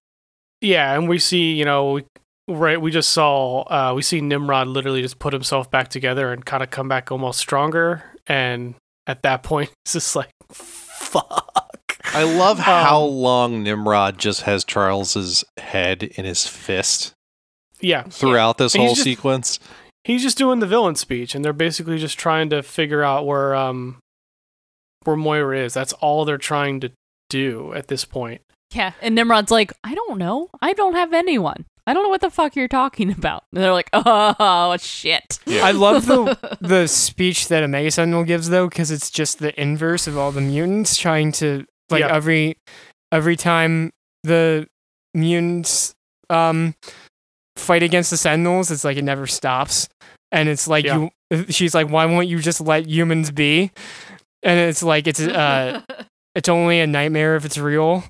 [0.61, 2.05] Yeah, and we see, you know, we,
[2.47, 6.45] right, we just saw, uh, we see Nimrod literally just put himself back together and
[6.45, 8.03] kind of come back almost stronger.
[8.27, 8.75] And
[9.07, 11.97] at that point, it's just like, fuck.
[12.13, 17.13] I love how Um, long Nimrod just has Charles's head in his fist
[17.81, 19.59] Yeah, throughout this And he's whole just- sequence.
[20.03, 23.55] he's just doing the villain speech, and they're basically just trying to figure out where,
[23.55, 23.97] um,
[25.03, 25.73] where Moira is.
[25.73, 26.91] That's all they're trying to
[27.29, 28.41] do at this point.
[28.73, 28.93] Yeah.
[29.01, 30.49] And Nimrod's like, I don't know.
[30.61, 31.65] I don't have anyone.
[31.87, 33.43] I don't know what the fuck you're talking about.
[33.53, 35.39] And they're like, oh, shit.
[35.47, 40.07] I love the the speech that Omega Sentinel gives though, because it's just the inverse
[40.07, 42.13] of all the mutants trying to like Yeah.
[42.15, 42.57] every
[43.11, 43.91] every time
[44.23, 44.67] the
[45.13, 45.93] mutants
[46.29, 46.73] um
[47.55, 49.87] fight against the Sentinels, it's like it never stops,
[50.31, 51.07] and it's like Yeah.
[51.31, 51.45] you.
[51.49, 53.71] She's like, why won't you just let humans be?
[54.43, 55.81] And it's like it's uh
[56.35, 58.03] it's only a nightmare if it's real.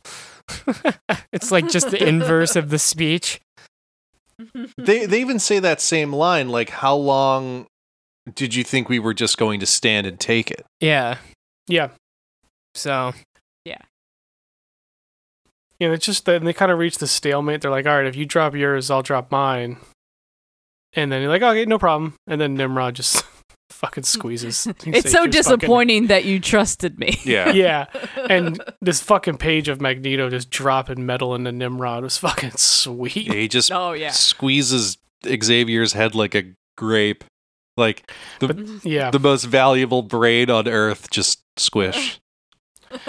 [1.34, 3.40] it's like just the inverse of the speech.
[4.78, 7.68] They they even say that same line like how long
[8.34, 10.66] did you think we were just going to stand and take it?
[10.80, 11.18] Yeah.
[11.68, 11.90] Yeah.
[12.74, 13.14] So
[13.64, 13.82] yeah.
[15.80, 17.62] You know, it's just that they kind of reach the stalemate.
[17.62, 19.78] They're like, all right, if you drop yours, I'll drop mine.
[20.94, 22.16] And then you're like, okay, no problem.
[22.28, 23.24] And then Nimrod just
[23.76, 24.68] fucking squeezes.
[24.86, 27.20] it's so disappointing that you trusted me.
[27.24, 27.50] Yeah.
[27.54, 27.86] yeah.
[28.30, 33.12] And this fucking page of Magneto just dropping metal into Nimrod was fucking sweet.
[33.32, 34.12] He just Oh, yeah.
[34.12, 36.44] squeezes Xavier's head like a
[36.78, 37.24] grape.
[37.78, 39.12] Like the Yeah.
[39.12, 42.20] the most valuable brain on earth just squish.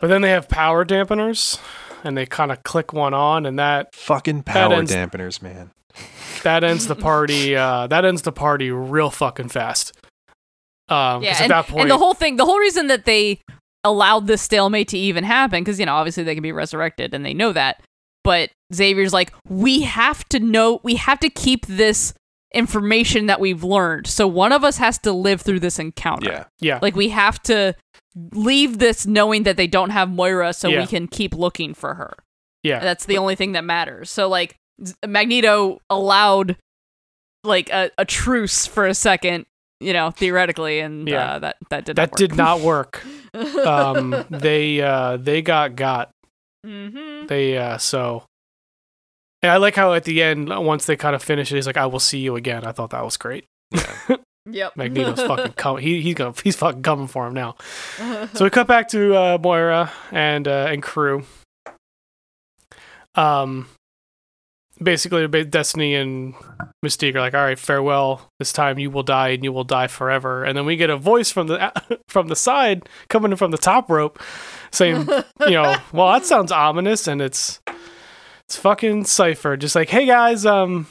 [0.00, 1.58] But then they have power dampeners
[2.04, 5.72] and they kind of click one on and that Fucking power ends- dampeners, man.
[6.44, 9.92] That ends the party uh that ends the party real fucking fast.
[10.88, 11.30] Um 'cause yeah.
[11.32, 13.40] at And, that point and the whole thing, the whole reason that they
[13.84, 17.24] allowed this stalemate to even happen, because, you know, obviously they can be resurrected and
[17.24, 17.80] they know that.
[18.24, 22.12] But Xavier's like, we have to know, we have to keep this
[22.54, 24.06] information that we've learned.
[24.06, 26.30] So one of us has to live through this encounter.
[26.30, 26.44] Yeah.
[26.60, 26.78] yeah.
[26.82, 27.74] Like we have to
[28.32, 30.80] leave this knowing that they don't have Moira so Yeah.
[30.80, 32.14] we can keep looking for her.
[32.62, 32.80] Yeah.
[32.80, 34.10] That's the only thing that matters.
[34.10, 34.56] So like Z-
[35.06, 36.56] Magneto allowed
[37.44, 39.46] like a, a truce for a second,
[39.80, 41.32] you know, theoretically, and Yeah.
[41.34, 43.02] uh, that that did that not did not work.
[43.34, 46.10] Um, they uh, they got got.
[46.64, 48.24] hmm They uh, so.
[49.42, 51.76] And I like how at the end, once they kind of finish it, he's like,
[51.76, 53.44] "I will see you again." I thought that was great.
[54.50, 54.72] Yep.
[54.76, 55.82] Magneto's fucking coming.
[55.82, 57.56] He he's gonna he's fucking coming for him now.
[58.32, 61.22] So we cut back to uh, Moira and uh, and crew.
[63.14, 63.68] Um,
[64.82, 66.34] basically, Destiny and
[66.84, 68.30] Mystique are like, "All right, farewell.
[68.38, 70.96] This time you will die, and you will die forever." And then we get a
[70.96, 71.72] voice from the
[72.08, 74.20] from the side coming from the top rope,
[74.70, 75.08] saying,
[75.40, 77.60] "You know, well, that sounds ominous." And it's
[78.44, 80.86] it's fucking Cypher, just like, "Hey guys, um."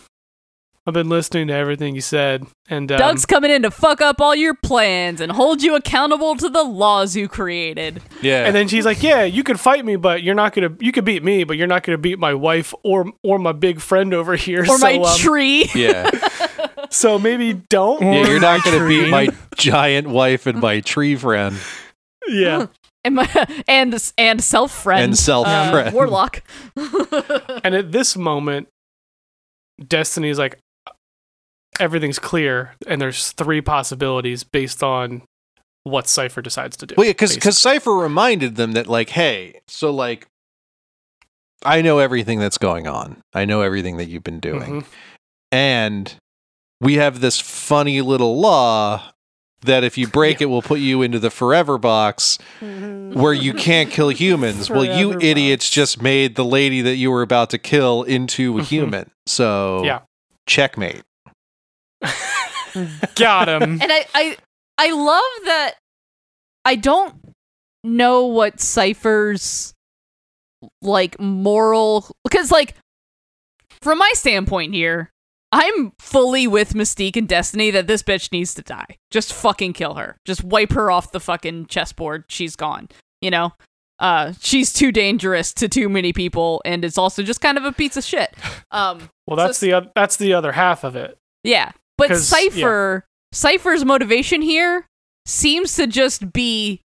[0.87, 4.21] I've been listening to everything you said, and um, Doug's coming in to fuck up
[4.21, 8.01] all your plans and hold you accountable to the laws you created.
[8.21, 8.45] Yeah.
[8.45, 10.69] And then she's like, "Yeah, you could fight me, but you're not gonna.
[10.79, 13.81] You could beat me, but you're not gonna beat my wife or or my big
[13.81, 14.61] friend over here.
[14.61, 15.69] Or so, my um, tree.
[15.75, 16.09] yeah.
[16.89, 18.01] so maybe don't.
[18.01, 19.03] Yeah, you're not going to Tree.
[19.03, 19.27] beat my
[19.57, 21.57] giant wife and my tree friend.
[22.27, 22.67] Yeah.
[23.03, 25.93] and my and and self friend And self-friend.
[25.93, 26.43] warlock.
[26.75, 28.69] And at this moment,
[29.85, 30.59] Destiny's like,
[31.79, 35.23] everything's clear, and there's three possibilities based on
[35.83, 36.95] what Cypher decides to do.
[36.97, 37.51] Well, yeah, because basically.
[37.53, 40.27] Cypher reminded them that, like, hey, so, like,
[41.63, 43.21] I know everything that's going on.
[43.33, 44.81] I know everything that you've been doing.
[44.81, 44.85] Mhm.
[45.51, 46.15] And
[46.81, 49.11] we have this funny little law
[49.61, 53.89] that if you break it will put you into the forever box where you can't
[53.89, 54.69] kill humans.
[54.69, 58.59] well, you Forever idiots just made the lady that you were about to kill into
[58.59, 58.65] a Mhm.
[58.65, 59.11] human.
[59.25, 60.01] So, Yeah.
[60.45, 61.01] checkmate.
[63.15, 63.81] Got him.
[63.81, 64.37] and I, I
[64.77, 65.73] I love that
[66.65, 67.15] I don't
[67.83, 69.73] know what Cypher's
[70.81, 72.75] like moral because like
[73.81, 75.09] from my standpoint here,
[75.51, 78.97] I'm fully with Mystique and Destiny that this bitch needs to die.
[79.11, 80.17] Just fucking kill her.
[80.25, 82.25] Just wipe her off the fucking chessboard.
[82.29, 82.89] She's gone.
[83.21, 83.53] You know?
[83.99, 87.71] Uh she's too dangerous to too many people and it's also just kind of a
[87.71, 88.35] piece of shit.
[88.71, 91.17] Um Well, that's So- the oth- that's the other half of it.
[91.43, 91.71] yeah.
[91.97, 94.85] But Cypher Cypher's motivation here
[95.25, 96.81] seems to just be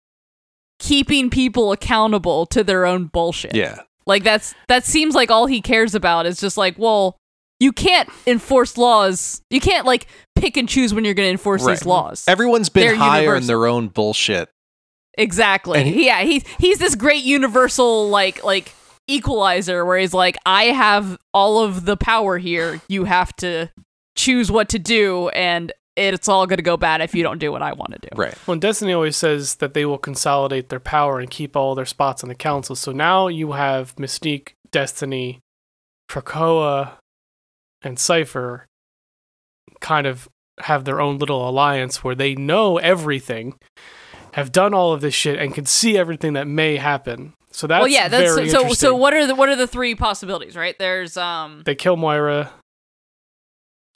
[0.80, 3.54] keeping people accountable to their own bullshit.
[3.56, 3.82] Yeah.
[4.08, 7.18] Like that's that seems like all he cares about is just like, well,
[7.60, 9.42] you can't enforce laws.
[9.52, 11.74] You can't like pick and choose when you're going to enforce Right.
[11.78, 12.24] these laws.
[12.28, 14.50] Everyone's been They're higher in their own bullshit.
[15.18, 15.84] Exactly.
[15.84, 18.74] He- yeah, he's he's this great universal like like
[19.08, 22.82] equalizer where he's like, I have all of the power here.
[22.88, 23.70] You have to
[24.16, 27.62] choose what to do, and it's all gonna go bad if you don't do what
[27.62, 28.10] I want to do.
[28.16, 28.36] Right.
[28.48, 32.24] Well, Destiny always says that they will consolidate their power and keep all their spots
[32.24, 32.76] on the council.
[32.76, 35.40] So now you have Mystique, Destiny,
[36.10, 36.94] Krakoa,
[37.82, 38.68] and Cypher
[39.80, 40.30] kind of
[40.60, 43.56] have their own little alliance where they know everything,
[44.34, 47.34] have done all of this shit, and can see everything that may happen.
[47.52, 48.08] So that's well, yeah.
[48.08, 48.54] That's very so.
[48.54, 48.98] So interesting.
[48.98, 50.56] what are the what are the three possibilities?
[50.56, 50.78] Right?
[50.78, 51.64] There's um.
[51.66, 52.52] they kill Moira.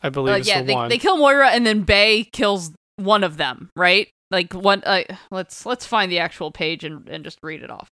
[0.05, 3.37] I believe uh, yeah, the they, they kill Moira, and then Bay kills one of
[3.37, 3.71] them.
[3.75, 4.09] Right?
[4.29, 4.83] Like one.
[4.85, 7.89] Uh, let's let's find the actual page and and just read it off.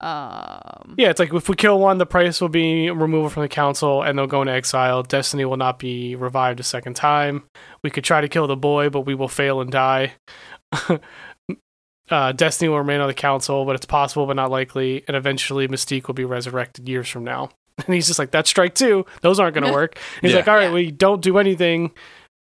[0.00, 0.94] Um.
[0.96, 4.02] Yeah, it's like if we kill one, the price will be removal from the council
[4.02, 5.02] and they'll go into exile.
[5.02, 7.44] Destiny will not be revived a second time.
[7.84, 10.14] We could try to kill the boy, but we will fail and die.
[12.10, 15.04] uh, Destiny will remain on the council, but it's possible but not likely.
[15.06, 17.50] And eventually Mystique will be resurrected years from now.
[17.86, 19.04] And he's just like, that's strike two.
[19.22, 19.98] Those aren't going to work.
[20.20, 20.38] He's Yeah.
[20.38, 20.72] like, all right, Yeah.
[20.72, 21.92] we don't do anything.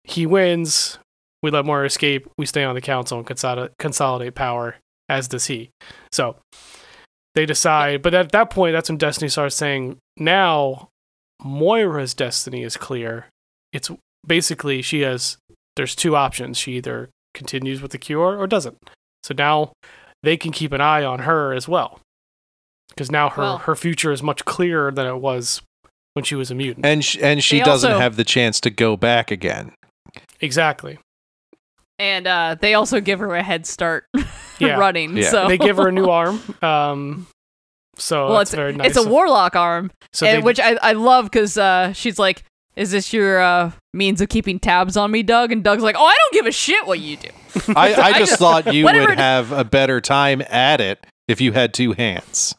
[0.03, 0.99] He wins.
[1.43, 2.27] We let Moira escape.
[2.37, 4.75] We stay on the council and consolidate, consolidate power,
[5.09, 5.69] as does he.
[6.11, 6.37] So
[7.35, 10.89] they decide, but at that point, that's when Destiny starts saying, now
[11.43, 13.27] Moira's destiny is clear.
[13.71, 13.91] It's
[14.25, 15.37] basically she has,
[15.75, 16.57] there's two options.
[16.57, 18.77] She either continues with the cure or doesn't.
[19.23, 19.73] So now
[20.23, 21.99] they can keep an eye on her as well.
[22.89, 25.61] Because now her, Well- her future is much clearer than it was
[26.13, 26.85] when she was a mutant.
[26.85, 29.73] And sh- and she They doesn't also- have the chance to go back again.
[30.41, 30.97] exactly.
[31.99, 34.05] And uh, they also give her a head start
[34.59, 34.77] Yeah.
[34.77, 35.17] running.
[35.17, 35.29] Yeah.
[35.31, 36.39] So They give her a new arm.
[36.61, 37.27] Um,
[37.97, 38.89] so well, that's it's very nice.
[38.89, 42.19] it's a of- warlock arm, so and, they- which I I love because uh, she's
[42.19, 42.43] like,
[42.75, 46.05] "Is this your uh, means of keeping tabs on me, Doug?" And Doug's like, "Oh,
[46.05, 47.29] I don't give a shit what you do."
[47.75, 51.53] I, I just just- thought you would have a better time at it if you
[51.53, 52.53] had two hands.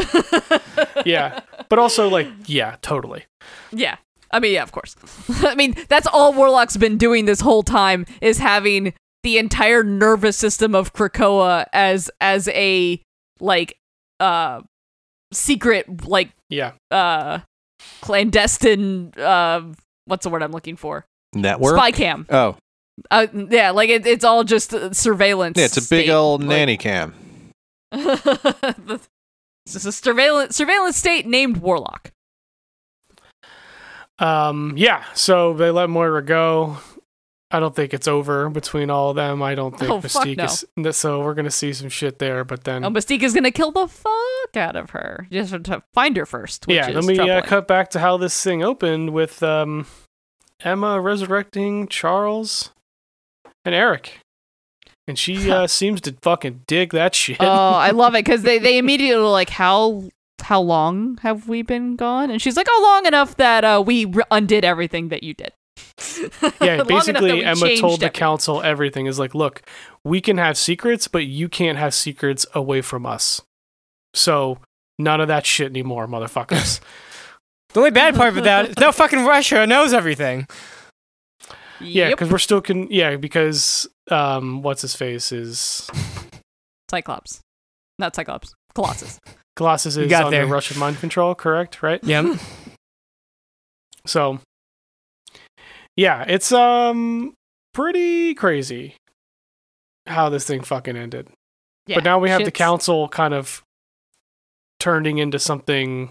[1.06, 1.40] yeah.
[1.68, 3.24] But also, like, yeah, totally.
[3.72, 3.96] Yeah.
[4.32, 4.96] I mean, yeah, of course.
[5.44, 10.36] I mean, that's all Warlock's been doing this whole time is having the entire nervous
[10.36, 13.00] system of Krakoa as as a
[13.40, 13.76] like
[14.20, 14.60] uh
[15.32, 16.72] secret like Yeah.
[16.90, 17.40] uh
[18.02, 19.12] clandestine.
[19.18, 19.62] Uh,
[20.06, 21.04] what's the word I'm looking for?
[21.34, 21.76] Network.
[21.76, 22.26] Spy cam.
[22.30, 22.56] Oh,
[23.10, 25.58] Uh, yeah, like it, it's all just uh, surveillance.
[25.58, 26.10] yeah, it's a big state.
[26.10, 27.14] old Like- nanny cam.
[29.72, 32.12] The- it's a surveillance surveillance state named Warlock.
[34.18, 36.76] Um, yeah, so they let Moira go.
[37.50, 39.42] I don't think it's over between all of them.
[39.42, 40.36] I don't think Oh, fuck Mystique
[40.76, 40.88] no.
[40.90, 40.96] is.
[40.96, 43.88] So we're gonna see some shit there, but then Oh, Mystique is gonna kill the
[43.88, 45.26] fuck out of her.
[45.32, 46.66] Just to find her first.
[46.66, 49.86] Which yeah, is let me uh, cut back to how this thing opened with um,
[50.60, 52.70] Emma resurrecting Charles
[53.64, 54.20] and Erik,
[55.10, 57.36] and she uh, seems to fucking dig that shit.
[57.40, 60.08] Oh, I love it because they they immediately were like, how
[60.40, 62.30] how long have we been gone?
[62.30, 65.52] And she's like, oh, long enough that uh, we r- undid everything that you did.
[66.42, 68.18] yeah, Long enough that basically, Emma changed told the everything.
[68.18, 69.62] council everything is like, look,
[70.04, 73.42] we can have secrets, but you can't have secrets away from us.
[74.14, 74.58] So
[74.98, 76.80] none of that shit anymore, motherfuckers.
[77.72, 80.48] The only bad part of that is no fucking Russia knows everything.
[81.80, 82.18] Yeah, Yep.
[82.18, 82.90] because we're still can.
[82.90, 85.88] Yeah, because um, what's his face is
[86.90, 87.40] Cyclops,
[87.98, 89.18] not Cyclops, Colossus.
[89.56, 90.46] Colossus is got under there.
[90.46, 91.82] Russian mind control, correct?
[91.82, 92.02] Right.
[92.02, 92.38] Yep.
[94.06, 94.40] So,
[95.96, 97.34] yeah, it's um
[97.74, 98.94] pretty crazy
[100.06, 101.28] how this thing fucking ended.
[101.86, 103.62] Yeah, but now we have the council kind of
[104.78, 106.10] turning into something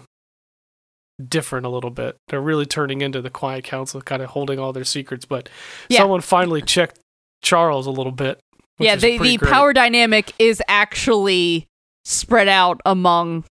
[1.28, 2.16] different a little bit.
[2.28, 5.24] They're really turning into the quiet council, kind of holding all their secrets.
[5.24, 5.48] But
[5.88, 5.98] Yeah.
[6.00, 6.98] someone finally checked
[7.42, 8.38] Charles a little bit.
[8.76, 9.50] which Yeah, is the the great.
[9.52, 11.66] power dynamic is actually
[12.06, 13.44] spread out among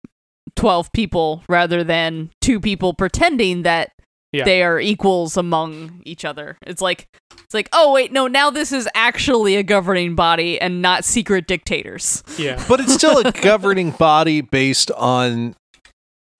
[0.54, 3.90] twelve people rather than two people pretending that
[4.32, 4.44] Yeah.
[4.44, 6.56] they are equals among each other.
[6.62, 7.08] It's like
[7.42, 11.46] it's like, oh wait, no, now this is actually a governing body and not secret
[11.48, 12.22] dictators.
[12.38, 12.62] Yeah.
[12.68, 15.54] But it's still a governing body based on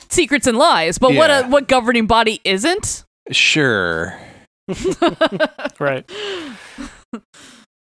[0.09, 0.99] Secrets and lies.
[0.99, 3.05] But what a what governing body isn't?
[3.31, 4.19] sure.
[5.79, 6.11] right.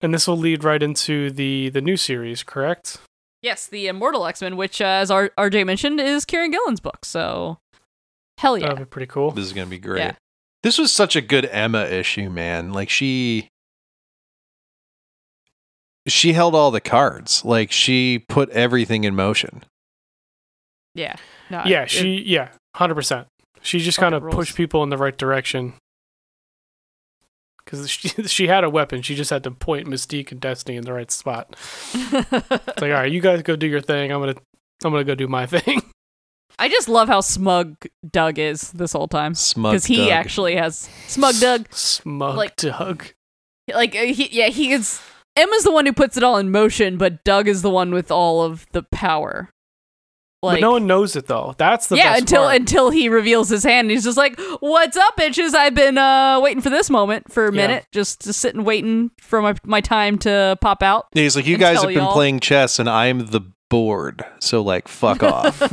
[0.01, 2.99] And this will lead right into the the new series, correct?
[3.41, 7.05] Yes, the Immortal X Men, which, uh, as R- RJ mentioned, is Kieran Gillen's book.
[7.05, 7.59] So,
[8.39, 8.65] hell yeah.
[8.65, 9.31] That'd be pretty cool.
[9.31, 9.99] This is gonna be great.
[9.99, 10.13] Yeah.
[10.63, 12.73] This was such a good Emma issue, man.
[12.73, 13.49] Like she
[16.07, 17.45] she held all the cards.
[17.45, 19.63] Like she put everything in motion.
[20.95, 21.15] Yeah.
[21.51, 23.27] No, yeah, it- she yeah, hundred percent.
[23.61, 25.73] She just kind of pushed people in the right direction.
[27.63, 30.83] Because she she had a weapon, she just had to point Mystique and Destiny in
[30.85, 31.55] the right spot.
[31.93, 34.11] It's like, all right, you guys go do your thing.
[34.11, 34.35] I'm gonna
[34.83, 35.81] I'm gonna go do my thing.
[36.57, 37.75] I just love how smug
[38.09, 39.33] Doug is this whole time.
[39.35, 40.09] Smug Because he Doug.
[40.09, 41.67] actually has smug Doug.
[41.73, 43.07] Smug Like- Doug.
[43.73, 45.01] Like, uh, he, yeah, he is.
[45.35, 48.11] Emma's the one who puts it all in motion, but Doug is the one with
[48.11, 49.49] all of the power.
[50.45, 51.53] Like, but no one knows it though.
[51.57, 52.55] That's the yeah, best until part.
[52.55, 55.53] until he reveals his hand, and he's just like, "What's up, bitches?
[55.53, 57.67] I've been uh waiting for this moment for a Yeah.
[57.67, 61.45] minute, just just sitting waiting for my my time to pop out." Yeah, He's like,
[61.47, 64.23] you guys have been y'all." playing chess and I'm the board.
[64.39, 65.61] So like fuck off.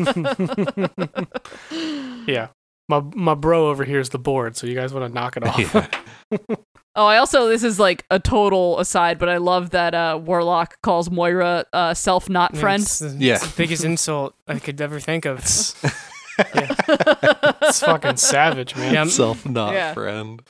[2.26, 2.48] yeah.
[2.88, 5.44] My my bro over here is the board, so you guys want to knock it
[5.46, 5.74] off.
[5.74, 6.56] Yeah.
[6.94, 10.80] Oh, I also this is like a total aside, but I love that uh Warlock
[10.82, 12.82] calls Moira uh self not friend.
[12.82, 13.34] It's the, Yeah.
[13.36, 15.38] it's the biggest insult I could ever think of.
[15.38, 15.74] It's,
[16.38, 18.92] it's fucking savage, man.
[18.92, 19.04] Yeah.
[19.06, 19.94] Self not Yeah.
[19.94, 20.42] friend.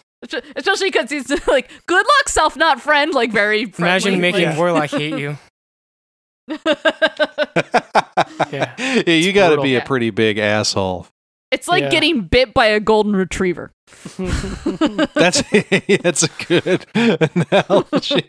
[0.56, 3.90] Especially because he's like, "Good luck, self not friend," like very friendly.
[4.12, 5.38] Imagine making like- Warlock hate you.
[8.50, 8.74] Yeah.
[8.78, 9.62] yeah, you got to brutal.
[9.64, 11.06] be a pretty big asshole.
[11.52, 11.90] It's like Yeah.
[11.90, 13.70] getting bit by a golden retriever.
[15.14, 15.42] That's
[16.02, 18.24] that's a good analogy.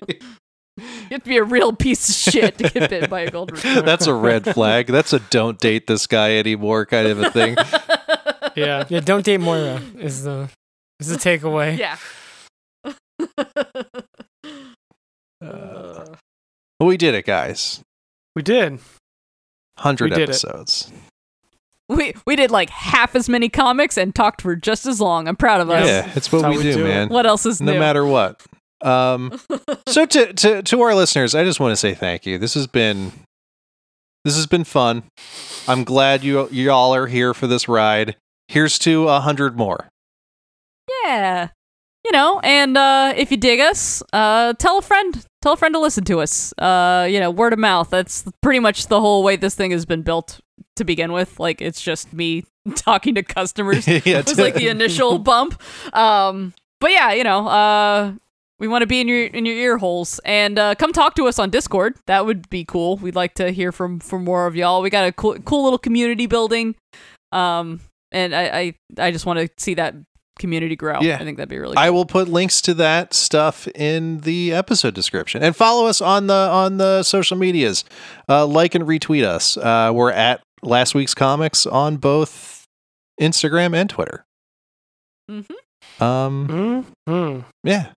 [0.77, 3.55] You have to be a real piece of shit to get bit by a golden
[3.57, 3.81] retriever.
[3.81, 4.87] That's a red flag.
[4.87, 7.55] That's a don't date this guy anymore kind of a thing.
[8.55, 8.85] yeah.
[8.89, 10.49] Yeah, don't date Moira is the
[10.99, 11.77] is the takeaway.
[11.77, 11.97] yeah.
[15.41, 16.15] Uh,
[16.79, 17.81] we did it, guys.
[18.35, 18.79] We did.
[19.77, 20.91] Hundred episodes.
[20.91, 21.12] it.
[21.93, 22.23] Episodes.
[22.25, 25.27] we we did like half as many comics and talked for just as long.
[25.27, 25.87] I'm proud of us.
[25.87, 27.09] Yeah, it's what we we do, do man.
[27.09, 27.67] What else is new?
[27.67, 27.79] no new?
[27.79, 28.41] matter what.
[28.81, 29.39] Um,
[29.87, 32.37] so to, to to our listeners, I just want to say thank you.
[32.37, 33.11] This has been
[34.25, 35.03] this has been fun.
[35.67, 38.15] I'm glad you y'all are here for this ride.
[38.47, 39.87] Here's to a hundred more.
[41.05, 41.49] Yeah.
[42.05, 45.25] You know, and uh, if you dig us, uh, tell a friend.
[45.41, 46.53] Tell a friend to listen to us.
[46.57, 47.89] Uh, you know, word of mouth.
[47.89, 50.41] That's pretty much the whole way this thing has been built
[50.75, 51.39] to begin with.
[51.39, 52.45] Like, it's just me
[52.75, 53.87] talking to customers.
[53.87, 55.61] yeah, It was like the initial bump.
[55.95, 58.13] Um, but yeah, you know, uh,
[58.59, 61.27] we want to be in your in your ear holes and uh, come talk to
[61.27, 61.95] us on Discord.
[62.07, 62.97] That would be cool.
[62.97, 64.81] We'd like to hear from from more of y'all.
[64.81, 66.75] We got a cool cool little community building.
[67.31, 67.81] Um,
[68.11, 69.95] and I I, I just want to see that
[70.39, 70.99] community grow.
[71.01, 71.15] Yeah.
[71.15, 71.75] I think that'd be really.
[71.75, 71.83] cool.
[71.83, 76.27] I will put links to that stuff in the episode description, and follow us on
[76.27, 77.83] the on the social medias.
[78.29, 79.57] Uh, like and retweet us.
[79.57, 82.65] Uh, we're at last week's comics on both
[83.19, 84.25] Instagram and Twitter.
[85.29, 85.55] Mhm.
[86.01, 87.91] Um, hmm yeah,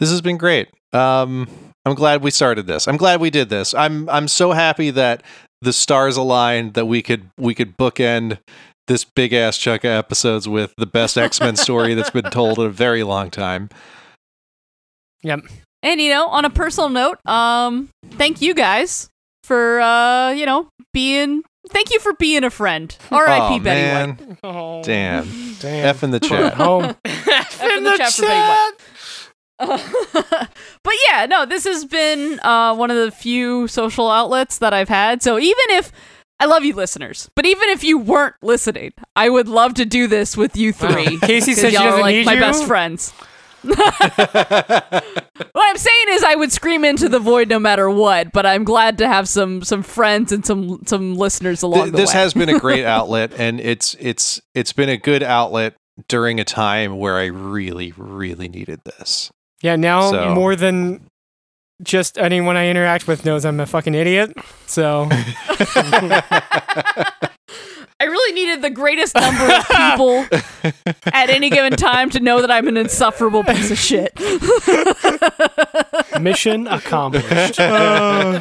[0.00, 0.68] this has been great.
[0.92, 1.48] Um,
[1.86, 2.86] I'm glad we started this.
[2.86, 3.74] I'm glad we did this.
[3.74, 5.22] I'm I'm so happy that
[5.60, 8.38] the stars aligned that we could we could bookend
[8.86, 12.58] this big ass chunk of episodes with the best X Men story that's been told
[12.58, 13.70] in a very long time.
[15.22, 15.40] Yep.
[15.82, 19.08] And you know, on a personal note, um, thank you guys
[19.44, 21.42] for uh, you know, being.
[21.70, 22.94] Thank you for being a friend.
[23.10, 23.54] R.I.P.
[23.54, 24.16] oh, Betty man.
[24.16, 24.38] White.
[24.44, 24.82] Oh.
[24.82, 25.54] Damn.
[25.60, 25.86] Damn.
[25.86, 26.54] F in the chat.
[26.54, 26.94] Home.
[27.06, 28.72] F in the chat for Betty White.
[30.82, 34.88] but yeah, no, this has been uh, one of the few social outlets that I've
[34.90, 35.22] had.
[35.22, 35.90] So even if
[36.40, 40.06] I love you, listeners, but even if you weren't listening, I would love to do
[40.06, 41.18] this with you three.
[41.20, 42.40] Casey says she y'all are doesn't like need my you.
[42.40, 43.14] best friends.
[44.54, 45.02] what
[45.56, 48.32] I'm saying is, I would scream into the void no matter what.
[48.32, 51.96] But I'm glad to have some some friends and some some listeners along Th- the
[51.98, 52.20] this way.
[52.20, 55.74] has been a great outlet, and it's it's it's been a good outlet
[56.08, 59.30] during a time where I really really needed this.
[59.62, 61.06] Yeah, now So- more than
[61.82, 64.32] just anyone I interact with knows I'm a fucking idiot.
[64.66, 65.08] So
[68.00, 70.26] I really needed the greatest number of people
[71.12, 74.12] at any given time to know that I'm an insufferable piece of shit.
[76.20, 77.58] Mission accomplished.
[77.60, 78.40] Uh,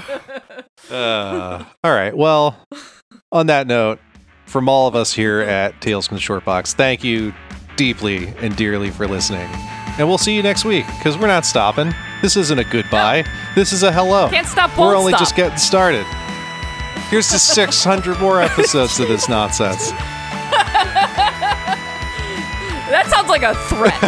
[0.90, 2.16] all right.
[2.16, 2.58] Well,
[3.32, 4.00] on that note,
[4.46, 7.34] from all of us here at Tales from the Short Box, thank you
[7.76, 9.50] deeply and dearly for listening.
[10.00, 11.94] And we'll see you next week because we're not stopping.
[12.22, 13.26] This isn't a goodbye.
[13.56, 14.30] This is a hello.
[14.30, 15.20] Can't stop, We're only stop.
[15.22, 16.06] just getting started.
[17.10, 19.92] Here's to 600 more episodes of this nonsense.
[22.90, 24.04] That sounds like a threat.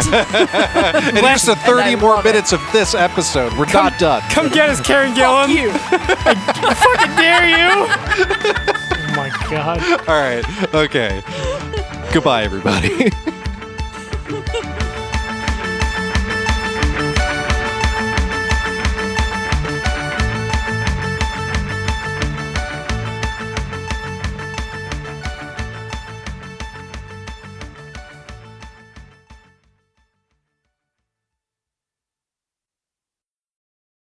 [1.16, 2.30] And here's to 30 I more love it.
[2.30, 3.52] minutes of this episode.
[3.54, 4.22] We're not done.
[4.30, 5.48] come get us, Kieran Gillen.
[5.48, 5.72] Fuck Gillen.
[5.72, 6.74] you.
[6.74, 7.86] Fucking dare you.
[7.88, 9.82] oh my god.
[10.08, 10.44] All right.
[10.74, 11.22] Okay.
[12.12, 13.10] Goodbye, everybody.